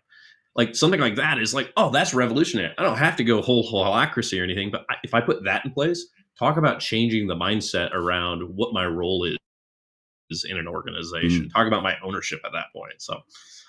Like 0.56 0.74
something 0.74 1.00
like 1.00 1.16
that 1.16 1.38
is 1.38 1.54
like, 1.54 1.72
oh, 1.76 1.90
that's 1.90 2.14
revolutionary. 2.14 2.74
I 2.78 2.82
don't 2.82 2.96
have 2.96 3.16
to 3.16 3.24
go 3.24 3.42
whole 3.42 3.68
holacracy 3.70 4.40
or 4.40 4.44
anything, 4.44 4.70
but 4.70 4.84
I, 4.90 4.96
if 5.04 5.14
I 5.14 5.20
put 5.20 5.44
that 5.44 5.64
in 5.64 5.72
place, 5.72 6.06
talk 6.38 6.56
about 6.56 6.80
changing 6.80 7.26
the 7.26 7.36
mindset 7.36 7.92
around 7.92 8.42
what 8.42 8.72
my 8.72 8.86
role 8.86 9.24
is 9.24 9.36
in 10.48 10.56
an 10.56 10.66
hmm. 10.66 10.72
organization. 10.72 11.48
Talk 11.50 11.66
about 11.66 11.82
my 11.82 11.96
ownership 12.02 12.40
at 12.44 12.52
that 12.52 12.66
point. 12.74 12.94
So 13.00 13.20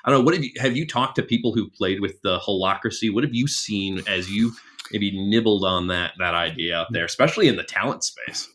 I 0.05 0.09
don't 0.09 0.19
know. 0.19 0.25
What 0.25 0.33
have 0.35 0.43
you 0.43 0.51
have 0.57 0.77
you 0.77 0.87
talked 0.87 1.15
to 1.15 1.23
people 1.23 1.53
who 1.53 1.69
played 1.69 1.99
with 2.01 2.21
the 2.21 2.39
holacracy? 2.39 3.13
What 3.13 3.23
have 3.23 3.33
you 3.33 3.47
seen 3.47 4.01
as 4.07 4.29
you 4.29 4.53
maybe 4.91 5.11
nibbled 5.29 5.65
on 5.65 5.87
that 5.87 6.13
that 6.19 6.33
idea 6.33 6.77
out 6.77 6.87
there, 6.91 7.05
especially 7.05 7.47
in 7.47 7.55
the 7.55 7.63
talent 7.63 8.03
space? 8.03 8.47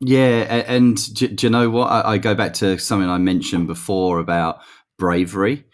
Yeah, 0.00 0.42
a- 0.42 0.68
and 0.68 1.14
do, 1.14 1.28
do 1.28 1.46
you 1.46 1.50
know 1.50 1.70
what? 1.70 1.86
I, 1.86 2.12
I 2.12 2.18
go 2.18 2.34
back 2.34 2.54
to 2.54 2.78
something 2.78 3.08
I 3.08 3.18
mentioned 3.18 3.66
before 3.66 4.18
about 4.18 4.60
bravery. 4.98 5.64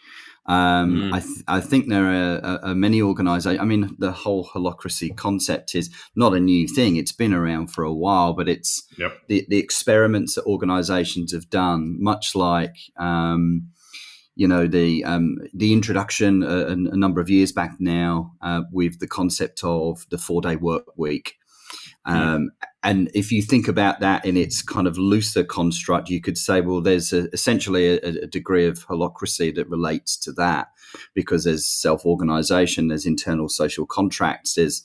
Um, 0.46 0.92
Mm. 0.92 1.14
I, 1.14 1.20
th- 1.20 1.44
I 1.46 1.60
think 1.60 1.88
there 1.88 2.06
are, 2.06 2.60
are, 2.64 2.74
many 2.74 3.00
organizations. 3.00 3.60
I 3.60 3.64
mean, 3.64 3.94
the 3.98 4.10
whole 4.10 4.44
holacracy 4.44 5.16
concept 5.16 5.74
is 5.76 5.88
not 6.16 6.34
a 6.34 6.40
new 6.40 6.66
thing. 6.66 6.96
It's 6.96 7.12
been 7.12 7.32
around 7.32 7.68
for 7.68 7.84
a 7.84 7.94
while, 7.94 8.32
but 8.32 8.48
it's 8.48 8.82
Yep. 8.98 9.12
the, 9.28 9.46
the 9.48 9.58
experiments 9.58 10.34
that 10.34 10.44
organizations 10.44 11.32
have 11.32 11.48
done, 11.48 11.96
much 12.02 12.34
like, 12.34 12.74
um, 12.96 13.68
you 14.34 14.48
know, 14.48 14.66
the 14.66 15.04
um, 15.04 15.36
the 15.54 15.72
introduction 15.72 16.42
a, 16.42 16.68
a 16.68 16.76
number 16.76 17.20
of 17.20 17.28
years 17.28 17.52
back 17.52 17.76
now 17.78 18.32
uh, 18.40 18.62
with 18.72 18.98
the 18.98 19.06
concept 19.06 19.62
of 19.62 20.06
the 20.10 20.18
four 20.18 20.40
day 20.40 20.56
work 20.56 20.86
week. 20.96 21.36
Um, 22.04 22.50
and 22.82 23.10
if 23.14 23.30
you 23.30 23.42
think 23.42 23.68
about 23.68 24.00
that 24.00 24.24
in 24.24 24.36
its 24.36 24.60
kind 24.60 24.86
of 24.86 24.98
looser 24.98 25.44
construct, 25.44 26.08
you 26.08 26.20
could 26.20 26.36
say, 26.36 26.60
well, 26.60 26.80
there's 26.80 27.12
a, 27.12 27.28
essentially 27.32 27.98
a, 27.98 28.24
a 28.24 28.26
degree 28.26 28.66
of 28.66 28.86
holacracy 28.86 29.54
that 29.54 29.68
relates 29.68 30.16
to 30.18 30.32
that 30.32 30.68
because 31.14 31.44
there's 31.44 31.64
self 31.64 32.04
organization, 32.04 32.88
there's 32.88 33.06
internal 33.06 33.48
social 33.48 33.86
contracts, 33.86 34.54
there's, 34.54 34.82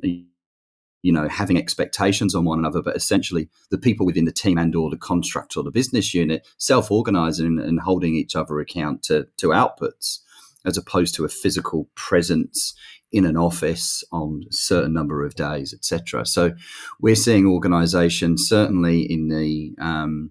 you 0.00 1.12
know, 1.12 1.28
having 1.28 1.58
expectations 1.58 2.34
on 2.34 2.44
one 2.44 2.60
another, 2.60 2.82
but 2.82 2.94
essentially 2.94 3.48
the 3.70 3.78
people 3.78 4.06
within 4.06 4.24
the 4.24 4.32
team 4.32 4.56
and 4.56 4.76
or 4.76 4.90
the 4.90 4.96
construct 4.96 5.56
or 5.56 5.64
the 5.64 5.72
business 5.72 6.14
unit 6.14 6.46
self 6.58 6.90
organizing 6.90 7.58
and 7.58 7.80
holding 7.80 8.14
each 8.14 8.36
other 8.36 8.60
account 8.60 9.02
to, 9.02 9.26
to 9.38 9.48
outputs 9.48 10.20
as 10.64 10.76
opposed 10.76 11.14
to 11.14 11.24
a 11.24 11.28
physical 11.28 11.88
presence 11.94 12.74
in 13.12 13.24
an 13.24 13.36
office 13.36 14.04
on 14.12 14.42
a 14.48 14.52
certain 14.52 14.92
number 14.92 15.24
of 15.24 15.34
days, 15.34 15.74
etc. 15.74 16.24
So 16.26 16.52
we're 17.00 17.16
seeing 17.16 17.46
organisations 17.46 18.46
certainly 18.48 19.00
in 19.02 19.28
the 19.28 19.74
um, 19.80 20.30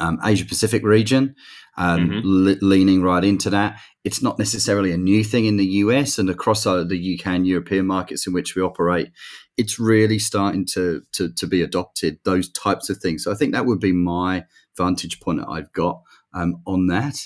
um, 0.00 0.18
Asia 0.24 0.46
Pacific 0.46 0.82
region 0.84 1.34
um, 1.76 2.08
Mhm. 2.08 2.20
le- 2.24 2.66
leaning 2.66 3.02
right 3.02 3.24
into 3.24 3.50
that. 3.50 3.78
It's 4.04 4.22
not 4.22 4.38
necessarily 4.38 4.90
a 4.92 4.96
new 4.98 5.22
thing 5.24 5.44
in 5.46 5.56
the 5.58 5.66
US 5.84 6.18
and 6.18 6.28
across 6.30 6.66
uh, 6.66 6.82
the 6.84 6.96
UK 6.98 7.26
and 7.34 7.46
European 7.46 7.86
markets 7.86 8.26
in 8.26 8.32
which 8.32 8.54
we 8.54 8.62
operate. 8.62 9.10
It's 9.56 9.78
really 9.78 10.18
starting 10.18 10.64
to, 10.72 11.02
to 11.12 11.32
to 11.32 11.46
be 11.46 11.62
adopted. 11.62 12.18
Those 12.24 12.50
types 12.50 12.88
of 12.90 12.98
things. 12.98 13.24
So 13.24 13.32
I 13.32 13.34
think 13.34 13.52
that 13.52 13.66
would 13.66 13.80
be 13.80 13.92
my 13.92 14.44
vantage 14.76 15.20
point 15.20 15.40
that 15.40 15.48
I've 15.48 15.72
got 15.72 16.02
um, 16.34 16.62
on 16.66 16.86
that. 16.88 17.16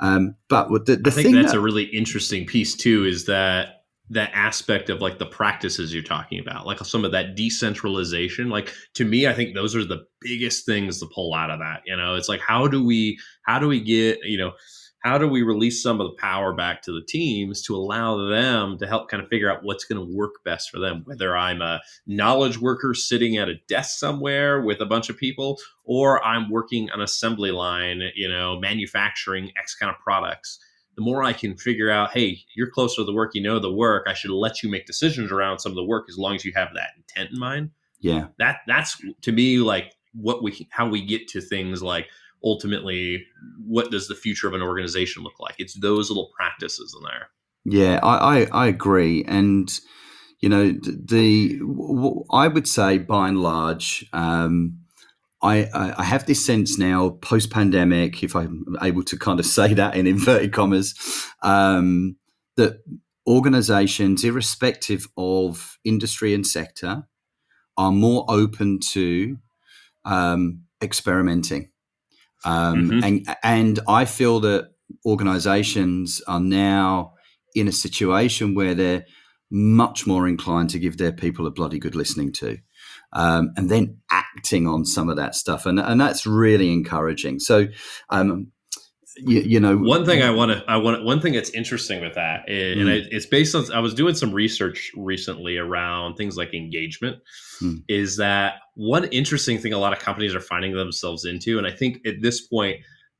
Um, 0.00 0.36
but 0.48 0.70
with 0.70 0.86
the, 0.86 0.96
the 0.96 1.10
I 1.10 1.12
think 1.12 1.26
thing 1.26 1.34
that's 1.34 1.52
that, 1.52 1.58
a 1.58 1.62
really 1.62 1.84
interesting 1.84 2.46
piece 2.46 2.74
too. 2.74 3.04
Is 3.04 3.26
that 3.26 3.80
that 4.10 4.30
aspect 4.34 4.90
of 4.90 5.00
like 5.00 5.18
the 5.18 5.26
practices 5.26 5.94
you're 5.94 6.02
talking 6.02 6.40
about, 6.40 6.66
like 6.66 6.80
some 6.80 7.04
of 7.04 7.12
that 7.12 7.36
decentralization. 7.36 8.50
Like 8.50 8.74
to 8.94 9.04
me, 9.04 9.28
I 9.28 9.32
think 9.32 9.54
those 9.54 9.76
are 9.76 9.84
the 9.84 10.04
biggest 10.20 10.66
things 10.66 10.98
to 10.98 11.06
pull 11.14 11.32
out 11.32 11.50
of 11.50 11.60
that. 11.60 11.82
You 11.86 11.96
know, 11.96 12.16
it's 12.16 12.28
like 12.28 12.40
how 12.40 12.66
do 12.66 12.84
we 12.84 13.18
how 13.42 13.58
do 13.58 13.68
we 13.68 13.80
get 13.80 14.18
you 14.24 14.36
know 14.36 14.52
how 15.00 15.18
do 15.18 15.26
we 15.26 15.42
release 15.42 15.82
some 15.82 16.00
of 16.00 16.06
the 16.06 16.16
power 16.16 16.52
back 16.52 16.82
to 16.82 16.92
the 16.92 17.04
teams 17.06 17.62
to 17.62 17.74
allow 17.74 18.28
them 18.28 18.78
to 18.78 18.86
help 18.86 19.10
kind 19.10 19.22
of 19.22 19.28
figure 19.28 19.50
out 19.50 19.62
what's 19.62 19.84
going 19.84 19.98
to 19.98 20.16
work 20.16 20.34
best 20.44 20.70
for 20.70 20.78
them? 20.78 21.02
Whether 21.04 21.36
i'm 21.36 21.62
a 21.62 21.80
knowledge 22.06 22.58
worker 22.58 22.94
sitting 22.94 23.36
at 23.36 23.48
a 23.48 23.56
desk 23.68 23.98
somewhere 23.98 24.60
with 24.60 24.80
a 24.80 24.86
bunch 24.86 25.08
of 25.08 25.16
people 25.16 25.58
or 25.84 26.24
i'm 26.24 26.50
working 26.50 26.88
an 26.90 27.00
assembly 27.00 27.50
line 27.50 28.02
you 28.14 28.28
know 28.28 28.58
manufacturing 28.58 29.50
x 29.58 29.74
kind 29.74 29.90
of 29.90 29.98
products 30.00 30.58
the 30.96 31.02
more 31.02 31.22
i 31.22 31.32
can 31.32 31.56
figure 31.56 31.90
out 31.90 32.12
hey 32.12 32.38
you're 32.54 32.70
closer 32.70 32.96
to 32.96 33.04
the 33.04 33.12
work 33.12 33.34
you 33.34 33.42
know 33.42 33.58
the 33.58 33.72
work 33.72 34.06
i 34.08 34.14
should 34.14 34.30
let 34.30 34.62
you 34.62 34.70
make 34.70 34.86
decisions 34.86 35.32
around 35.32 35.58
some 35.58 35.72
of 35.72 35.76
the 35.76 35.84
work 35.84 36.06
as 36.08 36.18
long 36.18 36.34
as 36.34 36.44
you 36.44 36.52
have 36.54 36.68
that 36.74 36.90
intent 36.96 37.32
in 37.32 37.38
mind. 37.38 37.70
Yeah, 38.00 38.28
that 38.38 38.60
that's 38.66 39.00
to 39.22 39.32
me 39.32 39.58
like 39.58 39.92
what 40.14 40.42
we 40.42 40.66
how 40.70 40.88
we 40.88 41.04
get 41.04 41.28
to 41.28 41.40
things 41.40 41.82
like 41.82 42.08
ultimately 42.44 43.26
what 43.66 43.90
does 43.90 44.08
the 44.08 44.14
future 44.14 44.48
of 44.48 44.54
an 44.54 44.62
organization 44.62 45.22
look 45.22 45.38
like? 45.38 45.54
It's 45.58 45.78
those 45.78 46.10
little 46.10 46.30
practices 46.34 46.96
in 46.98 47.04
there. 47.04 47.28
Yeah, 47.64 48.00
I, 48.02 48.40
I, 48.40 48.64
I 48.64 48.66
agree, 48.68 49.24
and 49.24 49.70
you 50.40 50.48
know 50.48 50.72
the, 50.72 50.98
the 51.04 52.24
I 52.30 52.48
would 52.48 52.66
say 52.66 52.98
by 52.98 53.28
and 53.28 53.38
large, 53.38 54.06
um, 54.14 54.78
I 55.42 55.68
I 55.74 56.02
have 56.02 56.24
this 56.24 56.44
sense 56.44 56.78
now 56.78 57.10
post 57.20 57.50
pandemic, 57.50 58.22
if 58.22 58.34
I'm 58.34 58.64
able 58.80 59.02
to 59.04 59.18
kind 59.18 59.38
of 59.38 59.46
say 59.58 59.74
that 59.74 59.94
in 59.94 60.06
inverted 60.06 60.52
commas, 60.52 60.94
um, 61.42 62.16
that 62.56 62.82
organisations, 63.26 64.24
irrespective 64.24 65.06
of 65.16 65.78
industry 65.84 66.34
and 66.34 66.46
sector, 66.46 67.04
are 67.76 67.92
more 67.92 68.24
open 68.28 68.80
to 68.80 69.38
um, 70.04 70.62
experimenting, 70.82 71.70
um, 72.44 72.90
Mhm. 72.90 73.04
and 73.04 73.36
and 73.42 73.80
I 73.88 74.04
feel 74.04 74.40
that 74.40 74.70
organisations 75.06 76.20
are 76.26 76.40
now 76.40 77.14
in 77.54 77.68
a 77.68 77.72
situation 77.72 78.54
where 78.54 78.74
they're 78.74 79.04
much 79.50 80.06
more 80.06 80.28
inclined 80.28 80.70
to 80.70 80.78
give 80.78 80.96
their 80.96 81.12
people 81.12 81.46
a 81.46 81.50
bloody 81.50 81.78
good 81.78 81.94
listening 81.96 82.32
to. 82.32 82.58
Um, 83.12 83.50
and 83.56 83.68
then 83.68 83.96
acting 84.10 84.68
on 84.68 84.84
some 84.84 85.08
of 85.08 85.16
that 85.16 85.34
stuff. 85.34 85.66
And, 85.66 85.80
and 85.80 86.00
that's 86.00 86.24
really 86.26 86.72
encouraging. 86.72 87.40
So, 87.40 87.66
um, 88.10 88.52
you, 89.16 89.40
you 89.40 89.60
know, 89.60 89.76
one 89.76 90.04
thing 90.06 90.22
i 90.22 90.30
want 90.30 90.50
to 90.52 90.64
i 90.68 90.76
want 90.76 91.04
one 91.04 91.20
thing 91.20 91.32
that's 91.32 91.50
interesting 91.50 92.00
with 92.00 92.14
that 92.14 92.48
is, 92.48 92.78
and 92.78 92.88
Mm. 92.88 92.92
I, 93.04 93.08
it's 93.10 93.26
based 93.26 93.54
on 93.54 93.70
i 93.72 93.80
was 93.80 93.94
doing 93.94 94.14
some 94.14 94.32
research 94.32 94.92
recently 94.96 95.56
around 95.58 96.16
things 96.16 96.36
like 96.36 96.54
engagement 96.54 97.18
Mm. 97.62 97.82
is 97.88 98.16
that 98.16 98.54
one 98.74 99.04
interesting 99.04 99.58
thing 99.58 99.72
a 99.74 99.78
lot 99.78 99.92
of 99.92 99.98
companies 99.98 100.34
are 100.34 100.40
finding 100.40 100.72
themselves 100.74 101.24
into 101.24 101.58
and 101.58 101.66
i 101.66 101.70
think 101.70 101.98
at 102.06 102.22
this 102.22 102.40
point 102.40 102.78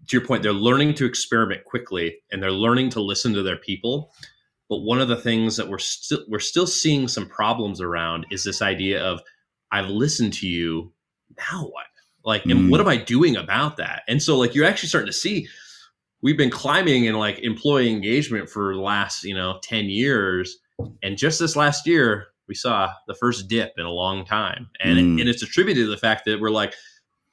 to 0.09 0.16
your 0.16 0.26
point 0.26 0.42
they're 0.42 0.53
learning 0.53 0.94
to 0.94 1.05
experiment 1.05 1.64
quickly 1.64 2.16
and 2.33 2.42
they're 2.42 2.50
learning 2.53 2.88
to 2.90 3.00
listen 3.03 3.35
to 3.35 3.42
their 3.42 3.57
people 3.59 4.12
but 4.70 4.79
one 4.79 5.00
of 5.00 5.09
the 5.09 5.16
things 5.16 5.57
that 5.57 5.68
we're 5.68 5.79
still 5.79 6.20
we're 6.29 6.38
still 6.38 6.66
seeing 6.66 7.07
some 7.09 7.26
problems 7.29 7.81
around 7.81 8.24
is 8.31 8.44
this 8.44 8.62
idea 8.62 9.03
of 9.03 9.20
i've 9.72 9.88
listened 9.88 10.33
to 10.33 10.46
you 10.48 10.90
now 11.37 11.64
what 11.64 11.85
like 12.24 12.44
and 12.46 12.53
Mm. 12.53 12.70
what 12.70 12.81
am 12.81 12.88
i 12.88 12.96
doing 12.96 13.37
about 13.37 13.76
that 13.76 14.03
and 14.09 14.22
so 14.22 14.38
like 14.38 14.55
you're 14.55 14.64
actually 14.66 14.88
starting 14.88 15.07
to 15.07 15.12
see 15.12 15.48
we've 16.22 16.37
been 16.37 16.50
climbing 16.50 17.04
in 17.04 17.14
like 17.14 17.38
employee 17.40 17.90
engagement 17.90 18.48
for 18.48 18.74
the 18.74 18.80
last 18.80 19.24
you 19.24 19.35
know 19.35 19.59
10 19.62 19.87
years. 19.87 20.59
And 21.02 21.16
just 21.18 21.38
this 21.38 21.56
last 21.56 21.87
year 21.87 22.28
we 22.48 22.54
saw 22.54 22.90
the 23.06 23.14
first 23.14 23.48
dip 23.48 23.72
in 23.78 23.85
a 23.87 23.90
long 23.92 24.24
time. 24.24 24.68
And 24.80 24.98
Mm. 24.98 25.20
and 25.20 25.28
it's 25.28 25.42
attributed 25.42 25.85
to 25.85 25.90
the 25.90 25.96
fact 25.96 26.24
that 26.26 26.40
we're 26.40 26.50
like 26.50 26.74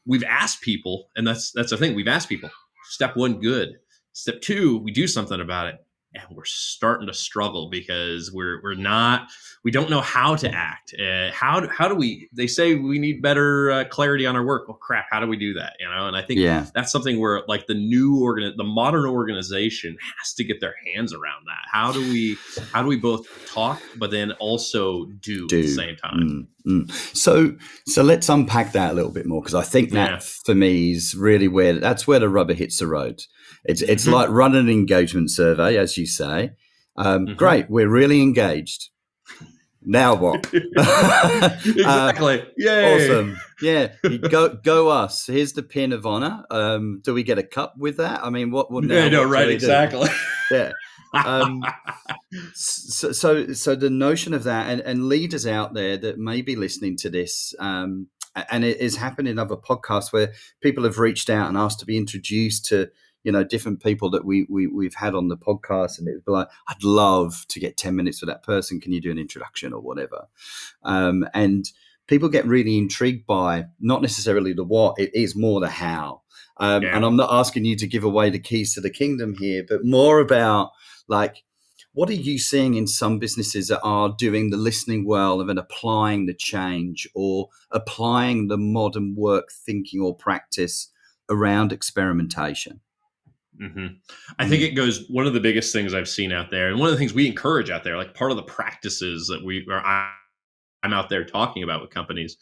we've 0.05 0.23
asked 0.23 0.61
people 0.61 1.09
and 1.15 1.25
that's 1.27 1.51
that's 1.51 1.69
the 1.71 1.77
thing 1.77 1.95
we've 1.95 2.07
asked 2.07 2.29
people 2.29 2.49
step 2.85 3.15
one 3.15 3.39
good. 3.39 3.77
Step 4.13 4.41
two 4.41 4.77
we 4.79 4.91
do 4.91 5.07
something 5.07 5.41
about 5.41 5.67
it 5.67 5.75
and 6.27 6.35
we're 6.35 6.45
starting 6.45 7.07
to 7.07 7.13
struggle 7.13 7.69
because 7.69 8.31
we're 8.31 8.61
we're 8.63 8.75
not 8.75 9.29
we 9.63 9.71
don't 9.71 9.89
know 9.89 10.01
how 10.01 10.35
to 10.35 10.49
act. 10.49 10.93
Uh, 10.97 11.31
how 11.31 11.59
do, 11.59 11.67
how 11.67 11.87
do 11.87 11.95
we 11.95 12.29
they 12.31 12.47
say 12.47 12.75
we 12.75 12.99
need 12.99 13.21
better 13.21 13.71
uh, 13.71 13.85
clarity 13.85 14.25
on 14.25 14.35
our 14.35 14.45
work. 14.45 14.67
Well 14.67 14.77
crap 14.77 15.05
how 15.11 15.19
do 15.19 15.27
we 15.27 15.37
do 15.37 15.53
that 15.53 15.73
you 15.79 15.87
know? 15.89 16.07
And 16.07 16.15
i 16.15 16.21
think 16.21 16.39
yeah, 16.39 16.65
that's 16.73 16.91
something 16.91 17.19
where 17.19 17.43
like 17.47 17.67
the 17.67 17.75
new 17.75 18.21
organ 18.21 18.53
the 18.57 18.63
modern 18.63 19.05
organization 19.05 19.97
has 20.19 20.33
to 20.33 20.43
get 20.43 20.59
their 20.61 20.75
hands 20.85 21.13
around 21.13 21.45
that. 21.45 21.65
How 21.71 21.91
do 21.91 21.99
we 21.99 22.37
how 22.71 22.81
do 22.81 22.87
we 22.87 22.97
both 22.97 23.27
talk 23.51 23.81
but 23.97 24.11
then 24.11 24.31
also 24.33 25.05
do, 25.21 25.47
do 25.47 25.59
at 25.59 25.63
the 25.63 25.67
same 25.67 25.95
time? 25.97 26.19
Mm, 26.19 26.47
Mm. 26.67 26.91
So, 27.15 27.55
so 27.85 28.03
let's 28.03 28.27
unpack 28.27 28.73
that 28.73 28.91
a 28.91 28.93
little 28.93 29.11
bit 29.11 29.25
more 29.25 29.41
because 29.41 29.55
I 29.55 29.63
think 29.63 29.91
that 29.91 30.11
yeah. 30.11 30.19
for 30.19 30.53
me 30.53 30.91
is 30.91 31.15
really 31.15 31.47
where 31.47 31.73
that's 31.73 32.05
where 32.05 32.19
the 32.19 32.29
rubber 32.29 32.53
hits 32.53 32.79
the 32.79 32.87
road. 32.87 33.21
It's 33.65 33.81
it's 33.81 34.03
mm-hmm. 34.03 34.13
like 34.13 34.29
running 34.29 34.61
an 34.61 34.69
engagement 34.69 35.31
survey, 35.31 35.77
as 35.77 35.97
you 35.97 36.05
say. 36.05 36.51
Um, 36.95 37.25
mm-hmm. 37.25 37.35
Great, 37.35 37.69
we're 37.69 37.89
really 37.89 38.21
engaged. 38.21 38.89
Now 39.81 40.15
what? 40.15 40.53
exactly. 40.53 42.41
uh, 42.41 42.45
Yay. 42.57 42.95
Awesome. 42.95 43.37
Yeah. 43.61 43.93
go 44.29 44.49
go 44.49 44.89
us. 44.89 45.27
Here's 45.27 45.53
the 45.53 45.63
pin 45.63 45.93
of 45.93 46.05
honor. 46.05 46.43
Um, 46.51 47.01
do 47.03 47.13
we 47.13 47.23
get 47.23 47.37
a 47.37 47.43
cup 47.43 47.75
with 47.77 47.97
that? 47.97 48.23
I 48.23 48.29
mean, 48.29 48.51
what? 48.51 48.69
what 48.69 48.83
now, 48.83 48.95
yeah, 48.95 49.09
no, 49.09 49.23
right. 49.23 49.49
Exactly. 49.49 50.09
yeah. 50.51 50.71
Um, 51.13 51.63
so, 52.53 53.11
so, 53.11 53.53
so 53.53 53.75
the 53.75 53.89
notion 53.89 54.33
of 54.33 54.43
that, 54.43 54.69
and, 54.69 54.81
and 54.81 55.07
leaders 55.07 55.47
out 55.47 55.73
there 55.73 55.97
that 55.97 56.17
may 56.17 56.41
be 56.41 56.55
listening 56.55 56.97
to 56.97 57.09
this, 57.09 57.53
um, 57.59 58.07
and 58.51 58.63
it 58.63 58.81
has 58.81 58.97
happened 58.97 59.27
in 59.27 59.39
other 59.39 59.55
podcasts 59.55 60.13
where 60.13 60.33
people 60.61 60.83
have 60.83 60.99
reached 60.99 61.29
out 61.29 61.47
and 61.47 61.57
asked 61.57 61.79
to 61.79 61.85
be 61.85 61.97
introduced 61.97 62.65
to 62.65 62.89
you 63.23 63.31
know 63.31 63.43
different 63.43 63.81
people 63.83 64.09
that 64.09 64.25
we, 64.25 64.45
we 64.49 64.67
we've 64.67 64.95
had 64.95 65.13
on 65.13 65.27
the 65.27 65.37
podcast 65.37 65.99
and 65.99 66.07
it 66.07 66.13
would 66.13 66.25
be 66.25 66.31
like 66.31 66.47
i'd 66.69 66.83
love 66.83 67.45
to 67.49 67.59
get 67.59 67.77
10 67.77 67.95
minutes 67.95 68.21
with 68.21 68.29
that 68.29 68.43
person. 68.43 68.79
Can 68.79 68.91
you 68.91 69.01
do 69.01 69.11
an 69.11 69.17
introduction 69.17 69.73
or 69.73 69.81
whatever? 69.81 70.27
Um, 70.83 71.27
and 71.33 71.69
people 72.07 72.29
get 72.29 72.45
really 72.45 72.77
intrigued 72.77 73.25
by 73.25 73.65
not 73.79 74.01
necessarily 74.01 74.53
the 74.53 74.63
what 74.63 74.97
it 74.97 75.13
is 75.13 75.35
more 75.35 75.59
the 75.59 75.69
how. 75.69 76.21
Um, 76.59 76.81
yeah. 76.81 76.95
and 76.95 77.05
i'm 77.05 77.15
not 77.15 77.31
asking 77.31 77.65
you 77.65 77.75
to 77.75 77.85
give 77.85 78.03
away 78.03 78.31
the 78.31 78.39
keys 78.39 78.73
to 78.73 78.81
the 78.81 78.89
kingdom 78.89 79.35
here 79.37 79.63
but 79.67 79.85
more 79.85 80.19
about 80.19 80.71
like 81.07 81.43
what 81.93 82.09
are 82.09 82.13
you 82.13 82.39
seeing 82.39 82.73
in 82.73 82.87
some 82.87 83.19
businesses 83.19 83.67
that 83.67 83.81
are 83.81 84.15
doing 84.17 84.49
the 84.49 84.57
listening 84.57 85.05
well 85.05 85.39
of 85.39 85.49
and 85.49 85.59
applying 85.59 86.25
the 86.25 86.33
change 86.33 87.07
or 87.13 87.49
applying 87.69 88.47
the 88.47 88.57
modern 88.57 89.15
work 89.15 89.49
thinking 89.51 90.01
or 90.01 90.15
practice 90.15 90.91
around 91.29 91.71
experimentation 91.71 92.81
Mm-hmm. 93.61 93.87
I 94.39 94.47
think 94.47 94.61
mm. 94.61 94.67
it 94.67 94.71
goes 94.71 95.07
one 95.09 95.25
of 95.25 95.33
the 95.33 95.39
biggest 95.39 95.73
things 95.73 95.93
I've 95.93 96.07
seen 96.07 96.31
out 96.31 96.51
there, 96.51 96.69
and 96.69 96.79
one 96.79 96.87
of 96.87 96.93
the 96.93 96.97
things 96.97 97.13
we 97.13 97.27
encourage 97.27 97.69
out 97.69 97.83
there, 97.83 97.97
like 97.97 98.13
part 98.13 98.31
of 98.31 98.37
the 98.37 98.43
practices 98.43 99.27
that 99.27 99.43
we 99.43 99.65
are 99.71 100.11
I'm 100.83 100.93
out 100.93 101.09
there 101.09 101.25
talking 101.25 101.63
about 101.63 101.81
with 101.81 101.89
companies, 101.89 102.37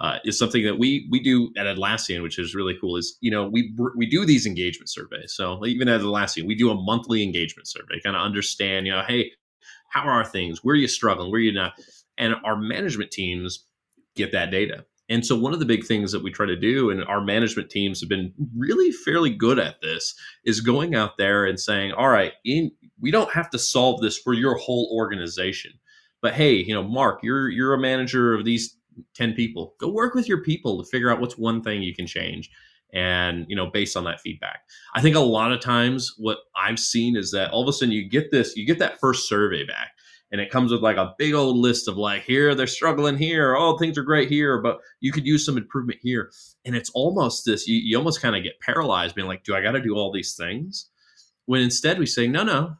uh, 0.00 0.18
is 0.24 0.38
something 0.38 0.64
that 0.64 0.78
we 0.78 1.06
we 1.10 1.20
do 1.20 1.52
at 1.56 1.66
Atlassian, 1.66 2.22
which 2.22 2.38
is 2.38 2.54
really 2.54 2.76
cool. 2.80 2.96
Is 2.96 3.16
you 3.20 3.30
know 3.30 3.48
we 3.48 3.74
we 3.96 4.06
do 4.06 4.24
these 4.24 4.46
engagement 4.46 4.88
surveys. 4.88 5.34
So 5.34 5.64
even 5.66 5.88
at 5.88 6.00
Atlassian, 6.00 6.46
we 6.46 6.54
do 6.54 6.70
a 6.70 6.74
monthly 6.74 7.22
engagement 7.22 7.68
survey, 7.68 8.00
kind 8.02 8.16
of 8.16 8.22
understand, 8.22 8.86
you 8.86 8.92
know, 8.92 9.02
hey, 9.06 9.32
how 9.90 10.02
are 10.02 10.24
things? 10.24 10.64
Where 10.64 10.74
are 10.74 10.78
you 10.78 10.88
struggling? 10.88 11.30
Where 11.30 11.38
are 11.38 11.42
you 11.42 11.52
not? 11.52 11.74
And 12.18 12.34
our 12.44 12.56
management 12.56 13.10
teams 13.10 13.66
get 14.16 14.32
that 14.32 14.50
data. 14.50 14.84
And 15.08 15.24
so, 15.24 15.36
one 15.36 15.52
of 15.52 15.58
the 15.58 15.66
big 15.66 15.84
things 15.84 16.12
that 16.12 16.22
we 16.22 16.30
try 16.30 16.46
to 16.46 16.56
do, 16.56 16.90
and 16.90 17.04
our 17.04 17.20
management 17.20 17.70
teams 17.70 18.00
have 18.00 18.08
been 18.08 18.32
really 18.56 18.90
fairly 18.90 19.30
good 19.30 19.58
at 19.58 19.80
this, 19.82 20.14
is 20.44 20.60
going 20.60 20.94
out 20.94 21.18
there 21.18 21.44
and 21.44 21.60
saying, 21.60 21.92
"All 21.92 22.08
right, 22.08 22.32
in, 22.44 22.70
we 23.00 23.10
don't 23.10 23.32
have 23.32 23.50
to 23.50 23.58
solve 23.58 24.00
this 24.00 24.18
for 24.18 24.32
your 24.32 24.56
whole 24.56 24.90
organization, 24.94 25.72
but 26.22 26.34
hey, 26.34 26.54
you 26.54 26.74
know, 26.74 26.82
Mark, 26.82 27.20
you're 27.22 27.50
you're 27.50 27.74
a 27.74 27.78
manager 27.78 28.34
of 28.34 28.44
these 28.44 28.76
ten 29.14 29.34
people. 29.34 29.74
Go 29.78 29.88
work 29.88 30.14
with 30.14 30.28
your 30.28 30.42
people 30.42 30.82
to 30.82 30.88
figure 30.88 31.10
out 31.10 31.20
what's 31.20 31.36
one 31.36 31.62
thing 31.62 31.82
you 31.82 31.94
can 31.94 32.06
change." 32.06 32.50
And 32.94 33.44
you 33.48 33.56
know, 33.56 33.66
based 33.66 33.96
on 33.96 34.04
that 34.04 34.20
feedback, 34.20 34.60
I 34.94 35.02
think 35.02 35.16
a 35.16 35.20
lot 35.20 35.52
of 35.52 35.60
times 35.60 36.14
what 36.16 36.38
I've 36.56 36.78
seen 36.78 37.16
is 37.16 37.32
that 37.32 37.50
all 37.50 37.62
of 37.62 37.68
a 37.68 37.72
sudden 37.72 37.92
you 37.92 38.08
get 38.08 38.30
this, 38.30 38.56
you 38.56 38.64
get 38.64 38.78
that 38.78 39.00
first 39.00 39.28
survey 39.28 39.66
back, 39.66 39.90
and 40.32 40.40
it 40.40 40.50
comes 40.50 40.72
with 40.72 40.82
like 40.82 40.96
a 40.96 41.14
big 41.18 41.34
old 41.34 41.56
list 41.56 41.88
of 41.88 41.96
like 41.96 42.22
here 42.22 42.54
they're 42.54 42.66
struggling 42.66 43.16
here. 43.16 43.56
Oh 43.56 43.76
things 43.78 43.96
are 43.98 44.02
great 44.02 44.28
here 44.28 44.60
but 44.60 44.78
you 45.00 45.12
could 45.12 45.26
use 45.26 45.44
some 45.44 45.56
improvement 45.56 46.00
here. 46.02 46.30
And 46.64 46.74
it's 46.74 46.90
almost 46.90 47.44
this 47.44 47.66
you, 47.66 47.76
you 47.76 47.96
almost 47.96 48.20
kind 48.20 48.36
of 48.36 48.42
get 48.42 48.60
paralyzed 48.60 49.14
being 49.14 49.28
like 49.28 49.44
do 49.44 49.54
i 49.54 49.60
got 49.60 49.72
to 49.72 49.80
do 49.80 49.94
all 49.94 50.12
these 50.12 50.34
things? 50.34 50.90
When 51.46 51.60
instead 51.60 51.98
we 51.98 52.06
say 52.06 52.26
no 52.26 52.42
no. 52.42 52.74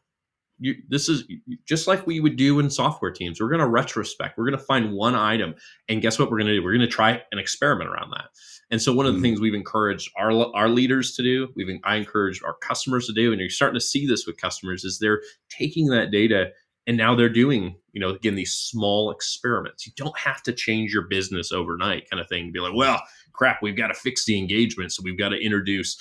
You, 0.61 0.77
this 0.89 1.09
is 1.09 1.25
just 1.67 1.89
like 1.89 2.07
we 2.07 2.21
would 2.21 2.37
do 2.37 2.61
in 2.61 2.71
software 2.71 3.11
teams 3.11 3.41
we're 3.41 3.49
going 3.49 3.59
to 3.59 3.67
retrospect. 3.67 4.39
We're 4.39 4.49
going 4.49 4.59
to 4.59 4.65
find 4.65 4.93
one 4.93 5.17
item 5.17 5.57
and 5.89 6.01
guess 6.01 6.17
what 6.17 6.31
we're 6.31 6.39
going 6.39 6.47
to 6.47 6.55
do? 6.55 6.63
We're 6.63 6.77
going 6.77 6.89
to 6.89 6.95
try 6.95 7.21
an 7.33 7.41
experiment 7.41 7.91
around 7.91 8.13
that. 8.13 8.27
And 8.71 8.81
so 8.81 8.93
one 8.93 9.07
of 9.07 9.13
the 9.13 9.19
mm-hmm. 9.19 9.25
things 9.25 9.41
we've 9.41 9.55
encouraged 9.55 10.11
our 10.17 10.33
our 10.55 10.69
leaders 10.69 11.15
to 11.17 11.23
do 11.23 11.49
we've 11.55 11.69
i 11.85 11.97
encourage 11.97 12.43
our 12.43 12.55
customers 12.55 13.07
to 13.07 13.13
do 13.13 13.33
and 13.33 13.41
you're 13.41 13.51
starting 13.51 13.79
to 13.79 13.85
see 13.85 14.07
this 14.07 14.27
with 14.27 14.37
customers 14.37 14.85
is 14.85 14.99
they're 14.99 15.23
taking 15.49 15.87
that 15.89 16.11
data 16.11 16.51
and 16.87 16.97
now 16.97 17.15
they're 17.15 17.29
doing 17.29 17.77
you 17.93 18.01
know 18.01 18.11
again 18.11 18.35
these 18.35 18.55
small 18.55 19.11
experiments. 19.11 19.87
You 19.87 19.93
don't 19.97 20.19
have 20.19 20.43
to 20.45 20.53
change 20.53 20.93
your 20.93 21.09
business 21.09 21.53
overnight 21.53 22.09
kind 22.11 22.21
of 22.21 22.29
thing 22.29 22.53
be 22.53 22.61
like 22.61 22.75
well 22.75 23.03
crap 23.33 23.63
we've 23.63 23.77
got 23.77 23.89
to 23.89 23.95
fix 23.95 24.25
the 24.25 24.39
engagement 24.39 24.93
so 24.93 25.03
we've 25.05 25.19
got 25.19 25.31
to 25.31 25.45
introduce 25.45 25.97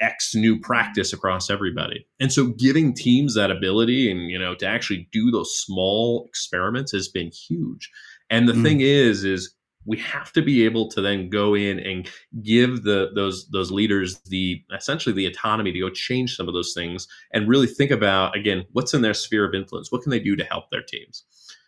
x 0.00 0.34
new 0.34 0.58
practice 0.60 1.12
across 1.12 1.50
everybody. 1.50 2.06
And 2.20 2.32
so 2.32 2.48
giving 2.48 2.94
teams 2.94 3.34
that 3.34 3.50
ability 3.50 4.10
and 4.10 4.30
you 4.30 4.38
know 4.38 4.54
to 4.56 4.66
actually 4.66 5.08
do 5.12 5.30
those 5.30 5.54
small 5.56 6.24
experiments 6.28 6.92
has 6.92 7.08
been 7.08 7.30
huge. 7.30 7.90
And 8.30 8.48
the 8.48 8.52
mm. 8.52 8.62
thing 8.62 8.80
is 8.80 9.24
is 9.24 9.54
we 9.86 9.96
have 9.98 10.32
to 10.32 10.42
be 10.42 10.64
able 10.64 10.88
to 10.90 11.00
then 11.00 11.30
go 11.30 11.54
in 11.54 11.78
and 11.78 12.08
give 12.42 12.82
the 12.82 13.10
those 13.14 13.48
those 13.48 13.70
leaders 13.70 14.18
the 14.26 14.62
essentially 14.74 15.14
the 15.14 15.26
autonomy 15.26 15.72
to 15.72 15.80
go 15.80 15.88
change 15.88 16.36
some 16.36 16.48
of 16.48 16.54
those 16.54 16.74
things 16.74 17.08
and 17.32 17.48
really 17.48 17.66
think 17.66 17.90
about 17.90 18.36
again 18.36 18.64
what's 18.72 18.92
in 18.92 19.02
their 19.02 19.14
sphere 19.14 19.44
of 19.46 19.54
influence 19.54 19.90
what 19.90 20.02
can 20.02 20.10
they 20.10 20.20
do 20.20 20.36
to 20.36 20.44
help 20.44 20.70
their 20.70 20.82
teams 20.82 21.24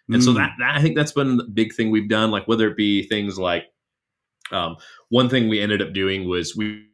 and 0.09 0.21
mm. 0.21 0.25
so 0.25 0.33
that, 0.33 0.53
that, 0.59 0.77
i 0.77 0.83
think 0.83 0.97
that's 0.97 1.13
been 1.13 1.37
the 1.37 1.45
big 1.45 1.73
thing 1.73 1.91
we've 1.91 2.09
done 2.09 2.31
like 2.31 2.47
whether 2.49 2.69
it 2.69 2.77
be 2.77 3.05
things 3.05 3.39
like 3.39 3.65
um, 4.51 4.77
one 5.11 5.29
thing 5.29 5.49
we 5.49 5.61
ended 5.61 5.83
up 5.83 5.93
doing 5.93 6.27
was 6.27 6.57
we 6.57 6.89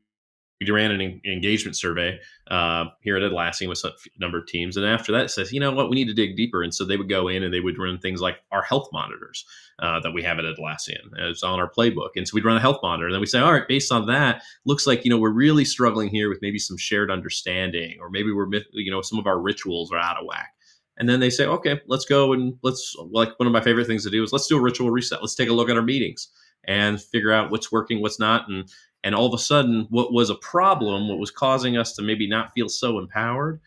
we 0.60 0.70
ran 0.70 0.90
an 0.90 1.20
engagement 1.24 1.76
survey 1.76 2.18
uh, 2.50 2.86
here 3.00 3.16
at 3.16 3.22
Atlassian 3.22 3.68
with 3.68 3.82
a 3.84 3.92
number 4.18 4.38
of 4.38 4.46
teams, 4.46 4.76
and 4.76 4.86
after 4.86 5.12
that, 5.12 5.30
says, 5.30 5.52
you 5.52 5.60
know 5.60 5.72
what, 5.72 5.90
we 5.90 5.96
need 5.96 6.06
to 6.06 6.14
dig 6.14 6.36
deeper. 6.36 6.62
And 6.62 6.74
so 6.74 6.84
they 6.84 6.96
would 6.96 7.08
go 7.08 7.28
in 7.28 7.42
and 7.42 7.52
they 7.52 7.60
would 7.60 7.78
run 7.78 7.98
things 7.98 8.20
like 8.20 8.38
our 8.52 8.62
health 8.62 8.88
monitors 8.92 9.44
uh, 9.80 10.00
that 10.00 10.12
we 10.12 10.22
have 10.22 10.38
at 10.38 10.44
Atlassian. 10.44 11.10
It's 11.16 11.42
on 11.42 11.58
our 11.58 11.70
playbook, 11.70 12.10
and 12.16 12.26
so 12.26 12.34
we'd 12.34 12.44
run 12.44 12.56
a 12.56 12.60
health 12.60 12.78
monitor, 12.82 13.06
and 13.06 13.14
then 13.14 13.20
we 13.20 13.26
say, 13.26 13.40
all 13.40 13.52
right, 13.52 13.66
based 13.68 13.92
on 13.92 14.06
that, 14.06 14.42
looks 14.64 14.86
like 14.86 15.04
you 15.04 15.10
know 15.10 15.18
we're 15.18 15.30
really 15.30 15.64
struggling 15.64 16.08
here 16.08 16.28
with 16.28 16.38
maybe 16.42 16.58
some 16.58 16.76
shared 16.76 17.10
understanding, 17.10 17.98
or 18.00 18.10
maybe 18.10 18.32
we're 18.32 18.48
you 18.72 18.90
know 18.90 19.02
some 19.02 19.18
of 19.18 19.26
our 19.26 19.40
rituals 19.40 19.92
are 19.92 19.98
out 19.98 20.18
of 20.18 20.26
whack. 20.26 20.50
And 20.96 21.08
then 21.08 21.18
they 21.18 21.30
say, 21.30 21.44
okay, 21.46 21.80
let's 21.88 22.04
go 22.04 22.32
and 22.32 22.54
let's 22.62 22.94
like 23.10 23.30
one 23.38 23.48
of 23.48 23.52
my 23.52 23.60
favorite 23.60 23.86
things 23.86 24.04
to 24.04 24.10
do 24.10 24.22
is 24.22 24.32
let's 24.32 24.46
do 24.46 24.56
a 24.56 24.62
ritual 24.62 24.90
reset. 24.90 25.20
Let's 25.20 25.34
take 25.34 25.48
a 25.48 25.52
look 25.52 25.68
at 25.68 25.76
our 25.76 25.82
meetings 25.82 26.28
and 26.66 27.02
figure 27.02 27.32
out 27.32 27.50
what's 27.50 27.72
working, 27.72 28.00
what's 28.00 28.20
not, 28.20 28.48
and 28.48 28.70
and 29.04 29.14
all 29.14 29.26
of 29.26 29.34
a 29.34 29.38
sudden, 29.38 29.86
what 29.90 30.12
was 30.12 30.30
a 30.30 30.34
problem, 30.34 31.08
what 31.08 31.18
was 31.18 31.30
causing 31.30 31.76
us 31.76 31.92
to 31.92 32.02
maybe 32.02 32.26
not 32.26 32.52
feel 32.54 32.70
so 32.70 32.98
empowered, 32.98 33.60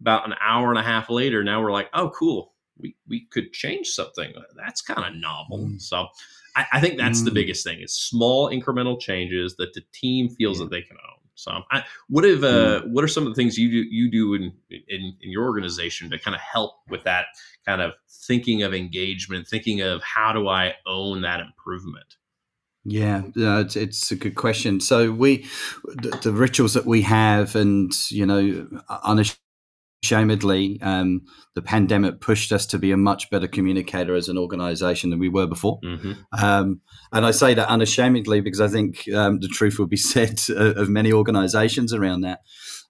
about 0.00 0.26
an 0.26 0.34
hour 0.42 0.70
and 0.70 0.78
a 0.78 0.82
half 0.82 1.08
later, 1.08 1.44
now 1.44 1.62
we're 1.62 1.72
like, 1.72 1.88
oh, 1.94 2.10
cool, 2.10 2.54
we, 2.76 2.96
we 3.08 3.26
could 3.26 3.52
change 3.52 3.86
something. 3.86 4.32
That's 4.56 4.82
kind 4.82 5.06
of 5.06 5.20
novel. 5.20 5.58
Mm. 5.58 5.80
So 5.80 6.08
I, 6.56 6.66
I, 6.72 6.80
think 6.80 6.98
that's 6.98 7.20
mm. 7.20 7.26
the 7.26 7.30
biggest 7.30 7.62
thing 7.62 7.80
is 7.80 7.92
small 7.92 8.50
incremental 8.50 8.98
changes 9.00 9.56
that 9.56 9.74
the 9.74 9.82
team 9.92 10.28
feels 10.28 10.58
yeah. 10.58 10.64
that 10.64 10.70
they 10.70 10.82
can 10.82 10.96
own. 10.96 11.20
So, 11.36 11.62
I, 11.70 11.84
what 12.08 12.26
if 12.26 12.42
uh, 12.42 12.82
mm. 12.82 12.90
what 12.90 13.02
are 13.02 13.08
some 13.08 13.26
of 13.26 13.30
the 13.30 13.34
things 13.34 13.56
you 13.56 13.70
do 13.70 13.88
you 13.90 14.10
do 14.10 14.34
in, 14.34 14.52
in 14.68 15.16
in 15.22 15.30
your 15.30 15.44
organization 15.44 16.10
to 16.10 16.18
kind 16.18 16.34
of 16.34 16.40
help 16.42 16.74
with 16.90 17.04
that 17.04 17.26
kind 17.64 17.80
of 17.80 17.94
thinking 18.26 18.62
of 18.62 18.74
engagement, 18.74 19.48
thinking 19.48 19.80
of 19.80 20.02
how 20.02 20.34
do 20.34 20.48
I 20.48 20.74
own 20.86 21.22
that 21.22 21.40
improvement? 21.40 22.16
Yeah, 22.90 23.22
uh, 23.36 23.60
it's, 23.60 23.76
it's, 23.76 24.10
a 24.10 24.16
good 24.16 24.34
question. 24.34 24.80
So 24.80 25.12
we, 25.12 25.46
the, 25.84 26.18
the, 26.24 26.32
rituals 26.32 26.74
that 26.74 26.86
we 26.86 27.02
have, 27.02 27.54
and 27.54 27.92
you 28.10 28.26
know, 28.26 28.66
unashamedly, 29.04 30.80
um, 30.82 31.22
the 31.54 31.62
pandemic 31.62 32.20
pushed 32.20 32.50
us 32.50 32.66
to 32.66 32.78
be 32.78 32.90
a 32.90 32.96
much 32.96 33.30
better 33.30 33.46
communicator 33.46 34.16
as 34.16 34.28
an 34.28 34.36
organisation 34.36 35.10
than 35.10 35.20
we 35.20 35.28
were 35.28 35.46
before. 35.46 35.78
Mm-hmm. 35.84 36.14
Um, 36.42 36.80
and 37.12 37.24
I 37.24 37.30
say 37.30 37.54
that 37.54 37.68
unashamedly 37.68 38.40
because 38.40 38.60
I 38.60 38.66
think 38.66 39.08
um, 39.14 39.38
the 39.38 39.46
truth 39.46 39.78
will 39.78 39.86
be 39.86 39.96
said 39.96 40.40
of 40.50 40.88
many 40.88 41.12
organisations 41.12 41.92
around 41.92 42.22
that. 42.22 42.40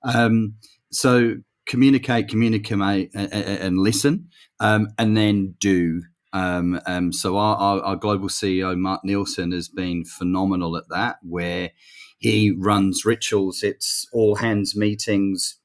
Um, 0.03 0.55
so 0.91 1.35
communicate, 1.67 2.29
communicate, 2.29 3.11
and, 3.15 3.33
and 3.35 3.79
listen, 3.79 4.31
um, 4.61 4.89
and 4.97 5.15
then 5.15 5.57
do. 5.61 6.05
Um, 6.33 6.81
um, 6.87 7.13
so 7.13 7.37
our, 7.37 7.57
our, 7.57 7.81
our, 7.81 7.97
global 7.97 8.29
CEO 8.29 8.77
Mark 8.79 9.05
Nielsen 9.05 9.51
has 9.53 9.69
been 9.69 10.05
phenomenal 10.05 10.77
at 10.77 10.89
that, 10.89 11.17
where 11.23 11.71
he 12.19 12.55
runs 12.57 13.05
rituals. 13.05 13.63
It's 13.63 14.07
all 14.13 14.37
hands 14.37 14.77
meetings 14.77 15.59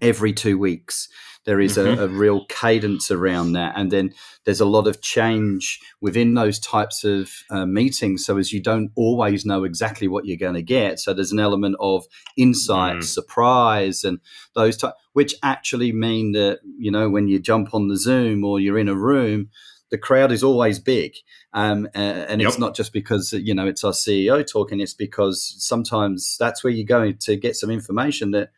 every 0.00 0.32
two 0.32 0.58
weeks. 0.58 1.08
There 1.46 1.60
is 1.60 1.76
mm-hmm. 1.76 1.98
a, 1.98 2.04
a, 2.04 2.08
real 2.08 2.44
cadence 2.46 3.10
around 3.10 3.52
that, 3.52 3.72
and 3.74 3.90
then 3.90 4.12
there's 4.44 4.60
a 4.60 4.66
lot 4.66 4.86
of 4.86 5.00
change 5.00 5.80
within 6.00 6.34
those 6.34 6.58
types 6.58 7.02
of 7.02 7.30
uh, 7.48 7.64
meetings. 7.64 8.26
So 8.26 8.36
as 8.36 8.52
you 8.52 8.62
don't 8.62 8.90
always 8.94 9.46
know 9.46 9.64
exactly 9.64 10.06
what 10.06 10.26
you're 10.26 10.36
going 10.36 10.54
to 10.54 10.62
get, 10.62 11.00
so 11.00 11.14
there's 11.14 11.32
an 11.32 11.40
element 11.40 11.76
of 11.80 12.04
insight, 12.36 12.96
mm. 12.96 13.04
surprise, 13.04 14.04
and 14.04 14.20
those 14.54 14.76
type, 14.76 14.94
which 15.14 15.34
actually 15.42 15.92
mean 15.92 16.32
that 16.32 16.60
you 16.78 16.90
know 16.90 17.08
when 17.08 17.26
you 17.26 17.38
jump 17.38 17.72
on 17.72 17.88
the 17.88 17.96
Zoom 17.96 18.44
or 18.44 18.60
you're 18.60 18.78
in 18.78 18.88
a 18.88 18.94
room 18.94 19.48
the 19.90 19.98
crowd 19.98 20.32
is 20.32 20.42
always 20.42 20.78
big, 20.78 21.14
um, 21.52 21.88
and, 21.94 22.40
it's 22.40 22.58
not 22.58 22.76
just 22.76 22.92
because 22.92 23.32
you 23.32 23.54
know 23.54 23.66
it's 23.66 23.84
our 23.84 23.92
CEO 23.92 24.46
talking. 24.46 24.80
It's 24.80 24.94
because 24.94 25.54
sometimes 25.58 26.36
that's 26.38 26.62
where 26.62 26.72
you're 26.72 26.86
going 26.86 27.18
to 27.18 27.36
get 27.36 27.56
some 27.56 27.70
information 27.70 28.30
that 28.32 28.50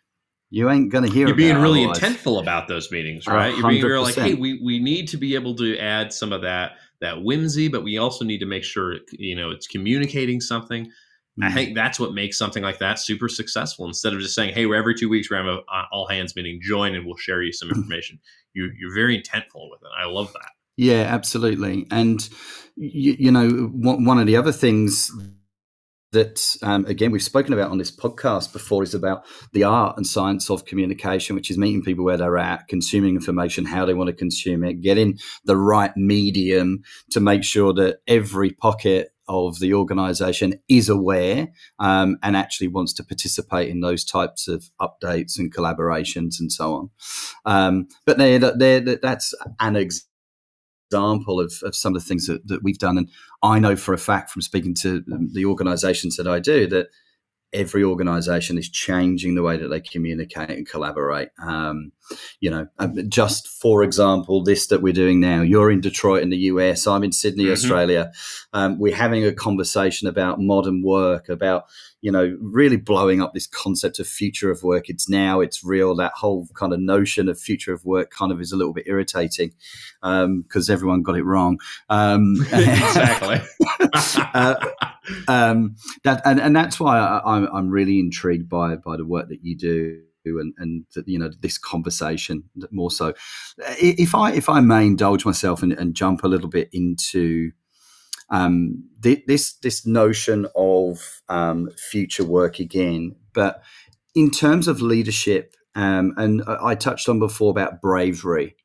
you 0.51 0.71
ain't 0.71 0.93
going 0.93 1.05
to 1.05 1.11
hear. 1.11 1.27
You're 1.27 1.37
being 1.37 1.59
really 1.59 1.85
otherwise. 1.85 2.01
intentful 2.01 2.41
about 2.41 2.69
those 2.69 2.91
meetings, 2.91 3.27
right? 3.27 3.57
You're 3.57 3.69
being 3.69 3.81
you're 3.81 4.01
like, 4.01 4.15
hey, 4.15 4.35
we 4.35 4.61
we 4.63 4.79
need 4.79 5.09
to 5.09 5.17
be 5.17 5.35
able 5.35 5.55
to 5.57 5.79
add 5.79 6.13
some 6.13 6.33
of 6.33 6.43
that 6.43 6.73
that 7.01 7.23
whimsy, 7.23 7.69
but 7.69 7.83
we 7.83 7.99
also 7.99 8.25
need 8.25 8.39
to 8.39 8.47
make 8.47 8.65
sure 8.65 8.97
you 9.13 9.35
know 9.35 9.51
it's 9.51 9.67
communicating 9.67 10.41
something. 10.41 10.85
Mm-hmm. 10.87 11.45
I 11.45 11.49
hmm. 11.49 11.55
think 11.55 11.75
that's 11.75 11.99
what 11.99 12.13
makes 12.13 12.37
something 12.37 12.63
like 12.63 12.79
that 12.81 12.99
super 12.99 13.29
successful. 13.29 13.87
Instead 13.87 14.13
of 14.13 14.21
just 14.21 14.35
saying, 14.35 14.53
"Hey, 14.53 14.67
we're 14.67 14.77
every 14.77 14.95
two 14.95 15.09
weeks 15.09 15.31
we're 15.31 15.39
having 15.39 15.53
a 15.53 15.73
uh, 15.73 15.87
all 15.91 16.07
hands 16.07 16.37
meeting, 16.37 16.61
join 16.63 16.95
and 16.95 17.07
we'll 17.07 17.17
share 17.17 17.43
you 17.43 17.53
some 17.53 17.69
information." 17.75 18.21
you 18.55 18.71
you're 18.79 18.95
very 18.95 19.21
intentful 19.21 19.71
with 19.71 19.81
it. 19.83 19.91
I 19.97 20.07
love 20.07 20.33
that. 20.33 20.51
Yeah, 20.77 21.03
absolutely. 21.09 21.87
And 21.91 22.27
you, 22.77 23.17
you 23.19 23.31
know, 23.31 23.49
one 23.51 24.19
of 24.19 24.27
the 24.27 24.37
other 24.37 24.53
things 24.53 25.11
that 26.13 26.57
um, 26.63 26.85
again 26.87 27.11
we've 27.11 27.23
spoken 27.23 27.53
about 27.53 27.71
on 27.71 27.79
this 27.79 27.95
podcast 27.95 28.53
before 28.53 28.83
is 28.83 28.95
about 28.95 29.25
the 29.53 29.65
art 29.65 29.97
and 29.97 30.07
science 30.07 30.51
of 30.51 30.65
communication 30.65 31.35
which 31.35 31.51
is 31.51 31.59
meeting 31.59 31.83
people 31.83 32.05
where 32.05 32.17
they're 32.17 32.39
at 32.39 32.69
consuming 32.69 33.15
information 33.15 33.65
how 33.65 33.85
they 33.85 33.95
want 33.95 34.09
to 34.09 34.15
consume 34.15 34.63
it 34.63 34.81
getting 34.83 35.19
the 35.45 35.57
right 35.57 35.97
medium 35.97 36.83
to 37.11 37.19
make 37.19 37.43
sure 37.43 37.73
that 37.73 38.01
every 38.07 38.51
pocket 38.51 39.09
of 39.29 39.59
the 39.61 39.73
organization 39.73 40.53
is 40.69 40.89
aware 40.89 41.49
um, 41.79 42.19
and 42.23 42.37
actually 42.37 42.69
wants 42.69 42.93
to 42.93 43.05
participate 43.05 43.71
in 43.71 43.81
those 43.81 44.05
types 44.05 44.49
of 44.49 44.71
updates 44.81 45.39
and 45.39 45.55
collaborations 45.55 46.35
and 46.39 46.53
so 46.53 46.75
on 46.75 46.91
um, 47.47 47.89
but 48.05 48.19
they're, 48.19 48.39
that's 48.39 49.35
an 49.61 49.77
example 49.77 50.12
example 50.93 51.41
of, 51.41 51.55
of 51.63 51.75
some 51.75 51.95
of 51.97 52.03
the 52.03 52.07
things 52.07 52.27
that, 52.27 52.47
that 52.47 52.63
we've 52.63 52.79
done. 52.79 52.99
And 52.99 53.09
I 53.43 53.59
know 53.59 53.77
for 53.77 53.95
a 53.95 53.99
fact 53.99 54.31
from 54.31 54.43
speaking 54.43 54.75
to 54.83 55.03
the 55.33 55.47
organizations 55.47 56.17
that 56.17 56.27
I 56.27 56.39
do 56.39 56.67
that 56.69 56.89
every 57.53 57.85
organization 57.85 58.59
is 58.59 58.69
changing 58.69 59.35
the 59.35 59.43
way 59.43 59.57
that 59.57 59.69
they 59.69 59.81
communicate 59.81 60.51
and 60.51 60.69
collaborate. 60.69 61.29
Um, 61.43 61.93
you 62.41 62.51
know, 62.51 62.67
um, 62.79 62.99
just 63.09 63.49
for 63.49 63.83
example, 63.83 64.43
this 64.43 64.67
that 64.69 64.83
we're 64.83 64.93
doing 64.93 65.21
now, 65.21 65.43
you're 65.43 65.71
in 65.71 65.81
Detroit 65.81 66.23
in 66.23 66.31
the 66.31 66.37
US, 66.37 66.87
I'm 66.87 67.05
in 67.05 67.13
Sydney, 67.13 67.45
mm-hmm. 67.45 67.53
Australia. 67.53 68.13
Um, 68.53 68.79
we're 68.79 68.95
having 68.95 69.25
a 69.25 69.33
conversation 69.33 70.09
about 70.09 70.41
modern 70.41 70.83
work, 70.83 71.29
about 71.29 71.65
you 72.03 72.11
know, 72.11 72.37
really 72.41 72.77
blowing 72.77 73.23
up 73.23 73.33
this 73.33 73.47
concept 73.47 74.01
of 74.01 74.09
future 74.09 74.51
of 74.51 74.65
work. 74.65 74.91
It's 74.91 75.09
now, 75.09 75.41
it's 75.41 75.65
real. 75.65 75.95
That 75.95 76.13
whole 76.15 76.49
kind 76.55 76.73
of 76.73 76.81
notion 76.81 77.29
of 77.29 77.39
future 77.39 77.73
of 77.73 77.85
work 77.85 78.11
kind 78.11 78.33
of 78.33 78.41
is 78.41 78.51
a 78.51 78.57
little 78.57 78.73
bit 78.73 78.89
irritating 78.89 79.53
because 80.01 80.69
um, 80.69 80.73
everyone 80.73 81.03
got 81.03 81.17
it 81.17 81.23
wrong. 81.23 81.61
Um, 81.89 82.35
exactly. 82.53 83.41
uh, 84.35 84.57
um, 85.29 85.77
that 86.03 86.23
and, 86.25 86.41
and 86.41 86.57
that's 86.57 86.81
why 86.81 86.99
I, 86.99 87.37
am 87.37 87.49
I'm 87.55 87.71
really 87.71 88.01
intrigued 88.01 88.49
by 88.49 88.77
by 88.77 88.97
the 88.97 89.07
work 89.07 89.29
that 89.29 89.39
you 89.43 89.57
do 89.57 90.03
and 90.25 90.55
and 90.59 90.85
you 91.07 91.19
know 91.19 91.31
this 91.41 91.59
conversation 91.59 92.45
more 92.71 92.91
so. 92.91 93.15
If 93.79 94.15
I 94.15 94.33
if 94.33 94.49
I 94.49 94.61
may 94.61 94.87
indulge 94.87 95.25
myself 95.25 95.63
and, 95.63 95.73
and 95.73 95.95
jump 95.95 96.25
a 96.25 96.29
little 96.29 96.49
bit 96.49 96.69
into 96.73 97.53
um, 98.31 98.85
this 98.99 99.53
this 99.63 99.87
notion 99.87 100.47
of 100.57 101.23
um, 101.29 101.71
future 101.91 102.25
work 102.25 102.59
again. 102.59 103.15
But 103.35 103.63
in 104.15 104.31
terms 104.31 104.69
of 104.69 104.81
leadership, 104.81 105.55
um, 105.75 106.15
and 106.17 106.43
I 106.47 106.75
touched 106.75 107.09
on 107.09 107.19
before 107.19 107.51
about 107.51 107.81
bravery 107.81 108.57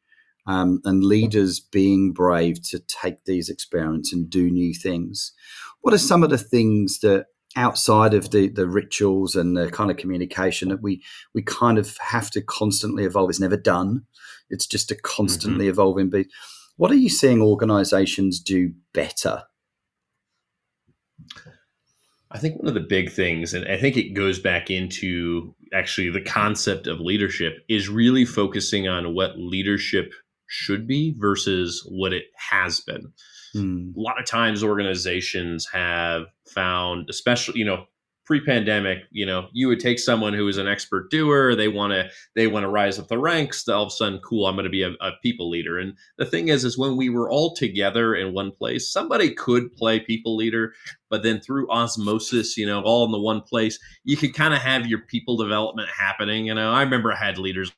um, 0.46 0.82
and 0.86 1.04
leaders 1.04 1.60
being 1.60 2.14
brave 2.14 2.62
to 2.70 2.80
take 2.80 3.26
these 3.26 3.50
experiments 3.50 4.14
and 4.14 4.30
do 4.30 4.50
new 4.50 4.74
things. 4.74 5.34
What 5.82 5.94
are 5.94 6.00
some 6.00 6.24
of 6.24 6.30
the 6.30 6.38
things 6.38 7.00
that 7.00 7.28
outside 7.58 8.14
of 8.14 8.32
the 8.32 8.48
the 8.48 8.68
rituals 8.68 9.36
and 9.36 9.58
the 9.58 9.70
kind 9.70 9.92
of 9.92 9.98
communication 9.98 10.70
that 10.70 10.82
we 10.82 11.04
we 11.34 11.42
kind 11.42 11.78
of 11.78 11.98
have 11.98 12.32
to 12.32 12.42
constantly 12.42 13.04
evolve? 13.04 13.30
It's 13.30 13.40
never 13.40 13.58
done. 13.58 14.06
It's 14.50 14.66
just 14.66 14.92
a 14.92 14.96
constantly 14.96 15.66
mm-hmm. 15.66 15.72
evolving 15.72 16.10
beat. 16.10 16.32
What 16.78 16.92
are 16.92 16.96
you 16.96 17.10
seeing 17.10 17.42
organizations 17.42 18.40
do 18.40 18.74
better 18.94 19.44
I 22.30 22.40
think 22.40 22.58
one 22.58 22.68
of 22.68 22.74
the 22.74 22.82
big 22.82 23.12
things, 23.12 23.54
and 23.54 23.66
I 23.68 23.78
think 23.78 23.96
it 23.96 24.14
goes 24.14 24.40
back 24.40 24.70
into 24.70 25.56
actually 25.74 26.10
the 26.10 26.22
concept 26.22 26.88
of 26.88 27.00
leadership, 27.00 27.60
is 27.70 27.88
really 27.90 28.26
focusing 28.26 28.88
on 28.88 29.14
what 29.14 29.38
leadership 29.38 30.14
should 30.48 30.88
be 30.88 31.16
versus 31.18 31.86
what 31.90 32.14
it 32.14 32.26
has 32.36 32.82
been. 32.82 33.14
Mm. 33.58 33.96
A 33.96 34.00
lot 34.00 34.20
of 34.20 34.26
times, 34.26 34.64
organizations 34.64 35.68
have 35.72 36.26
found, 36.46 37.10
especially, 37.10 37.60
you 37.60 37.66
know, 37.66 37.86
pre-pandemic 38.28 39.04
you 39.10 39.26
know 39.26 39.48
you 39.54 39.70
would 39.70 39.80
take 39.80 39.98
someone 39.98 40.34
who 40.34 40.50
is 40.50 40.58
an 40.58 40.68
expert 40.68 41.10
doer 41.10 41.56
they 41.56 41.70
want 41.70 41.94
to 41.94 42.10
they 42.36 42.46
want 42.46 42.62
to 42.62 42.68
rise 42.68 43.00
up 43.00 43.08
the 43.08 43.18
ranks 43.18 43.66
all 43.70 43.84
of 43.84 43.88
a 43.88 43.90
sudden 43.90 44.20
cool 44.20 44.46
i'm 44.46 44.56
going 44.56 44.66
to 44.66 44.70
be 44.70 44.84
a, 44.84 44.92
a, 45.00 45.12
people 45.24 45.50
leader 45.50 45.80
and 45.80 45.94
the 46.18 46.26
thing 46.26 46.50
is 46.50 46.66
is 46.66 46.78
when 46.78 46.98
we 46.98 47.08
were 47.08 47.32
all 47.32 47.56
together 47.56 48.14
in 48.14 48.34
one 48.34 48.52
place 48.52 48.92
somebody 48.92 49.34
could 49.34 49.74
play 49.78 49.98
people 50.02 50.36
leader 50.36 50.74
but 51.10 51.24
then 51.24 51.40
through 51.40 51.72
osmosis 51.72 52.58
you 52.58 52.66
know 52.66 52.82
all 52.82 53.06
in 53.06 53.14
the 53.14 53.18
one 53.18 53.40
place 53.40 53.80
you 54.04 54.18
could 54.18 54.34
kind 54.34 54.54
of 54.54 54.60
have 54.60 54.86
your 54.88 55.00
people 55.00 55.38
development 55.38 55.88
happening 55.98 56.48
you 56.48 56.54
know 56.54 56.74
i 56.74 56.82
remember 56.82 57.14
i 57.14 57.16
had 57.16 57.38
leaders 57.38 57.72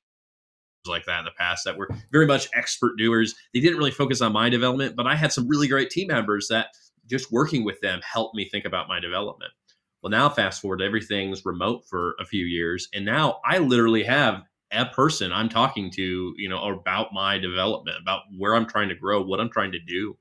like 0.88 1.06
that 1.06 1.20
in 1.20 1.26
the 1.26 1.32
past 1.38 1.66
that 1.66 1.78
were 1.78 1.90
very 2.12 2.26
much 2.26 2.48
expert 2.54 2.96
doers 2.98 3.36
they 3.54 3.60
didn't 3.60 3.78
really 3.78 3.92
focus 3.92 4.22
on 4.22 4.32
my 4.32 4.50
development 4.50 4.96
but 4.96 5.06
i 5.08 5.16
had 5.16 5.32
some 5.32 5.48
really 5.48 5.68
great 5.68 5.90
team 5.90 6.08
members 6.08 6.48
that 6.50 6.68
just 7.06 7.32
working 7.32 7.64
with 7.64 7.80
them 7.82 8.00
helped 8.02 8.36
me 8.36 8.48
think 8.48 8.66
about 8.66 8.88
my 8.88 9.00
development 9.00 9.52
well, 10.02 10.12
now 10.12 10.30
fast 10.30 10.62
forward, 10.62 10.82
everything's 10.82 11.46
remote 11.46 11.84
for 11.90 12.16
a 12.20 12.26
few 12.26 12.46
years, 12.46 12.88
and 12.94 13.04
now 13.04 13.40
I 13.46 13.58
literally 13.58 14.04
have 14.04 14.44
a 14.72 14.86
person 14.86 15.34
I'm 15.34 15.50
talking 15.50 15.92
to, 15.92 16.34
you 16.38 16.48
know, 16.48 16.64
about 16.64 17.12
my 17.12 17.38
development, 17.38 17.98
about 18.02 18.22
where 18.38 18.56
I'm 18.56 18.68
trying 18.68 18.90
to 18.90 18.96
grow, 18.96 19.22
what 19.22 19.42
I'm 19.42 19.50
trying 19.50 19.72
to 19.74 19.80
do. 19.80 20.16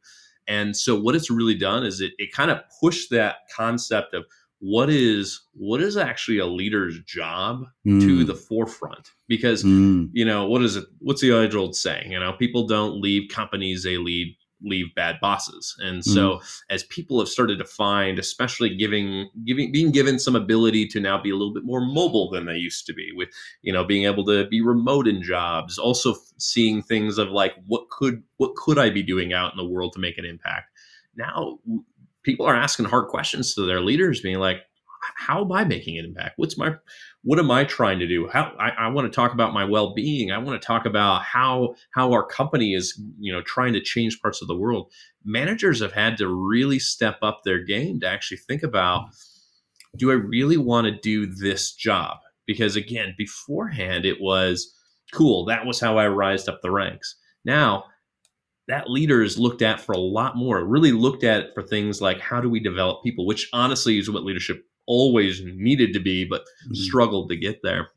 And 0.48 0.74
so 0.76 0.98
what 0.98 1.14
it's 1.14 1.30
really 1.30 1.54
done 1.54 1.84
is 1.84 2.00
it 2.00 2.12
it 2.18 2.32
kind 2.32 2.50
of 2.50 2.62
pushed 2.80 3.10
that 3.10 3.36
concept 3.54 4.14
of 4.14 4.24
what 4.60 4.90
is 4.90 5.46
what 5.52 5.80
is 5.80 5.96
actually 5.96 6.38
a 6.38 6.46
leader's 6.46 7.00
job 7.02 7.64
mm. 7.86 8.00
to 8.00 8.24
the 8.24 8.34
forefront 8.34 9.10
because 9.28 9.62
mm. 9.62 10.08
you 10.12 10.24
know 10.24 10.48
what 10.48 10.62
is 10.62 10.76
it 10.76 10.84
what's 10.98 11.20
the 11.20 11.30
age 11.32 11.54
old 11.54 11.76
saying 11.76 12.10
you 12.10 12.18
know 12.18 12.32
people 12.32 12.66
don't 12.66 13.00
leave 13.00 13.30
companies 13.30 13.84
they 13.84 13.98
lead 13.98 14.34
leave 14.62 14.94
bad 14.94 15.18
bosses. 15.20 15.76
And 15.80 16.04
so 16.04 16.36
mm. 16.36 16.60
as 16.70 16.82
people 16.84 17.18
have 17.18 17.28
started 17.28 17.58
to 17.58 17.64
find, 17.64 18.18
especially 18.18 18.74
giving 18.74 19.30
giving 19.44 19.72
being 19.72 19.92
given 19.92 20.18
some 20.18 20.34
ability 20.34 20.86
to 20.88 21.00
now 21.00 21.20
be 21.20 21.30
a 21.30 21.36
little 21.36 21.54
bit 21.54 21.64
more 21.64 21.80
mobile 21.80 22.30
than 22.30 22.46
they 22.46 22.56
used 22.56 22.86
to 22.86 22.92
be 22.92 23.10
with, 23.14 23.28
you 23.62 23.72
know, 23.72 23.84
being 23.84 24.04
able 24.04 24.24
to 24.26 24.46
be 24.48 24.60
remote 24.60 25.06
in 25.06 25.22
jobs, 25.22 25.78
also 25.78 26.16
seeing 26.38 26.82
things 26.82 27.18
of 27.18 27.28
like 27.28 27.54
what 27.66 27.88
could 27.90 28.22
what 28.38 28.54
could 28.56 28.78
I 28.78 28.90
be 28.90 29.02
doing 29.02 29.32
out 29.32 29.52
in 29.52 29.56
the 29.56 29.68
world 29.68 29.92
to 29.94 30.00
make 30.00 30.18
an 30.18 30.24
impact. 30.24 30.70
Now 31.16 31.58
people 32.28 32.44
are 32.44 32.54
asking 32.54 32.84
hard 32.84 33.08
questions 33.08 33.54
to 33.54 33.64
their 33.64 33.80
leaders 33.80 34.20
being 34.20 34.38
like 34.38 34.58
how 35.14 35.42
am 35.42 35.52
I 35.52 35.64
making 35.64 35.96
an 35.98 36.04
impact? 36.04 36.34
What's 36.36 36.58
my 36.58 36.74
what 37.22 37.38
am 37.38 37.50
I 37.50 37.64
trying 37.64 37.98
to 38.00 38.06
do? 38.06 38.28
How 38.28 38.52
I, 38.58 38.70
I 38.70 38.88
want 38.88 39.10
to 39.10 39.14
talk 39.14 39.32
about 39.32 39.54
my 39.54 39.64
well-being. 39.64 40.30
I 40.30 40.38
want 40.38 40.60
to 40.60 40.66
talk 40.66 40.84
about 40.84 41.22
how 41.22 41.76
how 41.92 42.12
our 42.12 42.26
company 42.26 42.74
is, 42.74 43.00
you 43.18 43.32
know, 43.32 43.40
trying 43.40 43.72
to 43.72 43.80
change 43.80 44.20
parts 44.20 44.42
of 44.42 44.48
the 44.48 44.56
world. 44.56 44.92
Managers 45.24 45.80
have 45.80 45.92
had 45.92 46.18
to 46.18 46.28
really 46.28 46.78
step 46.78 47.18
up 47.22 47.40
their 47.44 47.64
game 47.64 48.00
to 48.00 48.08
actually 48.08 48.38
think 48.38 48.62
about 48.62 49.08
do 49.96 50.10
I 50.10 50.14
really 50.14 50.58
want 50.58 50.86
to 50.86 51.00
do 51.00 51.24
this 51.24 51.72
job? 51.72 52.18
Because 52.46 52.76
again, 52.76 53.14
beforehand 53.16 54.04
it 54.04 54.20
was 54.20 54.74
cool. 55.12 55.46
That 55.46 55.64
was 55.64 55.80
how 55.80 55.96
I 55.96 56.08
rised 56.08 56.48
up 56.48 56.60
the 56.60 56.70
ranks. 56.70 57.16
Now 57.44 57.84
that 58.68 58.90
leader 58.90 59.22
is 59.22 59.38
looked 59.38 59.62
at 59.62 59.80
for 59.80 59.92
a 59.92 59.98
lot 59.98 60.36
more, 60.36 60.64
really 60.64 60.92
looked 60.92 61.24
at 61.24 61.54
for 61.54 61.62
things 61.62 62.00
like 62.00 62.20
how 62.20 62.40
do 62.40 62.48
we 62.48 62.60
develop 62.60 63.02
people, 63.02 63.26
which 63.26 63.48
honestly 63.52 63.98
is 63.98 64.10
what 64.10 64.24
leadership 64.24 64.62
always 64.86 65.42
needed 65.44 65.92
to 65.94 66.00
be, 66.00 66.24
but 66.24 66.42
mm-hmm. 66.42 66.74
struggled 66.74 67.30
to 67.30 67.36
get 67.36 67.60
there. 67.62 67.88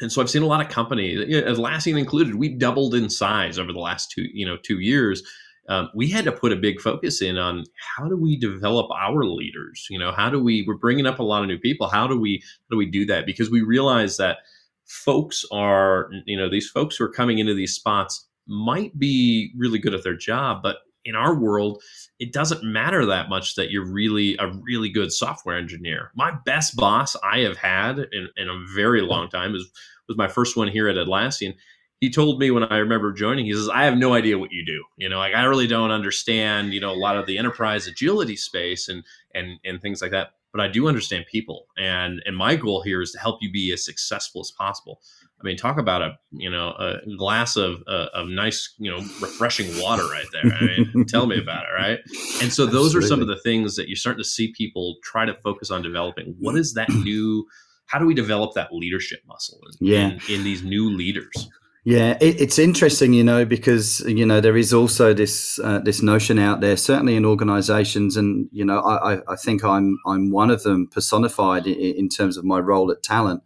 And 0.00 0.12
so 0.12 0.20
I've 0.20 0.30
seen 0.30 0.42
a 0.42 0.46
lot 0.46 0.64
of 0.64 0.70
companies, 0.70 1.18
Atlassian 1.20 1.98
included, 1.98 2.34
we 2.34 2.50
doubled 2.50 2.94
in 2.94 3.10
size 3.10 3.58
over 3.58 3.72
the 3.72 3.78
last 3.78 4.10
two, 4.10 4.26
you 4.32 4.46
know, 4.46 4.56
two 4.62 4.78
years. 4.78 5.22
Um, 5.68 5.88
we 5.94 6.08
had 6.08 6.24
to 6.26 6.32
put 6.32 6.52
a 6.52 6.56
big 6.56 6.80
focus 6.80 7.20
in 7.20 7.38
on 7.38 7.64
how 7.96 8.06
do 8.08 8.16
we 8.16 8.38
develop 8.38 8.88
our 8.92 9.24
leaders? 9.24 9.86
You 9.90 9.98
know, 9.98 10.12
how 10.12 10.30
do 10.30 10.40
we? 10.40 10.64
We're 10.66 10.74
bringing 10.74 11.06
up 11.06 11.18
a 11.18 11.24
lot 11.24 11.42
of 11.42 11.48
new 11.48 11.58
people. 11.58 11.88
How 11.88 12.06
do 12.06 12.16
we? 12.16 12.40
How 12.44 12.74
do 12.74 12.76
we 12.76 12.86
do 12.86 13.04
that? 13.06 13.26
Because 13.26 13.50
we 13.50 13.62
realize 13.62 14.16
that 14.18 14.38
folks 14.84 15.44
are, 15.50 16.08
you 16.24 16.36
know, 16.36 16.48
these 16.48 16.68
folks 16.68 16.96
who 16.96 17.04
are 17.04 17.12
coming 17.12 17.38
into 17.38 17.54
these 17.54 17.74
spots 17.74 18.25
might 18.46 18.98
be 18.98 19.52
really 19.56 19.78
good 19.78 19.94
at 19.94 20.02
their 20.02 20.16
job, 20.16 20.62
but 20.62 20.78
in 21.06 21.14
our 21.14 21.34
world, 21.34 21.82
it 22.18 22.32
doesn't 22.32 22.64
matter 22.64 23.06
that 23.06 23.28
much 23.28 23.54
that 23.54 23.70
you're 23.70 23.86
really 23.86 24.36
a 24.38 24.48
really 24.48 24.88
good 24.88 25.12
software 25.12 25.56
engineer. 25.56 26.10
My 26.16 26.32
best 26.44 26.76
boss 26.76 27.16
I 27.22 27.40
have 27.40 27.56
had 27.56 27.98
in, 28.12 28.28
in 28.36 28.48
a 28.48 28.64
very 28.74 29.00
long 29.02 29.28
time 29.30 29.54
is 29.54 29.70
was 30.08 30.16
my 30.16 30.28
first 30.28 30.56
one 30.56 30.68
here 30.68 30.88
at 30.88 30.96
Atlassian. 30.96 31.54
he 32.00 32.10
told 32.10 32.38
me 32.38 32.50
when 32.50 32.64
I 32.64 32.78
remember 32.78 33.12
joining, 33.12 33.46
he 33.46 33.52
says, 33.52 33.68
I 33.68 33.84
have 33.84 33.96
no 33.96 34.12
idea 34.12 34.38
what 34.38 34.52
you 34.52 34.64
do. 34.64 34.84
You 34.98 35.08
know, 35.08 35.18
like 35.18 35.34
I 35.34 35.44
really 35.44 35.66
don't 35.66 35.90
understand, 35.90 36.74
you 36.74 36.80
know, 36.80 36.92
a 36.92 36.94
lot 36.94 37.16
of 37.16 37.26
the 37.26 37.38
enterprise 37.38 37.86
agility 37.86 38.36
space 38.36 38.88
and 38.88 39.02
and 39.34 39.58
and 39.64 39.80
things 39.80 40.02
like 40.02 40.10
that. 40.10 40.32
But 40.52 40.60
I 40.60 40.68
do 40.68 40.88
understand 40.88 41.26
people. 41.30 41.66
And 41.78 42.22
and 42.26 42.36
my 42.36 42.56
goal 42.56 42.82
here 42.82 43.00
is 43.00 43.12
to 43.12 43.18
help 43.18 43.38
you 43.40 43.50
be 43.50 43.72
as 43.72 43.84
successful 43.84 44.40
as 44.40 44.50
possible. 44.50 45.00
I 45.38 45.44
mean, 45.44 45.56
talk 45.56 45.78
about 45.78 46.02
a 46.02 46.18
you 46.30 46.50
know 46.50 46.70
a 46.78 46.98
glass 47.16 47.56
of 47.56 47.82
uh, 47.86 48.06
of 48.14 48.28
nice 48.28 48.74
you 48.78 48.90
know 48.90 48.98
refreshing 49.20 49.66
water 49.80 50.04
right 50.04 50.26
there. 50.32 50.52
I 50.52 50.64
mean, 50.64 51.04
tell 51.08 51.26
me 51.26 51.38
about 51.38 51.64
it, 51.64 51.74
right? 51.74 51.98
And 52.42 52.52
so 52.52 52.64
those 52.64 52.94
Absolutely. 52.94 52.98
are 52.98 53.08
some 53.08 53.20
of 53.20 53.26
the 53.28 53.38
things 53.38 53.76
that 53.76 53.88
you're 53.88 53.96
starting 53.96 54.22
to 54.22 54.28
see 54.28 54.52
people 54.52 54.96
try 55.02 55.26
to 55.26 55.34
focus 55.42 55.70
on 55.70 55.82
developing. 55.82 56.34
What 56.38 56.56
is 56.56 56.74
that 56.74 56.88
new? 56.88 57.46
How 57.86 57.98
do 57.98 58.06
we 58.06 58.14
develop 58.14 58.54
that 58.54 58.72
leadership 58.72 59.20
muscle 59.28 59.60
in, 59.80 59.86
yeah. 59.86 60.06
in, 60.10 60.20
in 60.28 60.44
these 60.44 60.62
new 60.62 60.90
leaders? 60.90 61.48
Yeah, 61.86 62.18
it, 62.20 62.40
it's 62.40 62.58
interesting, 62.58 63.12
you 63.12 63.22
know, 63.22 63.44
because 63.44 64.00
you 64.00 64.26
know 64.26 64.40
there 64.40 64.56
is 64.56 64.74
also 64.74 65.14
this 65.14 65.60
uh, 65.62 65.78
this 65.78 66.02
notion 66.02 66.36
out 66.36 66.60
there, 66.60 66.76
certainly 66.76 67.14
in 67.14 67.24
organisations, 67.24 68.16
and 68.16 68.48
you 68.50 68.64
know, 68.64 68.80
I, 68.80 69.20
I 69.32 69.36
think 69.36 69.62
I'm 69.62 69.96
I'm 70.04 70.32
one 70.32 70.50
of 70.50 70.64
them 70.64 70.88
personified 70.88 71.64
in, 71.68 71.76
in, 71.76 72.08
terms 72.08 72.36
of 72.36 72.44
my 72.44 72.58
role 72.58 72.90
at 72.90 73.04
Talent. 73.04 73.44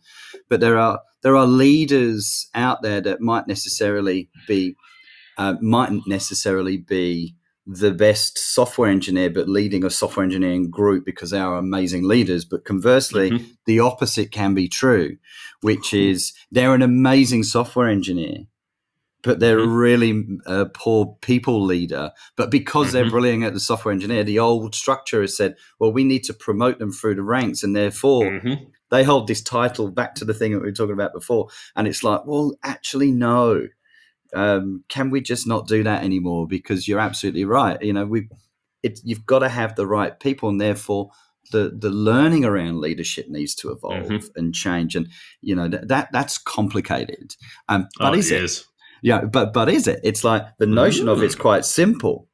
But 0.50 0.60
there 0.60 0.78
are 0.78 1.00
there 1.22 1.36
are 1.36 1.46
leaders 1.46 2.50
out 2.54 2.82
there 2.82 3.00
that 3.00 3.22
might 3.22 3.46
necessarily 3.46 4.28
be 4.46 4.76
uh, 5.38 5.54
mightn't 5.62 6.06
necessarily 6.06 6.76
be 6.76 7.34
the 7.66 7.92
best 7.92 8.38
software 8.38 8.90
engineer, 8.90 9.30
but 9.30 9.48
leading 9.48 9.84
a 9.84 9.90
software 9.90 10.24
engineering 10.24 10.70
group 10.70 11.04
because 11.04 11.30
they 11.30 11.38
are 11.38 11.56
amazing 11.56 12.02
leaders. 12.02 12.44
But 12.44 12.64
conversely, 12.64 13.30
mm-hmm. 13.30 13.44
the 13.64 13.80
opposite 13.80 14.32
can 14.32 14.54
be 14.54 14.68
true, 14.68 15.16
which 15.60 15.94
is 15.94 16.32
they're 16.50 16.74
an 16.74 16.82
amazing 16.82 17.44
software 17.44 17.88
engineer, 17.88 18.46
but 19.22 19.38
they're 19.38 19.58
mm-hmm. 19.58 19.72
really 19.72 20.24
a 20.46 20.66
poor 20.66 21.16
people 21.20 21.62
leader. 21.62 22.10
But 22.36 22.50
because 22.50 22.88
mm-hmm. 22.88 22.94
they're 22.94 23.10
brilliant 23.10 23.44
at 23.44 23.54
the 23.54 23.60
software 23.60 23.92
engineer, 23.92 24.24
the 24.24 24.40
old 24.40 24.74
structure 24.74 25.20
has 25.20 25.36
said, 25.36 25.56
well, 25.78 25.92
we 25.92 26.02
need 26.02 26.24
to 26.24 26.34
promote 26.34 26.78
them 26.78 26.92
through 26.92 27.14
the 27.14 27.22
ranks, 27.22 27.62
and 27.62 27.76
therefore 27.76 28.24
mm-hmm. 28.24 28.64
They 28.90 29.04
hold 29.04 29.26
this 29.26 29.42
title 29.42 29.90
back 29.90 30.14
to 30.16 30.24
the 30.24 30.34
thing 30.34 30.52
that 30.52 30.60
we 30.60 30.66
were 30.66 30.72
talking 30.72 30.94
about 30.94 31.12
before. 31.12 31.48
And 31.76 31.86
it's 31.86 32.02
like, 32.02 32.26
well, 32.26 32.56
actually, 32.62 33.12
no 33.12 33.68
um, 34.34 34.84
can 34.88 35.10
we 35.10 35.20
just 35.20 35.46
not 35.46 35.66
do 35.66 35.82
that 35.84 36.04
anymore? 36.04 36.46
Because 36.46 36.86
you're 36.86 37.00
absolutely 37.00 37.44
right. 37.44 37.80
You 37.82 37.92
know, 37.92 38.06
we 38.06 38.28
it, 38.82 39.00
you've 39.04 39.26
got 39.26 39.40
to 39.40 39.48
have 39.48 39.76
the 39.76 39.86
right 39.86 40.18
people, 40.18 40.48
and 40.48 40.60
therefore 40.60 41.10
the 41.52 41.76
the 41.76 41.90
learning 41.90 42.44
around 42.44 42.80
leadership 42.80 43.28
needs 43.28 43.54
to 43.56 43.70
evolve 43.70 44.06
mm-hmm. 44.06 44.26
and 44.36 44.54
change. 44.54 44.96
And 44.96 45.08
you 45.40 45.54
know 45.54 45.68
that, 45.68 45.88
that 45.88 46.08
that's 46.12 46.38
complicated. 46.38 47.36
Um, 47.68 47.88
but 47.98 48.14
oh, 48.14 48.18
is 48.18 48.30
it? 48.30 48.44
Is. 48.44 48.64
Yeah, 49.02 49.24
but 49.24 49.52
but 49.52 49.68
is 49.68 49.88
it? 49.88 50.00
It's 50.04 50.24
like 50.24 50.46
the 50.58 50.66
notion 50.66 51.06
mm-hmm. 51.06 51.18
of 51.18 51.22
it's 51.22 51.34
quite 51.34 51.64
simple. 51.64 52.28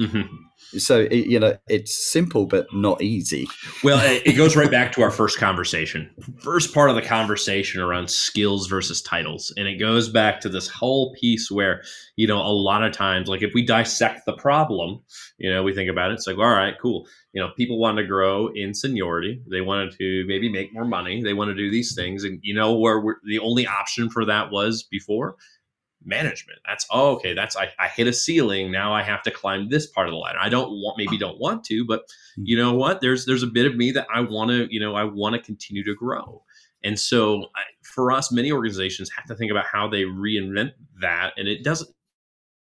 Mm-hmm 0.00 0.34
so 0.78 1.00
you 1.10 1.38
know 1.38 1.56
it's 1.68 2.10
simple 2.10 2.46
but 2.46 2.66
not 2.72 3.02
easy. 3.02 3.46
Well 3.82 4.00
it 4.24 4.36
goes 4.36 4.56
right 4.56 4.70
back 4.70 4.92
to 4.92 5.02
our 5.02 5.10
first 5.10 5.38
conversation. 5.38 6.10
First 6.38 6.72
part 6.72 6.90
of 6.90 6.96
the 6.96 7.02
conversation 7.02 7.80
around 7.80 8.10
skills 8.10 8.66
versus 8.66 9.02
titles. 9.02 9.52
And 9.56 9.68
it 9.68 9.78
goes 9.78 10.08
back 10.08 10.40
to 10.40 10.48
this 10.48 10.68
whole 10.68 11.14
piece 11.14 11.50
where 11.50 11.82
you 12.16 12.26
know 12.26 12.38
a 12.38 12.52
lot 12.52 12.82
of 12.82 12.92
times 12.92 13.28
like 13.28 13.42
if 13.42 13.52
we 13.54 13.64
dissect 13.64 14.26
the 14.26 14.34
problem 14.34 15.00
you 15.38 15.50
know 15.50 15.62
we 15.62 15.74
think 15.74 15.90
about 15.90 16.10
it 16.10 16.14
it's 16.14 16.26
like 16.26 16.38
all 16.38 16.50
right 16.50 16.74
cool. 16.80 17.06
You 17.32 17.42
know 17.42 17.50
people 17.56 17.78
want 17.78 17.98
to 17.98 18.04
grow 18.04 18.48
in 18.48 18.74
seniority. 18.74 19.42
They 19.50 19.60
wanted 19.60 19.96
to 19.98 20.24
maybe 20.26 20.50
make 20.50 20.72
more 20.72 20.84
money. 20.84 21.22
They 21.22 21.34
want 21.34 21.48
to 21.48 21.54
do 21.54 21.70
these 21.70 21.94
things. 21.94 22.24
And 22.24 22.40
you 22.42 22.54
know 22.54 22.74
where 22.74 23.16
the 23.26 23.38
only 23.38 23.66
option 23.66 24.10
for 24.10 24.24
that 24.26 24.50
was 24.50 24.82
before 24.82 25.36
management. 26.04 26.58
That's 26.66 26.86
oh, 26.90 27.12
okay. 27.16 27.34
That's 27.34 27.56
I, 27.56 27.70
I 27.78 27.88
hit 27.88 28.06
a 28.06 28.12
ceiling. 28.12 28.70
Now 28.70 28.92
I 28.92 29.02
have 29.02 29.22
to 29.22 29.30
climb 29.30 29.68
this 29.68 29.86
part 29.86 30.08
of 30.08 30.12
the 30.12 30.18
ladder. 30.18 30.38
I 30.40 30.48
don't 30.48 30.70
want 30.70 30.98
maybe 30.98 31.18
don't 31.18 31.38
want 31.38 31.64
to, 31.64 31.84
but 31.86 32.02
hmm. 32.36 32.42
you 32.44 32.56
know 32.56 32.72
what? 32.74 33.00
There's 33.00 33.26
there's 33.26 33.42
a 33.42 33.48
bit 33.48 33.66
of 33.66 33.76
me 33.76 33.90
that 33.92 34.06
I 34.12 34.20
want 34.20 34.50
to 34.50 34.72
you 34.72 34.80
know 34.80 34.94
I 34.94 35.04
want 35.04 35.34
to 35.34 35.42
continue 35.42 35.84
to 35.84 35.94
grow. 35.94 36.42
And 36.84 36.98
so 36.98 37.44
I, 37.54 37.62
for 37.84 38.10
us, 38.10 38.32
many 38.32 38.50
organizations 38.50 39.08
have 39.16 39.26
to 39.26 39.36
think 39.36 39.52
about 39.52 39.66
how 39.66 39.86
they 39.86 40.02
reinvent 40.02 40.72
that, 41.00 41.32
and 41.36 41.46
it 41.46 41.62
doesn't 41.62 41.90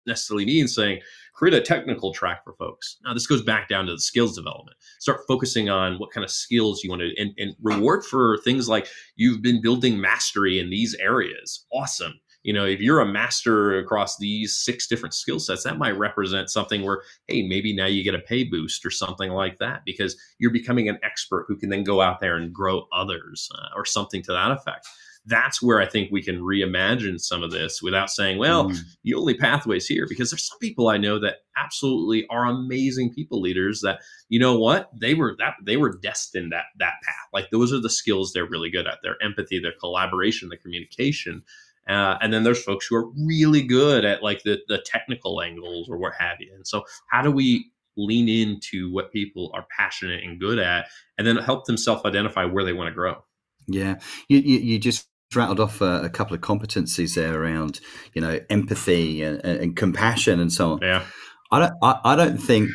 necessarily 0.05 0.45
mean 0.45 0.67
saying 0.67 0.99
create 1.33 1.53
a 1.53 1.61
technical 1.61 2.13
track 2.13 2.43
for 2.43 2.53
folks. 2.53 2.97
Now 3.03 3.13
this 3.13 3.27
goes 3.27 3.41
back 3.41 3.67
down 3.67 3.85
to 3.87 3.93
the 3.93 4.01
skills 4.01 4.35
development. 4.35 4.77
Start 4.99 5.21
focusing 5.27 5.69
on 5.69 5.97
what 5.97 6.11
kind 6.11 6.23
of 6.23 6.29
skills 6.29 6.83
you 6.83 6.89
want 6.89 7.01
to 7.01 7.11
and, 7.17 7.31
and 7.37 7.55
reward 7.61 8.05
for 8.05 8.37
things 8.39 8.69
like 8.69 8.87
you've 9.15 9.41
been 9.41 9.61
building 9.61 9.99
mastery 9.99 10.59
in 10.59 10.69
these 10.69 10.95
areas. 10.95 11.65
Awesome 11.71 12.19
you 12.43 12.53
know 12.53 12.65
if 12.65 12.79
you're 12.79 12.99
a 12.99 13.05
master 13.05 13.77
across 13.77 14.17
these 14.17 14.55
six 14.55 14.87
different 14.87 15.13
skill 15.13 15.39
sets 15.39 15.63
that 15.63 15.77
might 15.77 15.97
represent 15.97 16.49
something 16.49 16.83
where 16.83 17.01
hey 17.27 17.41
maybe 17.43 17.75
now 17.75 17.85
you 17.85 18.03
get 18.03 18.15
a 18.15 18.19
pay 18.19 18.43
boost 18.43 18.85
or 18.85 18.91
something 18.91 19.31
like 19.31 19.57
that 19.57 19.81
because 19.85 20.15
you're 20.39 20.51
becoming 20.51 20.89
an 20.89 20.99
expert 21.03 21.45
who 21.47 21.55
can 21.55 21.69
then 21.69 21.83
go 21.83 22.01
out 22.01 22.19
there 22.19 22.35
and 22.35 22.53
grow 22.53 22.87
others 22.93 23.49
uh, 23.55 23.69
or 23.75 23.85
something 23.85 24.21
to 24.21 24.31
that 24.31 24.51
effect 24.51 24.87
that's 25.25 25.61
where 25.61 25.79
I 25.79 25.85
think 25.85 26.11
we 26.11 26.21
can 26.21 26.41
reimagine 26.41 27.19
some 27.19 27.43
of 27.43 27.51
this 27.51 27.81
without 27.81 28.09
saying, 28.09 28.37
well, 28.37 28.69
mm. 28.69 28.77
the 29.03 29.13
only 29.13 29.33
pathways 29.33 29.87
here, 29.87 30.05
because 30.07 30.31
there's 30.31 30.47
some 30.47 30.59
people 30.59 30.89
I 30.89 30.97
know 30.97 31.17
that 31.19 31.37
absolutely 31.55 32.27
are 32.29 32.45
amazing 32.45 33.13
people 33.13 33.39
leaders 33.39 33.81
that, 33.81 33.99
you 34.27 34.39
know 34.39 34.57
what, 34.57 34.89
they 34.93 35.13
were 35.13 35.35
that 35.39 35.53
they 35.63 35.77
were 35.77 35.97
destined 35.97 36.51
that 36.51 36.65
that 36.79 36.95
path. 37.03 37.27
Like 37.31 37.51
those 37.51 37.71
are 37.71 37.79
the 37.79 37.89
skills 37.89 38.33
they're 38.33 38.49
really 38.49 38.69
good 38.69 38.87
at. 38.87 38.99
Their 39.01 39.21
empathy, 39.23 39.59
their 39.59 39.73
collaboration, 39.79 40.49
the 40.49 40.57
communication. 40.57 41.43
Uh, 41.87 42.17
and 42.21 42.31
then 42.31 42.43
there's 42.43 42.63
folks 42.63 42.87
who 42.87 42.95
are 42.95 43.09
really 43.25 43.61
good 43.61 44.05
at 44.05 44.23
like 44.23 44.43
the, 44.43 44.59
the 44.67 44.81
technical 44.85 45.41
angles 45.41 45.89
or 45.89 45.97
what 45.97 46.13
have 46.17 46.37
you. 46.39 46.51
And 46.55 46.65
so, 46.65 46.83
how 47.09 47.21
do 47.21 47.31
we 47.31 47.71
lean 47.97 48.29
into 48.29 48.91
what 48.91 49.11
people 49.11 49.51
are 49.53 49.65
passionate 49.77 50.23
and 50.23 50.39
good 50.39 50.59
at, 50.59 50.87
and 51.17 51.27
then 51.27 51.37
help 51.37 51.65
them 51.65 51.77
self 51.77 52.05
identify 52.05 52.45
where 52.45 52.63
they 52.63 52.73
want 52.73 52.87
to 52.87 52.93
grow? 52.93 53.23
Yeah, 53.67 53.99
you, 54.29 54.39
you, 54.39 54.59
you 54.59 54.79
just 54.79 55.07
rattled 55.35 55.59
off 55.59 55.81
a, 55.81 56.03
a, 56.03 56.09
couple 56.09 56.35
of 56.35 56.41
competencies 56.41 57.15
there 57.15 57.41
around 57.41 57.79
you 58.13 58.21
know 58.21 58.39
empathy 58.51 59.23
and, 59.23 59.43
and 59.43 59.75
compassion 59.75 60.39
and 60.39 60.53
so 60.53 60.73
on. 60.73 60.79
Yeah, 60.81 61.05
I 61.51 61.59
don't 61.59 61.73
I, 61.81 61.99
I 62.03 62.15
don't 62.15 62.37
think 62.37 62.69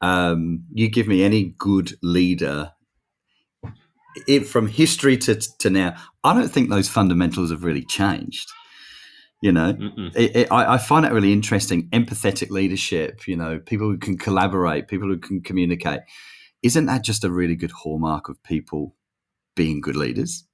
um, 0.00 0.64
you 0.72 0.90
give 0.90 1.08
me 1.08 1.24
any 1.24 1.54
good 1.58 1.94
leader 2.02 2.72
it, 4.26 4.46
from 4.46 4.68
history 4.68 5.16
to, 5.18 5.34
to 5.58 5.70
now, 5.70 5.96
I 6.24 6.34
don't 6.34 6.48
think 6.48 6.70
those 6.70 6.88
fundamentals 6.88 7.50
have 7.50 7.64
really 7.64 7.84
changed. 7.84 8.50
You 9.42 9.52
know, 9.52 9.76
it, 10.14 10.36
it, 10.36 10.52
I, 10.52 10.74
I, 10.74 10.78
find 10.78 11.04
that 11.04 11.12
really 11.12 11.32
interesting. 11.32 11.90
Empathetic 11.90 12.48
leadership, 12.48 13.28
you 13.28 13.36
know, 13.36 13.58
people 13.58 13.90
who 13.90 13.98
can 13.98 14.16
collaborate, 14.16 14.88
people 14.88 15.06
who 15.06 15.18
can 15.18 15.42
communicate. 15.42 16.00
Isn't 16.62 16.86
that 16.86 17.04
just 17.04 17.24
a 17.24 17.30
really 17.30 17.54
good 17.54 17.70
hallmark 17.70 18.30
of 18.30 18.42
people 18.42 18.96
being 19.54 19.82
good 19.82 19.96
leaders? 19.96 20.44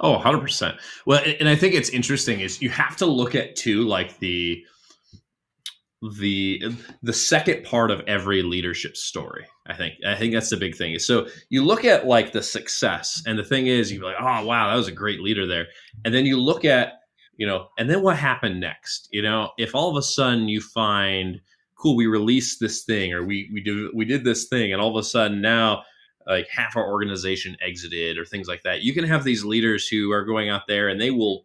Oh, 0.00 0.18
100%. 0.18 0.78
Well, 1.04 1.22
and 1.38 1.50
I 1.50 1.56
think 1.56 1.74
it's 1.74 1.90
interesting 1.90 2.40
is 2.40 2.62
you 2.62 2.70
have 2.70 2.96
to 2.96 3.06
look 3.06 3.34
at 3.34 3.56
too 3.56 3.86
like 3.86 4.18
the 4.20 4.64
the 6.02 6.62
the 7.02 7.12
second 7.12 7.64
part 7.64 7.90
of 7.90 8.02
every 8.06 8.42
leadership 8.42 8.96
story 8.96 9.46
i 9.68 9.74
think. 9.74 9.94
I 10.06 10.14
think 10.14 10.32
that's 10.32 10.50
the 10.50 10.56
big 10.56 10.76
thing. 10.76 10.98
So 10.98 11.26
you 11.48 11.64
look 11.64 11.84
at 11.84 12.06
like 12.06 12.32
the 12.32 12.42
success 12.42 13.22
and 13.26 13.38
the 13.38 13.44
thing 13.44 13.66
is 13.66 13.92
you're 13.92 14.04
like 14.04 14.16
oh 14.20 14.44
wow 14.44 14.68
that 14.68 14.76
was 14.76 14.88
a 14.88 14.92
great 14.92 15.20
leader 15.20 15.46
there. 15.46 15.66
And 16.04 16.14
then 16.14 16.26
you 16.26 16.40
look 16.40 16.64
at 16.64 16.94
you 17.36 17.46
know 17.46 17.68
and 17.78 17.88
then 17.90 18.02
what 18.02 18.16
happened 18.16 18.60
next? 18.60 19.08
You 19.10 19.22
know 19.22 19.50
if 19.58 19.74
all 19.74 19.90
of 19.90 19.96
a 19.96 20.02
sudden 20.02 20.48
you 20.48 20.60
find 20.60 21.40
cool 21.76 21.96
we 21.96 22.06
released 22.06 22.60
this 22.60 22.84
thing 22.84 23.12
or 23.12 23.24
we 23.24 23.50
we 23.52 23.62
do 23.62 23.90
we 23.94 24.04
did 24.04 24.24
this 24.24 24.48
thing 24.48 24.72
and 24.72 24.80
all 24.80 24.90
of 24.90 24.96
a 24.96 25.06
sudden 25.06 25.40
now 25.40 25.82
like 26.26 26.48
half 26.48 26.76
our 26.76 26.90
organization 26.90 27.56
exited 27.60 28.18
or 28.18 28.24
things 28.24 28.48
like 28.48 28.62
that 28.62 28.82
you 28.82 28.92
can 28.94 29.04
have 29.04 29.24
these 29.24 29.44
leaders 29.44 29.86
who 29.86 30.10
are 30.10 30.24
going 30.24 30.48
out 30.48 30.62
there 30.66 30.88
and 30.88 31.00
they 31.00 31.10
will 31.10 31.44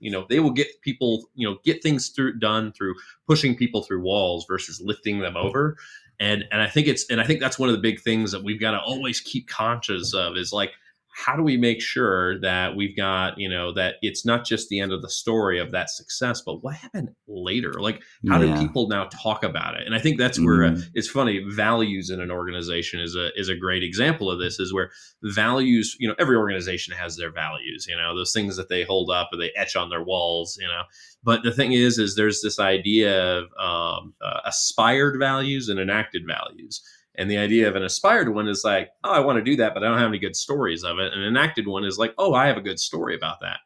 you 0.00 0.10
know 0.10 0.26
they 0.28 0.40
will 0.40 0.50
get 0.50 0.80
people 0.82 1.28
you 1.34 1.48
know 1.48 1.58
get 1.64 1.82
things 1.82 2.08
through 2.08 2.38
done 2.38 2.72
through 2.72 2.94
pushing 3.26 3.56
people 3.56 3.82
through 3.82 4.00
walls 4.02 4.44
versus 4.48 4.80
lifting 4.80 5.20
them 5.20 5.36
over. 5.36 5.76
And 6.20 6.44
and 6.50 6.60
i 6.60 6.66
think 6.66 6.88
it's 6.88 7.08
and 7.10 7.20
i 7.20 7.24
think 7.24 7.38
that's 7.38 7.60
one 7.60 7.68
of 7.68 7.76
the 7.76 7.80
big 7.80 8.00
things 8.00 8.32
that 8.32 8.42
we've 8.42 8.60
got 8.60 8.72
to 8.72 8.80
always 8.80 9.20
keep 9.20 9.46
conscious 9.48 10.14
of 10.14 10.36
is 10.36 10.52
like 10.52 10.72
how 11.18 11.34
do 11.34 11.42
we 11.42 11.56
make 11.56 11.82
sure 11.82 12.38
that 12.40 12.76
we've 12.76 12.96
got 12.96 13.36
you 13.38 13.48
know 13.48 13.72
that 13.72 13.96
it's 14.02 14.24
not 14.24 14.44
just 14.44 14.68
the 14.68 14.78
end 14.78 14.92
of 14.92 15.02
the 15.02 15.10
story 15.10 15.58
of 15.58 15.72
that 15.72 15.90
success 15.90 16.40
but 16.46 16.62
what 16.62 16.76
happened 16.76 17.08
later 17.26 17.72
like 17.80 18.00
how 18.28 18.40
yeah. 18.40 18.54
do 18.54 18.62
people 18.62 18.88
now 18.88 19.04
talk 19.06 19.42
about 19.42 19.74
it 19.74 19.84
and 19.84 19.96
i 19.96 19.98
think 19.98 20.16
that's 20.16 20.38
where 20.38 20.64
uh, 20.64 20.68
mm-hmm. 20.68 20.80
uh, 20.80 20.84
it's 20.94 21.08
funny 21.08 21.44
values 21.48 22.10
in 22.10 22.20
an 22.20 22.30
organization 22.30 23.00
is 23.00 23.16
a 23.16 23.30
is 23.38 23.48
a 23.48 23.56
great 23.56 23.82
example 23.82 24.30
of 24.30 24.38
this 24.38 24.60
is 24.60 24.72
where 24.72 24.90
values 25.24 25.96
you 25.98 26.06
know 26.06 26.14
every 26.20 26.36
organization 26.36 26.94
has 26.94 27.16
their 27.16 27.32
values 27.32 27.86
you 27.88 27.96
know 27.96 28.16
those 28.16 28.32
things 28.32 28.56
that 28.56 28.68
they 28.68 28.84
hold 28.84 29.10
up 29.10 29.28
or 29.32 29.38
they 29.38 29.50
etch 29.56 29.74
on 29.74 29.90
their 29.90 30.04
walls 30.04 30.56
you 30.60 30.68
know 30.68 30.82
but 31.24 31.42
the 31.42 31.52
thing 31.52 31.72
is 31.72 31.98
is 31.98 32.14
there's 32.14 32.42
this 32.42 32.60
idea 32.60 33.38
of 33.38 33.44
um, 33.58 34.14
uh, 34.22 34.40
aspired 34.44 35.18
values 35.18 35.68
and 35.68 35.80
enacted 35.80 36.22
values 36.26 36.80
and 37.18 37.28
the 37.28 37.36
idea 37.36 37.68
of 37.68 37.74
an 37.74 37.82
aspired 37.82 38.32
one 38.32 38.48
is 38.48 38.62
like, 38.64 38.90
oh, 39.02 39.10
I 39.10 39.18
want 39.18 39.38
to 39.38 39.44
do 39.44 39.56
that, 39.56 39.74
but 39.74 39.82
I 39.82 39.88
don't 39.88 39.98
have 39.98 40.08
any 40.08 40.20
good 40.20 40.36
stories 40.36 40.84
of 40.84 41.00
it. 41.00 41.12
An 41.12 41.22
enacted 41.22 41.66
one 41.66 41.84
is 41.84 41.98
like, 41.98 42.14
oh, 42.16 42.32
I 42.32 42.46
have 42.46 42.56
a 42.56 42.62
good 42.62 42.78
story 42.78 43.16
about 43.16 43.40
that. 43.40 43.58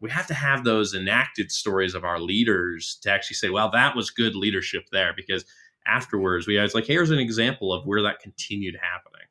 we 0.00 0.10
have 0.10 0.26
to 0.26 0.34
have 0.34 0.64
those 0.64 0.94
enacted 0.94 1.50
stories 1.50 1.94
of 1.94 2.04
our 2.04 2.20
leaders 2.20 2.98
to 3.02 3.10
actually 3.10 3.36
say, 3.36 3.50
well, 3.50 3.70
that 3.70 3.96
was 3.96 4.10
good 4.10 4.34
leadership 4.34 4.84
there 4.90 5.12
because 5.16 5.44
afterwards 5.86 6.46
we 6.46 6.58
was 6.58 6.74
like, 6.74 6.86
here's 6.86 7.10
an 7.10 7.18
example 7.18 7.72
of 7.72 7.86
where 7.86 8.02
that 8.02 8.20
continued 8.20 8.76
happening. 8.80 9.26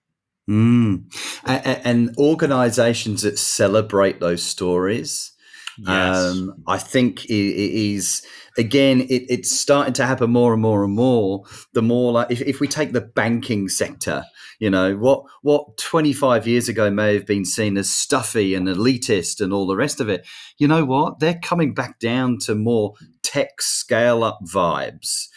Mm. 0.49 1.13
And, 1.43 1.81
and, 1.85 2.17
organizations 2.17 3.23
that 3.23 3.37
celebrate 3.37 4.21
those 4.21 4.41
stories, 4.41 5.33
yes. 5.77 6.15
um, 6.15 6.63
I 6.67 6.77
think 6.77 7.25
it, 7.25 7.33
it 7.33 7.93
is 7.93 8.23
again, 8.57 9.01
it, 9.01 9.25
it's 9.29 9.57
starting 9.57 9.93
to 9.93 10.05
happen 10.05 10.31
more 10.31 10.53
and 10.53 10.61
more 10.61 10.83
and 10.83 10.93
more. 10.93 11.43
The 11.73 11.81
more 11.81 12.11
like 12.11 12.31
if, 12.31 12.41
if 12.41 12.59
we 12.59 12.67
take 12.67 12.91
the 12.91 13.01
banking 13.01 13.69
sector, 13.69 14.23
you 14.59 14.69
know 14.69 14.95
what 14.95 15.23
what 15.43 15.77
25 15.77 16.47
years 16.47 16.67
ago 16.67 16.89
may 16.89 17.13
have 17.13 17.27
been 17.27 17.45
seen 17.45 17.77
as 17.77 17.89
stuffy 17.89 18.55
and 18.55 18.67
elitist 18.67 19.39
and 19.39 19.53
all 19.53 19.67
the 19.67 19.75
rest 19.75 20.01
of 20.01 20.09
it. 20.09 20.25
You 20.57 20.67
know 20.67 20.83
what? 20.83 21.19
They're 21.19 21.39
coming 21.41 21.73
back 21.73 21.99
down 21.99 22.39
to 22.39 22.55
more 22.55 22.93
tech 23.21 23.61
scale 23.61 24.23
up 24.23 24.39
vibes 24.43 25.27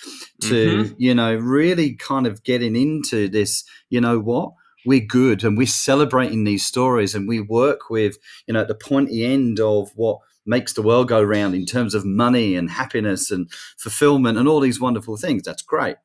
to 0.42 0.84
mm-hmm. 0.84 0.94
you 0.96 1.14
know 1.14 1.34
really 1.34 1.94
kind 1.94 2.26
of 2.26 2.42
getting 2.42 2.76
into 2.76 3.28
this. 3.28 3.64
You 3.90 4.00
know 4.00 4.18
what? 4.18 4.52
we're 4.86 4.98
good 4.98 5.44
and 5.44 5.58
we're 5.58 5.66
celebrating 5.66 6.44
these 6.44 6.64
stories 6.64 7.14
and 7.14 7.28
we 7.28 7.38
work 7.38 7.90
with 7.90 8.16
you 8.46 8.54
know 8.54 8.62
at 8.62 8.68
the 8.68 8.74
pointy 8.74 9.26
end 9.26 9.60
of 9.60 9.90
what 9.94 10.20
makes 10.50 10.72
the 10.72 10.82
world 10.82 11.08
go 11.08 11.22
round 11.22 11.54
in 11.54 11.64
terms 11.64 11.94
of 11.94 12.04
money 12.04 12.56
and 12.56 12.70
happiness 12.70 13.30
and 13.30 13.50
fulfillment 13.78 14.36
and 14.36 14.48
all 14.48 14.60
these 14.60 14.80
wonderful 14.80 15.16
things 15.16 15.44
that's 15.44 15.62
great 15.62 15.96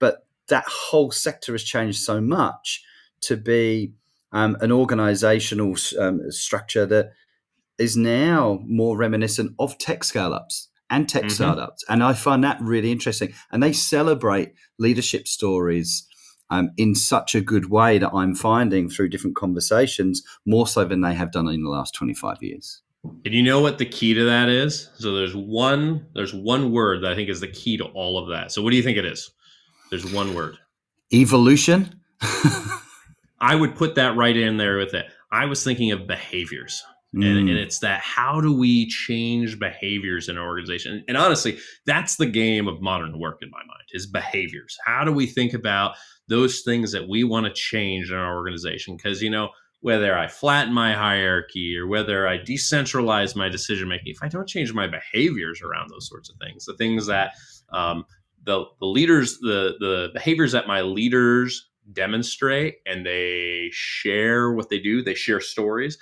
but 0.00 0.26
that 0.48 0.64
whole 0.66 1.10
sector 1.10 1.52
has 1.52 1.62
changed 1.62 2.00
so 2.00 2.20
much 2.20 2.82
to 3.20 3.36
be 3.36 3.92
um, 4.32 4.56
an 4.60 4.72
organizational 4.72 5.76
um, 6.00 6.30
structure 6.30 6.86
that 6.86 7.12
is 7.78 7.96
now 7.96 8.60
more 8.64 8.96
reminiscent 8.96 9.54
of 9.58 9.76
tech 9.76 10.02
scale 10.02 10.32
ups 10.32 10.68
and 10.88 11.06
tech 11.08 11.24
mm-hmm. 11.24 11.30
startups 11.30 11.84
and 11.88 12.02
i 12.02 12.14
find 12.14 12.42
that 12.42 12.58
really 12.62 12.90
interesting 12.90 13.32
and 13.52 13.62
they 13.62 13.72
celebrate 13.72 14.54
leadership 14.78 15.28
stories 15.28 16.08
um, 16.48 16.70
in 16.76 16.94
such 16.94 17.34
a 17.34 17.40
good 17.40 17.70
way 17.70 17.96
that 17.96 18.12
I'm 18.12 18.34
finding 18.34 18.90
through 18.90 19.08
different 19.08 19.36
conversations, 19.36 20.22
more 20.44 20.66
so 20.66 20.84
than 20.84 21.00
they 21.00 21.14
have 21.14 21.32
done 21.32 21.48
in 21.48 21.62
the 21.62 21.70
last 21.70 21.94
25 21.94 22.42
years. 22.42 22.82
And 23.04 23.34
you 23.34 23.42
know 23.42 23.60
what 23.60 23.78
the 23.78 23.86
key 23.86 24.14
to 24.14 24.24
that 24.24 24.48
is? 24.48 24.90
So 24.98 25.14
there's 25.14 25.34
one 25.34 26.06
there's 26.14 26.34
one 26.34 26.72
word 26.72 27.02
that 27.02 27.12
I 27.12 27.14
think 27.14 27.28
is 27.28 27.40
the 27.40 27.48
key 27.48 27.76
to 27.78 27.84
all 27.84 28.18
of 28.18 28.28
that. 28.30 28.52
So 28.52 28.62
what 28.62 28.70
do 28.70 28.76
you 28.76 28.82
think 28.82 28.98
it 28.98 29.04
is? 29.04 29.30
There's 29.90 30.10
one 30.12 30.34
word. 30.34 30.56
Evolution. 31.12 32.00
I 33.40 33.56
would 33.56 33.74
put 33.74 33.96
that 33.96 34.16
right 34.16 34.36
in 34.36 34.56
there 34.56 34.78
with 34.78 34.94
it. 34.94 35.06
I 35.32 35.46
was 35.46 35.64
thinking 35.64 35.90
of 35.90 36.06
behaviors. 36.06 36.82
Mm. 37.14 37.26
And, 37.26 37.48
and, 37.50 37.58
it's 37.58 37.80
that 37.80 38.00
how 38.00 38.40
do 38.40 38.56
we 38.56 38.86
change 38.86 39.58
behaviors 39.58 40.30
in 40.30 40.38
an 40.38 40.42
organization? 40.42 41.04
And 41.08 41.16
honestly, 41.16 41.58
that's 41.84 42.16
the 42.16 42.24
game 42.24 42.68
of 42.68 42.80
modern 42.80 43.18
work 43.18 43.40
in 43.42 43.50
my 43.50 43.58
mind 43.58 43.82
is 43.92 44.06
behaviors. 44.06 44.78
How 44.86 45.04
do 45.04 45.12
we 45.12 45.26
think 45.26 45.52
about 45.52 45.94
those 46.28 46.60
things 46.60 46.92
that 46.92 47.08
we 47.08 47.24
want 47.24 47.46
to 47.46 47.52
change 47.52 48.10
in 48.10 48.16
our 48.16 48.34
organization. 48.34 48.96
Because, 48.96 49.22
you 49.22 49.30
know, 49.30 49.50
whether 49.82 50.16
I 50.16 50.28
flatten 50.28 50.72
my 50.72 50.94
hierarchy 50.94 51.76
or 51.76 51.88
whether 51.88 52.26
I 52.26 52.38
decentralize 52.38 53.34
my 53.34 53.48
decision 53.48 53.88
making, 53.88 54.12
if 54.12 54.22
I 54.22 54.28
don't 54.28 54.48
change 54.48 54.72
my 54.72 54.86
behaviors 54.86 55.60
around 55.60 55.90
those 55.90 56.08
sorts 56.08 56.30
of 56.30 56.36
things, 56.36 56.64
the 56.64 56.74
things 56.74 57.06
that 57.08 57.32
um, 57.72 58.04
the, 58.44 58.64
the 58.78 58.86
leaders, 58.86 59.38
the, 59.40 59.74
the 59.80 60.10
behaviors 60.14 60.52
that 60.52 60.68
my 60.68 60.82
leaders 60.82 61.68
demonstrate 61.92 62.76
and 62.86 63.04
they 63.04 63.70
share 63.72 64.52
what 64.52 64.70
they 64.70 64.78
do, 64.78 65.02
they 65.02 65.14
share 65.14 65.40
stories. 65.40 65.98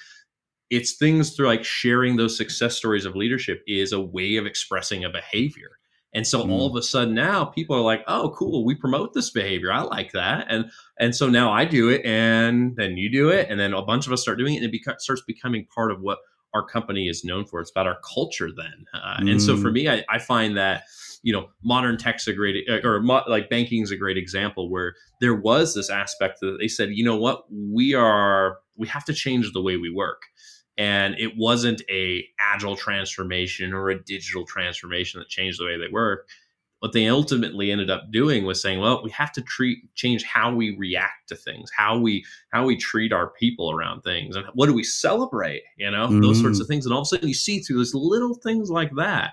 It's 0.68 0.96
things 0.98 1.34
through 1.34 1.46
like 1.46 1.64
sharing 1.64 2.16
those 2.16 2.36
success 2.36 2.76
stories 2.76 3.06
of 3.06 3.16
leadership 3.16 3.62
is 3.66 3.92
a 3.92 4.00
way 4.00 4.36
of 4.36 4.44
expressing 4.44 5.04
a 5.04 5.10
behavior. 5.10 5.79
And 6.12 6.26
so 6.26 6.42
mm. 6.42 6.50
all 6.50 6.66
of 6.66 6.74
a 6.76 6.82
sudden 6.82 7.14
now 7.14 7.44
people 7.44 7.76
are 7.76 7.82
like, 7.82 8.02
oh, 8.08 8.34
cool, 8.36 8.64
we 8.64 8.74
promote 8.74 9.14
this 9.14 9.30
behavior. 9.30 9.72
I 9.72 9.82
like 9.82 10.12
that. 10.12 10.46
And 10.48 10.70
and 10.98 11.14
so 11.14 11.28
now 11.28 11.52
I 11.52 11.64
do 11.64 11.88
it 11.88 12.04
and 12.04 12.76
then 12.76 12.96
you 12.96 13.10
do 13.10 13.28
it. 13.30 13.48
And 13.48 13.60
then 13.60 13.72
a 13.72 13.82
bunch 13.82 14.06
of 14.06 14.12
us 14.12 14.22
start 14.22 14.38
doing 14.38 14.54
it 14.54 14.62
and 14.62 14.74
it 14.74 14.80
beca- 14.80 15.00
starts 15.00 15.22
becoming 15.22 15.66
part 15.72 15.92
of 15.92 16.00
what 16.00 16.18
our 16.52 16.66
company 16.66 17.08
is 17.08 17.24
known 17.24 17.46
for. 17.46 17.60
It's 17.60 17.70
about 17.70 17.86
our 17.86 17.98
culture 18.14 18.48
then. 18.54 18.86
Uh, 18.92 19.18
mm. 19.20 19.30
And 19.30 19.42
so 19.42 19.56
for 19.56 19.70
mm. 19.70 19.74
me, 19.74 19.88
I, 19.88 20.04
I, 20.08 20.18
find 20.18 20.56
that, 20.56 20.82
you 21.22 21.32
know, 21.32 21.48
modern 21.62 21.96
tech's 21.96 22.26
a 22.26 22.32
great, 22.32 22.68
uh, 22.68 22.80
or 22.82 23.00
mo- 23.00 23.22
like 23.28 23.48
banking 23.48 23.82
is 23.82 23.92
a 23.92 23.96
great 23.96 24.16
example 24.16 24.68
where 24.68 24.94
there 25.20 25.36
was 25.36 25.74
this 25.74 25.90
aspect 25.90 26.40
that 26.40 26.56
they 26.58 26.66
said, 26.66 26.90
you 26.90 27.04
know 27.04 27.16
what, 27.16 27.44
we 27.52 27.94
are, 27.94 28.58
we 28.76 28.88
have 28.88 29.04
to 29.04 29.14
change 29.14 29.52
the 29.52 29.62
way 29.62 29.76
we 29.76 29.92
work 29.92 30.22
and 30.80 31.14
it 31.18 31.36
wasn't 31.36 31.82
a 31.90 32.26
agile 32.38 32.74
transformation 32.74 33.74
or 33.74 33.90
a 33.90 34.02
digital 34.02 34.46
transformation 34.46 35.20
that 35.20 35.28
changed 35.28 35.60
the 35.60 35.66
way 35.66 35.76
they 35.76 35.92
work. 35.92 36.26
What 36.78 36.94
they 36.94 37.06
ultimately 37.06 37.70
ended 37.70 37.90
up 37.90 38.10
doing 38.10 38.46
was 38.46 38.62
saying 38.62 38.80
well 38.80 39.02
we 39.04 39.10
have 39.10 39.30
to 39.32 39.42
treat 39.42 39.94
change 39.94 40.24
how 40.24 40.54
we 40.54 40.74
react 40.78 41.28
to 41.28 41.36
things 41.36 41.70
how 41.76 41.98
we 41.98 42.24
how 42.50 42.64
we 42.64 42.78
treat 42.78 43.12
our 43.12 43.28
people 43.28 43.70
around 43.70 44.00
things 44.00 44.34
and 44.34 44.46
what 44.54 44.66
do 44.66 44.72
we 44.72 44.82
celebrate? 44.82 45.62
You 45.76 45.90
know 45.90 46.06
mm-hmm. 46.06 46.22
those 46.22 46.40
sorts 46.40 46.60
of 46.60 46.66
things. 46.66 46.86
And 46.86 46.94
all 46.94 47.02
of 47.02 47.04
a 47.04 47.08
sudden 47.08 47.28
you 47.28 47.34
see 47.34 47.60
through 47.60 47.76
those 47.76 47.94
little 47.94 48.34
things 48.34 48.70
like 48.70 48.90
that 48.96 49.32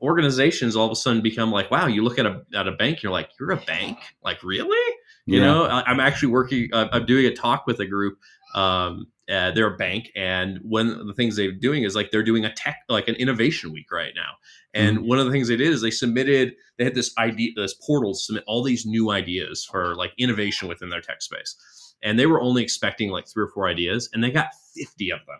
organizations 0.00 0.74
all 0.74 0.86
of 0.86 0.92
a 0.92 0.96
sudden 0.96 1.20
become 1.20 1.52
like 1.52 1.70
wow 1.70 1.86
you 1.86 2.02
look 2.02 2.18
at 2.18 2.24
a 2.24 2.40
at 2.54 2.66
a 2.66 2.72
bank 2.72 3.02
you're 3.02 3.12
like 3.12 3.28
you're 3.38 3.50
a 3.50 3.56
bank? 3.66 3.98
Like 4.24 4.42
really? 4.42 4.96
You 5.26 5.38
yeah. 5.38 5.44
know 5.44 5.64
I, 5.64 5.90
am 5.90 6.00
actually 6.00 6.30
working 6.30 6.70
uh, 6.72 6.88
i'm 6.92 7.04
doing 7.04 7.26
a 7.26 7.34
talk 7.34 7.66
with 7.66 7.78
a 7.80 7.86
group 7.86 8.18
um, 8.54 9.06
uh, 9.30 9.50
they're 9.52 9.74
a 9.74 9.76
bank, 9.76 10.10
and 10.16 10.58
one 10.62 10.88
of 10.88 11.06
the 11.06 11.14
things 11.14 11.36
they're 11.36 11.52
doing 11.52 11.84
is 11.84 11.94
like 11.94 12.10
they're 12.10 12.22
doing 12.22 12.44
a 12.44 12.52
tech, 12.52 12.78
like 12.88 13.08
an 13.08 13.14
innovation 13.14 13.72
week 13.72 13.90
right 13.90 14.12
now. 14.14 14.32
And 14.74 14.98
mm-hmm. 14.98 15.08
one 15.08 15.18
of 15.18 15.26
the 15.26 15.32
things 15.32 15.48
they 15.48 15.56
did 15.56 15.68
is 15.68 15.80
they 15.80 15.90
submitted, 15.90 16.54
they 16.76 16.84
had 16.84 16.94
this 16.94 17.14
idea, 17.18 17.52
this 17.54 17.74
portal 17.74 18.12
to 18.12 18.18
submit 18.18 18.44
all 18.46 18.62
these 18.62 18.84
new 18.84 19.10
ideas 19.10 19.64
for 19.64 19.94
like 19.94 20.12
innovation 20.18 20.68
within 20.68 20.90
their 20.90 21.00
tech 21.00 21.22
space. 21.22 21.56
And 22.02 22.18
they 22.18 22.26
were 22.26 22.40
only 22.40 22.62
expecting 22.62 23.10
like 23.10 23.28
three 23.28 23.44
or 23.44 23.48
four 23.48 23.68
ideas, 23.68 24.08
and 24.12 24.24
they 24.24 24.30
got 24.30 24.48
50 24.74 25.10
of 25.12 25.20
them. 25.26 25.38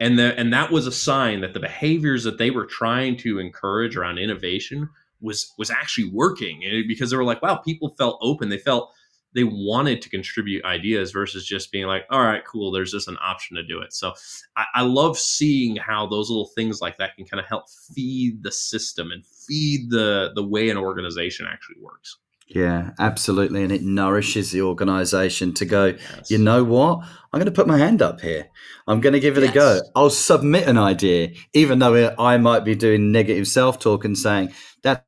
And 0.00 0.18
the, 0.18 0.38
and 0.38 0.52
that 0.52 0.70
was 0.70 0.86
a 0.86 0.92
sign 0.92 1.40
that 1.40 1.54
the 1.54 1.60
behaviors 1.60 2.24
that 2.24 2.38
they 2.38 2.50
were 2.50 2.66
trying 2.66 3.16
to 3.18 3.38
encourage 3.38 3.96
around 3.96 4.18
innovation 4.18 4.90
was 5.20 5.52
was 5.56 5.70
actually 5.70 6.10
working 6.10 6.60
because 6.86 7.10
they 7.10 7.16
were 7.16 7.24
like, 7.24 7.42
wow, 7.42 7.56
people 7.56 7.94
felt 7.96 8.18
open. 8.20 8.48
They 8.48 8.58
felt 8.58 8.92
they 9.34 9.44
wanted 9.44 10.00
to 10.02 10.08
contribute 10.08 10.64
ideas 10.64 11.12
versus 11.12 11.46
just 11.46 11.72
being 11.72 11.86
like, 11.86 12.04
all 12.10 12.22
right, 12.22 12.44
cool, 12.44 12.70
there's 12.70 12.92
just 12.92 13.08
an 13.08 13.18
option 13.20 13.56
to 13.56 13.62
do 13.62 13.80
it. 13.80 13.92
So 13.92 14.14
I, 14.56 14.64
I 14.76 14.82
love 14.82 15.18
seeing 15.18 15.76
how 15.76 16.06
those 16.06 16.30
little 16.30 16.50
things 16.54 16.80
like 16.80 16.98
that 16.98 17.16
can 17.16 17.24
kind 17.24 17.40
of 17.40 17.46
help 17.46 17.64
feed 17.94 18.42
the 18.42 18.52
system 18.52 19.10
and 19.10 19.24
feed 19.26 19.90
the 19.90 20.32
the 20.34 20.44
way 20.44 20.70
an 20.70 20.76
organization 20.76 21.46
actually 21.50 21.76
works. 21.80 22.18
Yeah, 22.46 22.90
absolutely. 22.98 23.62
And 23.62 23.72
it 23.72 23.82
nourishes 23.82 24.50
the 24.50 24.62
organization 24.62 25.54
to 25.54 25.64
go, 25.64 25.86
yes. 25.86 26.30
you 26.30 26.38
know 26.38 26.62
what? 26.62 26.98
I'm 27.32 27.40
going 27.40 27.46
to 27.46 27.52
put 27.52 27.66
my 27.66 27.78
hand 27.78 28.02
up 28.02 28.20
here. 28.20 28.48
I'm 28.86 29.00
going 29.00 29.14
to 29.14 29.20
give 29.20 29.38
it 29.38 29.44
yes. 29.44 29.50
a 29.50 29.54
go. 29.54 29.80
I'll 29.96 30.10
submit 30.10 30.68
an 30.68 30.76
idea, 30.76 31.30
even 31.54 31.78
though 31.78 32.14
I 32.18 32.36
might 32.36 32.64
be 32.64 32.74
doing 32.74 33.12
negative 33.12 33.48
self 33.48 33.78
talk 33.78 34.04
and 34.04 34.16
saying, 34.16 34.52
that 34.82 35.06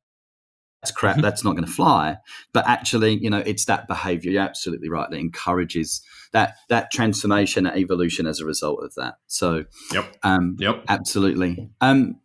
that's 0.81 0.91
crap 0.91 1.17
that's 1.21 1.43
not 1.43 1.51
going 1.53 1.65
to 1.65 1.71
fly. 1.71 2.17
But 2.53 2.67
actually 2.67 3.17
you 3.17 3.29
know 3.29 3.39
it's 3.39 3.65
that 3.65 3.87
behavior. 3.87 4.31
You're 4.31 4.43
absolutely 4.43 4.89
right 4.89 5.09
that 5.09 5.17
encourages 5.17 6.01
that 6.33 6.55
that 6.69 6.91
transformation 6.91 7.63
that 7.63 7.77
evolution 7.77 8.27
as 8.27 8.39
a 8.39 8.45
result 8.45 8.83
of 8.83 8.93
that. 8.95 9.15
So 9.27 9.65
yep. 9.93 10.15
um 10.23 10.55
yep. 10.59 10.83
absolutely. 10.87 11.69
Um 11.81 12.19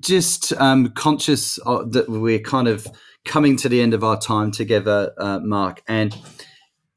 just 0.00 0.52
um 0.54 0.90
conscious 0.90 1.56
that 1.56 2.06
we're 2.08 2.40
kind 2.40 2.68
of 2.68 2.86
coming 3.24 3.56
to 3.58 3.68
the 3.68 3.82
end 3.82 3.92
of 3.92 4.02
our 4.02 4.18
time 4.18 4.50
together 4.50 5.12
uh, 5.18 5.40
mark 5.40 5.82
and 5.86 6.16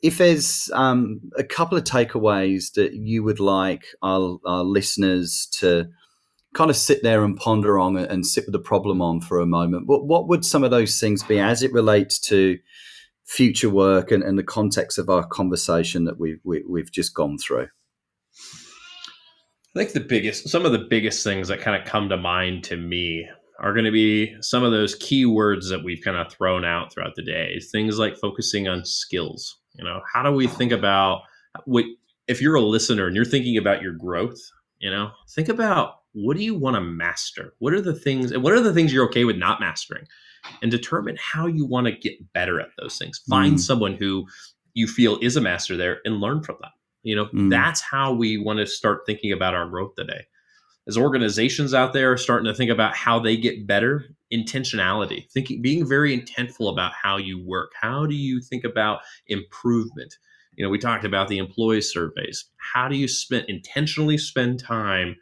if 0.04 0.18
there's 0.18 0.70
um, 0.74 1.22
a 1.38 1.46
couple 1.46 1.78
of 1.78 1.86
takeaways 1.86 2.74
that 2.74 2.94
you 2.94 3.24
would 3.24 3.40
like 3.40 3.86
our, 4.04 4.38
our 4.46 4.64
listeners 4.64 5.48
to 5.54 5.88
kind 6.54 6.70
of 6.70 6.78
sit 6.78 7.02
there 7.04 7.24
and 7.24 7.36
ponder 7.36 7.80
on 7.80 7.98
and 7.98 8.26
sit 8.26 8.46
with 8.46 8.54
the 8.54 8.60
problem 8.60 9.02
on 9.02 9.22
for 9.22 9.40
a 9.40 9.46
moment, 9.46 9.88
what, 9.88 10.06
what 10.06 10.28
would 10.28 10.46
some 10.46 10.64
of 10.64 10.72
those 10.72 11.00
things 11.00 11.24
be 11.24 11.40
as 11.40 11.64
it 11.64 11.74
relates 11.74 12.20
to 12.20 12.60
future 13.26 13.70
work 13.70 14.12
and, 14.12 14.24
and 14.24 14.38
the 14.38 14.44
context 14.44 14.98
of 14.98 15.10
our 15.10 15.26
conversation 15.26 16.06
that 16.06 16.20
we've, 16.20 16.40
we, 16.44 16.58
have 16.58 16.66
we 16.70 16.82
have 16.82 16.92
just 16.92 17.14
gone 17.14 17.38
through? 17.38 17.68
I 19.76 19.80
think 19.80 19.94
the 19.94 20.02
biggest, 20.02 20.50
some 20.50 20.66
of 20.66 20.72
the 20.72 20.86
biggest 20.90 21.24
things 21.24 21.48
that 21.48 21.62
kind 21.62 21.82
of 21.82 21.88
come 21.88 22.10
to 22.10 22.18
mind 22.18 22.64
to 22.66 22.78
me 22.78 23.28
are 23.60 23.74
going 23.74 23.86
to 23.86 23.92
be 23.92 24.36
some 24.42 24.64
of 24.64 24.72
those 24.72 24.94
key 24.96 25.26
words 25.26 25.70
that 25.70 25.84
we've 25.84 26.04
kind 26.04 26.18
of 26.18 26.32
thrown 26.32 26.64
out 26.64 26.92
throughout 26.92 27.16
the 27.16 27.24
day. 27.24 27.60
Things 27.72 27.98
like 27.98 28.18
focusing 28.18 28.68
on 28.68 28.86
skills. 28.86 29.58
You 29.74 29.84
know, 29.84 30.02
how 30.12 30.22
do 30.22 30.32
we 30.32 30.48
think 30.48 30.72
about 30.72 31.22
what 31.66 31.86
if 32.28 32.42
you're 32.42 32.56
a 32.56 32.62
listener 32.62 33.08
and 33.08 33.16
you're 33.16 33.26
thinking 33.26 33.58
about 33.58 33.82
your 33.82 33.94
growth? 33.94 34.40
You 34.80 34.92
know, 34.92 35.12
think 35.34 35.50
about 35.50 36.03
what 36.14 36.38
do 36.38 36.44
you 36.44 36.56
want 36.56 36.76
to 36.76 36.82
master? 36.82 37.54
What 37.60 37.74
are 37.74 37.82
the 37.82 37.94
things, 37.94 38.32
and 38.32 38.42
what 38.44 38.54
are 38.54 38.62
the 38.62 38.74
things 38.74 38.94
you're 38.94 39.06
okay 39.06 39.26
with 39.26 39.38
not 39.38 39.60
mastering? 39.60 40.06
And 40.62 40.70
determine 40.72 41.18
how 41.22 41.48
you 41.48 41.66
want 41.66 41.88
to 41.88 41.94
get 41.94 42.34
better 42.34 42.60
at 42.60 42.68
those 42.78 42.98
things. 42.98 43.22
Find 43.30 43.56
mm. 43.56 43.60
someone 43.60 43.96
who 43.96 44.26
you 44.74 44.88
feel 44.88 45.18
is 45.22 45.38
a 45.38 45.42
master 45.42 45.78
there 45.78 46.00
and 46.04 46.20
learn 46.20 46.44
from 46.44 46.58
them. 46.62 46.72
You 47.04 47.16
know, 47.16 47.26
mm. 47.28 47.50
that's 47.50 47.80
how 47.80 48.14
we 48.14 48.38
want 48.38 48.60
to 48.60 48.66
start 48.66 49.02
thinking 49.06 49.32
about 49.32 49.54
our 49.54 49.68
growth 49.68 49.96
today. 49.96 50.26
as 50.88 50.98
organizations 50.98 51.74
out 51.74 51.94
there 51.94 52.12
are 52.12 52.18
starting 52.18 52.46
to 52.46 52.54
think 52.54 52.72
about 52.72 52.96
how 52.96 53.20
they 53.20 53.38
get 53.38 53.66
better, 53.66 54.06
intentionality, 54.34 55.30
thinking, 55.32 55.62
being 55.62 55.88
very 55.88 56.18
intentful 56.18 56.72
about 56.72 56.92
how 56.94 57.18
you 57.18 57.44
work. 57.44 57.72
How 57.80 58.06
do 58.06 58.16
you 58.16 58.42
think 58.42 58.64
about 58.64 59.02
improvement? 59.28 60.18
You 60.56 60.64
know, 60.64 60.70
we 60.70 60.78
talked 60.78 61.06
about 61.06 61.30
the 61.30 61.38
employee 61.38 61.82
surveys. 61.82 62.46
How 62.58 62.88
do 62.88 62.96
you 62.96 63.08
spend 63.08 63.46
intentionally 63.48 64.18
spend 64.18 64.60
time 64.60 65.16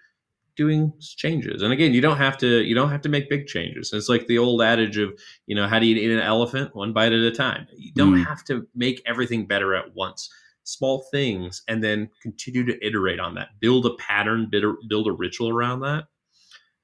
doing 0.56 0.94
changes? 1.00 1.62
And 1.62 1.74
again, 1.74 1.94
you 1.94 2.02
don't 2.02 2.18
have 2.18 2.38
to 2.40 2.64
you 2.64 2.76
don't 2.76 2.90
have 2.90 3.02
to 3.02 3.10
make 3.10 3.30
big 3.30 3.48
changes. 3.48 3.92
It's 3.94 4.10
like 4.10 4.28
the 4.28 4.38
old 4.38 4.62
adage 4.62 4.98
of, 4.98 5.12
you 5.48 5.56
know, 5.56 5.68
how 5.68 5.80
do 5.80 5.86
you 5.86 5.96
eat 5.96 6.12
an 6.12 6.20
elephant 6.20 6.76
one 6.76 6.94
bite 6.94 7.14
at 7.14 7.20
a 7.20 7.32
time? 7.32 7.68
You 7.76 7.94
don't 7.94 8.16
mm. 8.16 8.26
have 8.26 8.44
to 8.46 8.68
make 8.76 9.02
everything 9.06 9.46
better 9.46 9.76
at 9.76 9.96
once 9.96 10.30
small 10.64 11.06
things 11.12 11.64
and 11.68 11.84
then 11.84 12.10
continue 12.22 12.66
to 12.66 12.86
iterate 12.86 13.20
on 13.20 13.36
that 13.36 13.50
build 13.60 13.86
a 13.86 13.94
pattern 13.96 14.50
build 14.50 15.08
a 15.08 15.12
ritual 15.12 15.50
around 15.50 15.80
that 15.80 16.06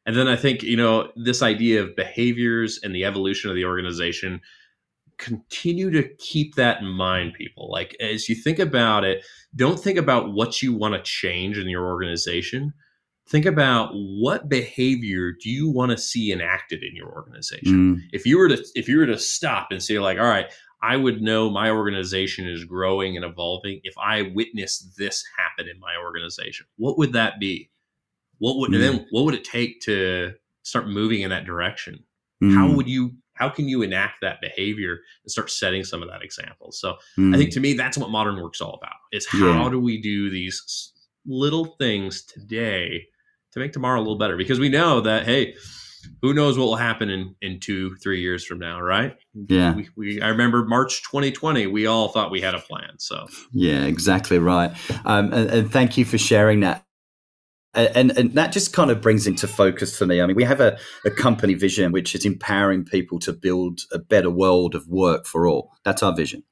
and 0.05 0.15
then 0.15 0.28
i 0.28 0.36
think 0.36 0.63
you 0.63 0.76
know 0.76 1.11
this 1.15 1.43
idea 1.43 1.82
of 1.82 1.95
behaviors 1.95 2.80
and 2.84 2.95
the 2.95 3.05
evolution 3.05 3.49
of 3.49 3.55
the 3.55 3.65
organization 3.65 4.41
continue 5.18 5.89
to 5.91 6.07
keep 6.18 6.55
that 6.55 6.82
in 6.82 6.88
mind 6.88 7.34
people 7.34 7.70
like 7.72 7.95
as 7.99 8.28
you 8.28 8.36
think 8.36 8.57
about 8.59 9.03
it 9.03 9.24
don't 9.55 9.80
think 9.80 9.97
about 9.97 10.34
what 10.34 10.61
you 10.61 10.74
want 10.74 10.93
to 10.93 11.01
change 11.03 11.57
in 11.57 11.70
your 11.70 11.86
organization 11.86 12.74
think 13.30 13.45
about 13.45 13.91
what 13.93 14.49
behavior 14.49 15.32
do 15.32 15.49
you 15.49 15.69
want 15.69 15.91
to 15.91 15.97
see 15.97 16.32
enacted 16.32 16.84
in 16.84 16.95
your 16.95 17.09
organization 17.09 17.95
mm. 17.95 18.01
if 18.13 18.25
you 18.25 18.38
were 18.38 18.47
to 18.47 18.63
if 18.75 18.88
you 18.88 18.97
were 18.97 19.05
to 19.05 19.17
stop 19.17 19.67
and 19.71 19.82
say 19.84 19.99
like 19.99 20.17
all 20.17 20.25
right 20.25 20.47
I 20.82 20.95
would 20.95 21.21
know 21.21 21.49
my 21.49 21.71
organization 21.71 22.47
is 22.47 22.63
growing 22.63 23.15
and 23.15 23.25
evolving 23.25 23.82
if 23.84 23.95
I 23.97 24.32
witnessed 24.34 24.95
this 24.97 25.23
happen 25.38 25.67
in 25.67 25.80
my 25.80 25.95
organization. 25.99 26.67
What 26.78 26.97
would 26.97 27.13
that 27.13 27.39
be? 27.39 27.71
What 28.38 28.57
would 28.57 28.71
mm. 28.71 28.80
then 28.80 29.07
what 29.09 29.25
would 29.25 29.34
it 29.34 29.43
take 29.43 29.82
to 29.82 30.34
start 30.63 30.88
moving 30.88 31.21
in 31.21 31.30
that 31.32 31.45
direction? 31.45 32.03
Mm. 32.43 32.53
How 32.53 32.71
would 32.71 32.88
you 32.88 33.13
how 33.34 33.49
can 33.49 33.67
you 33.67 33.82
enact 33.82 34.21
that 34.21 34.41
behavior 34.41 34.99
and 35.23 35.32
start 35.32 35.49
setting 35.49 35.84
some 35.84 36.03
of 36.03 36.09
that 36.09 36.21
example? 36.21 36.71
So 36.71 36.97
mm. 37.17 37.34
I 37.34 37.38
think 37.38 37.51
to 37.53 37.59
me 37.59 37.73
that's 37.73 37.97
what 37.97 38.11
modern 38.11 38.41
work's 38.41 38.61
all 38.61 38.75
about. 38.75 38.97
Is 39.11 39.28
how 39.28 39.63
yeah. 39.63 39.69
do 39.69 39.80
we 39.80 39.99
do 39.99 40.30
these 40.30 40.93
little 41.25 41.65
things 41.80 42.23
today 42.23 43.07
to 43.53 43.59
make 43.59 43.73
tomorrow 43.73 43.99
a 43.99 44.01
little 44.01 44.17
better? 44.17 44.37
Because 44.37 44.59
we 44.59 44.69
know 44.69 45.01
that 45.01 45.25
hey, 45.25 45.55
who 46.21 46.33
knows 46.33 46.57
what 46.57 46.65
will 46.65 46.75
happen 46.75 47.09
in 47.09 47.35
in 47.41 47.59
two 47.59 47.95
three 47.97 48.21
years 48.21 48.45
from 48.45 48.59
now 48.59 48.79
right? 48.81 49.17
Yeah. 49.49 49.75
We, 49.75 49.89
we, 49.95 50.21
i 50.21 50.29
remember 50.29 50.65
march 50.65 51.03
2020 51.03 51.67
we 51.67 51.85
all 51.85 52.09
thought 52.09 52.31
we 52.31 52.41
had 52.41 52.55
a 52.55 52.59
plan 52.59 52.97
so. 52.97 53.27
Yeah 53.51 53.85
exactly 53.85 54.39
right. 54.39 54.71
Um, 55.05 55.33
and, 55.33 55.49
and 55.49 55.71
thank 55.71 55.97
you 55.97 56.05
for 56.05 56.17
sharing 56.17 56.61
that 56.61 56.83
and, 57.78 58.17
and 58.17 58.34
that 58.34 58.51
just 58.51 58.73
kind 58.73 58.89
of 58.89 59.01
brings 59.01 59.28
into 59.28 59.47
focus 59.47 59.97
for 59.97 60.05
me. 60.05 60.21
I 60.21 60.25
mean, 60.25 60.36
we 60.36 60.43
have 60.43 60.59
a, 60.59 60.78
a 61.05 61.11
company 61.11 61.53
vision 61.53 61.91
which 61.91 62.15
is 62.15 62.25
empowering 62.25 62.86
people 62.86 63.19
to 63.19 63.34
build 63.34 63.82
a 63.91 63.99
better 63.99 64.30
world 64.30 64.73
of 64.73 64.88
work 64.88 65.25
for 65.25 65.47
all. 65.47 65.71
That's 65.86 66.01
our 66.01 66.15
vision. 66.15 66.43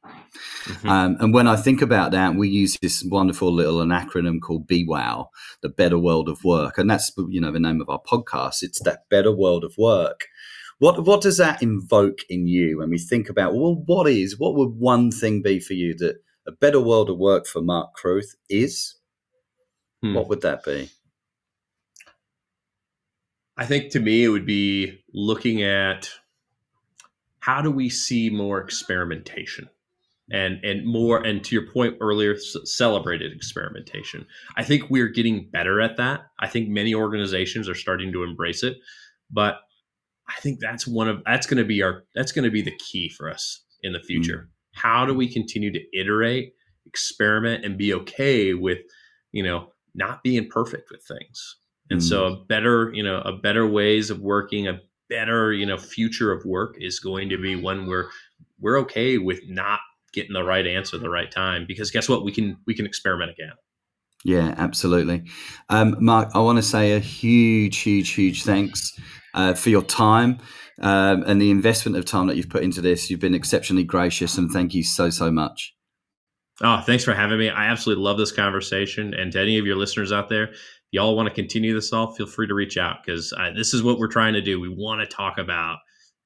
Mm-hmm. 0.66 0.90
Um, 0.90 1.18
and 1.20 1.34
when 1.34 1.48
I 1.48 1.56
think 1.56 1.82
about 1.82 2.12
that, 2.12 2.36
we 2.36 2.50
use 2.50 2.78
this 2.82 3.04
wonderful 3.04 3.52
little 3.52 3.82
an 3.82 3.90
acronym 3.90 4.40
called 4.40 4.68
BWOW, 4.68 5.28
the 5.62 5.70
Better 5.70 5.98
World 5.98 6.30
of 6.30 6.44
Work, 6.44 6.78
and 6.78 6.90
that's 6.90 7.12
you 7.30 7.42
know 7.42 7.52
the 7.52 7.60
name 7.60 7.82
of 7.82 7.90
our 7.90 8.02
podcast. 8.02 8.62
It's 8.62 8.82
that 8.84 9.10
better 9.10 9.32
world 9.32 9.64
of 9.64 9.76
work. 9.78 10.26
What 10.80 11.06
what 11.06 11.22
does 11.22 11.38
that 11.38 11.62
invoke 11.62 12.20
in 12.30 12.48
you 12.48 12.80
when 12.80 12.90
we 12.90 12.98
think 12.98 13.30
about 13.30 13.54
well, 13.54 13.82
what 13.86 14.08
is 14.08 14.38
what 14.38 14.56
would 14.56 14.76
one 14.78 15.12
thing 15.12 15.42
be 15.42 15.60
for 15.60 15.74
you 15.74 15.96
that 15.98 16.18
a 16.48 16.52
better 16.52 16.82
world 16.82 17.10
of 17.10 17.18
work 17.18 17.48
for 17.48 17.62
Mark 17.62 17.94
Cruth 17.94 18.36
is? 18.50 18.96
Hmm. 20.02 20.14
What 20.14 20.28
would 20.28 20.42
that 20.42 20.64
be? 20.64 20.90
I 23.58 23.66
think 23.66 23.92
to 23.92 24.00
me 24.00 24.24
it 24.24 24.30
would 24.30 24.46
be 24.46 25.00
looking 25.14 25.64
at 25.64 26.10
how 27.40 27.62
do 27.62 27.72
we 27.72 27.90
see 27.90 28.30
more 28.30 28.60
experimentation? 28.60 29.70
And 30.32 30.64
and 30.64 30.88
more 30.88 31.24
and 31.24 31.44
to 31.44 31.56
your 31.56 31.72
point 31.72 31.98
earlier 32.02 32.36
celebrated 32.40 33.32
experimentation. 33.32 34.26
I 34.58 34.64
think 34.64 34.90
we're 34.90 35.08
getting 35.08 35.50
better 35.52 35.80
at 35.80 35.98
that. 35.98 36.22
I 36.40 36.48
think 36.48 36.68
many 36.68 36.96
organizations 36.96 37.70
are 37.70 37.76
starting 37.76 38.12
to 38.12 38.24
embrace 38.24 38.64
it 38.64 38.78
but 39.32 39.60
i 40.28 40.40
think 40.40 40.60
that's 40.60 40.88
one 40.88 41.08
of 41.08 41.22
that's 41.26 41.48
going 41.48 41.58
to 41.58 41.66
be 41.66 41.82
our 41.82 42.04
that's 42.14 42.32
going 42.32 42.46
to 42.46 42.52
be 42.52 42.62
the 42.62 42.76
key 42.78 43.10
for 43.10 43.30
us 43.30 43.64
in 43.82 43.94
the 43.94 44.00
future. 44.00 44.38
Mm-hmm. 44.38 44.88
how 44.88 45.06
do 45.06 45.14
we 45.14 45.32
continue 45.32 45.72
to 45.72 45.82
iterate 45.94 46.54
experiment 46.86 47.66
and 47.66 47.78
be 47.78 47.94
okay 47.94 48.54
with 48.54 48.80
you 49.32 49.44
know 49.44 49.72
not 49.94 50.24
being 50.24 50.50
perfect 50.50 50.90
with 50.92 51.04
things 51.04 51.58
and 51.90 52.00
mm-hmm. 52.00 52.08
so 52.08 52.26
a 52.26 52.36
better 52.46 52.92
you 52.94 53.04
know 53.04 53.22
a 53.22 53.34
better 53.34 53.68
ways 53.68 54.10
of 54.10 54.20
working 54.20 54.68
a 54.68 54.80
better 55.10 55.54
you 55.54 55.66
know 55.66 55.78
future 55.78 56.32
of 56.32 56.44
work 56.46 56.76
is 56.80 57.00
going 57.00 57.30
to 57.30 57.38
be 57.38 57.56
one 57.56 57.88
where 57.88 58.10
we're 58.60 58.80
okay 58.80 59.18
with 59.18 59.40
not 59.48 59.80
getting 60.14 60.34
the 60.34 60.44
right 60.44 60.66
answer 60.66 60.98
the 60.98 61.10
right 61.10 61.32
time 61.32 61.66
because 61.68 61.92
guess 61.92 62.10
what 62.10 62.24
we 62.24 62.32
can 62.32 62.58
we 62.66 62.74
can 62.74 62.86
experiment 62.86 63.32
again 63.32 63.54
yeah 64.24 64.56
absolutely 64.58 65.24
um, 65.70 65.96
mark 66.00 66.30
i 66.34 66.40
want 66.40 66.58
to 66.58 66.64
say 66.64 66.94
a 66.94 67.00
huge 67.00 67.78
huge 67.78 68.12
huge 68.12 68.44
thanks 68.44 68.98
uh, 69.34 69.54
for 69.54 69.70
your 69.70 69.84
time 69.84 70.38
um, 70.82 71.24
and 71.26 71.42
the 71.42 71.52
investment 71.52 71.98
of 71.98 72.06
time 72.06 72.28
that 72.28 72.36
you've 72.36 72.50
put 72.50 72.64
into 72.64 72.82
this 72.82 73.10
you've 73.10 73.20
been 73.20 73.36
exceptionally 73.36 73.84
gracious 73.84 74.38
and 74.38 74.50
thank 74.52 74.74
you 74.74 74.84
so 74.84 75.10
so 75.10 75.32
much 75.32 75.76
Oh, 76.62 76.82
thanks 76.86 77.04
for 77.04 77.14
having 77.14 77.38
me. 77.38 77.50
I 77.50 77.66
absolutely 77.66 78.04
love 78.04 78.18
this 78.18 78.32
conversation. 78.32 79.14
And 79.14 79.32
to 79.34 79.42
any 79.42 79.58
of 79.58 79.66
your 79.66 79.76
listeners 79.76 80.14
out 80.14 80.30
there, 80.30 80.54
y'all 80.96 81.16
want 81.16 81.28
to 81.28 81.36
continue 81.36 81.74
this 81.74 81.92
all, 81.92 82.14
feel 82.14 82.26
free 82.26 82.48
to 82.48 82.54
reach 82.54 82.78
out 82.78 83.04
because 83.06 83.34
this 83.56 83.74
is 83.74 83.84
what 83.84 84.00
we're 84.00 84.08
trying 84.08 84.34
to 84.34 84.42
do. 84.42 84.60
We 84.60 84.70
want 84.70 85.02
to 85.02 85.16
talk 85.16 85.38
about 85.38 85.80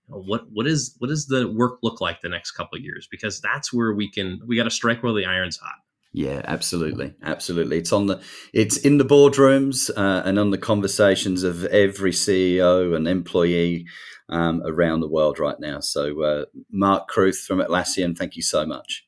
what 0.07 0.43
what 0.51 0.67
is 0.67 0.95
what 0.99 1.07
does 1.07 1.27
the 1.27 1.51
work 1.51 1.79
look 1.83 1.99
like 2.01 2.21
the 2.21 2.29
next 2.29 2.51
couple 2.51 2.77
of 2.77 2.83
years? 2.83 3.07
Because 3.09 3.41
that's 3.41 3.73
where 3.73 3.93
we 3.93 4.09
can 4.09 4.39
we 4.47 4.55
got 4.55 4.63
to 4.63 4.71
strike 4.71 5.03
while 5.03 5.13
the 5.13 5.25
iron's 5.25 5.57
hot. 5.57 5.75
Yeah 6.13 6.41
absolutely 6.45 7.13
absolutely. 7.23 7.77
It's 7.77 7.91
on 7.91 8.07
the 8.07 8.21
it's 8.53 8.77
in 8.77 8.97
the 8.97 9.05
boardrooms 9.05 9.89
uh, 9.95 10.23
and 10.25 10.39
on 10.39 10.51
the 10.51 10.57
conversations 10.57 11.43
of 11.43 11.65
every 11.65 12.11
ceo 12.11 12.95
and 12.95 13.07
employee 13.07 13.85
um, 14.29 14.61
around 14.65 15.01
the 15.01 15.09
world 15.09 15.39
right 15.39 15.59
now. 15.59 15.79
So 15.79 16.21
uh, 16.23 16.45
mark 16.71 17.07
cruth 17.07 17.39
from 17.39 17.59
atlassian 17.59 18.17
thank 18.17 18.35
you 18.35 18.43
so 18.43 18.65
much. 18.65 19.05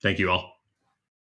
Thank 0.00 0.20
you 0.20 0.30
all 0.30 0.57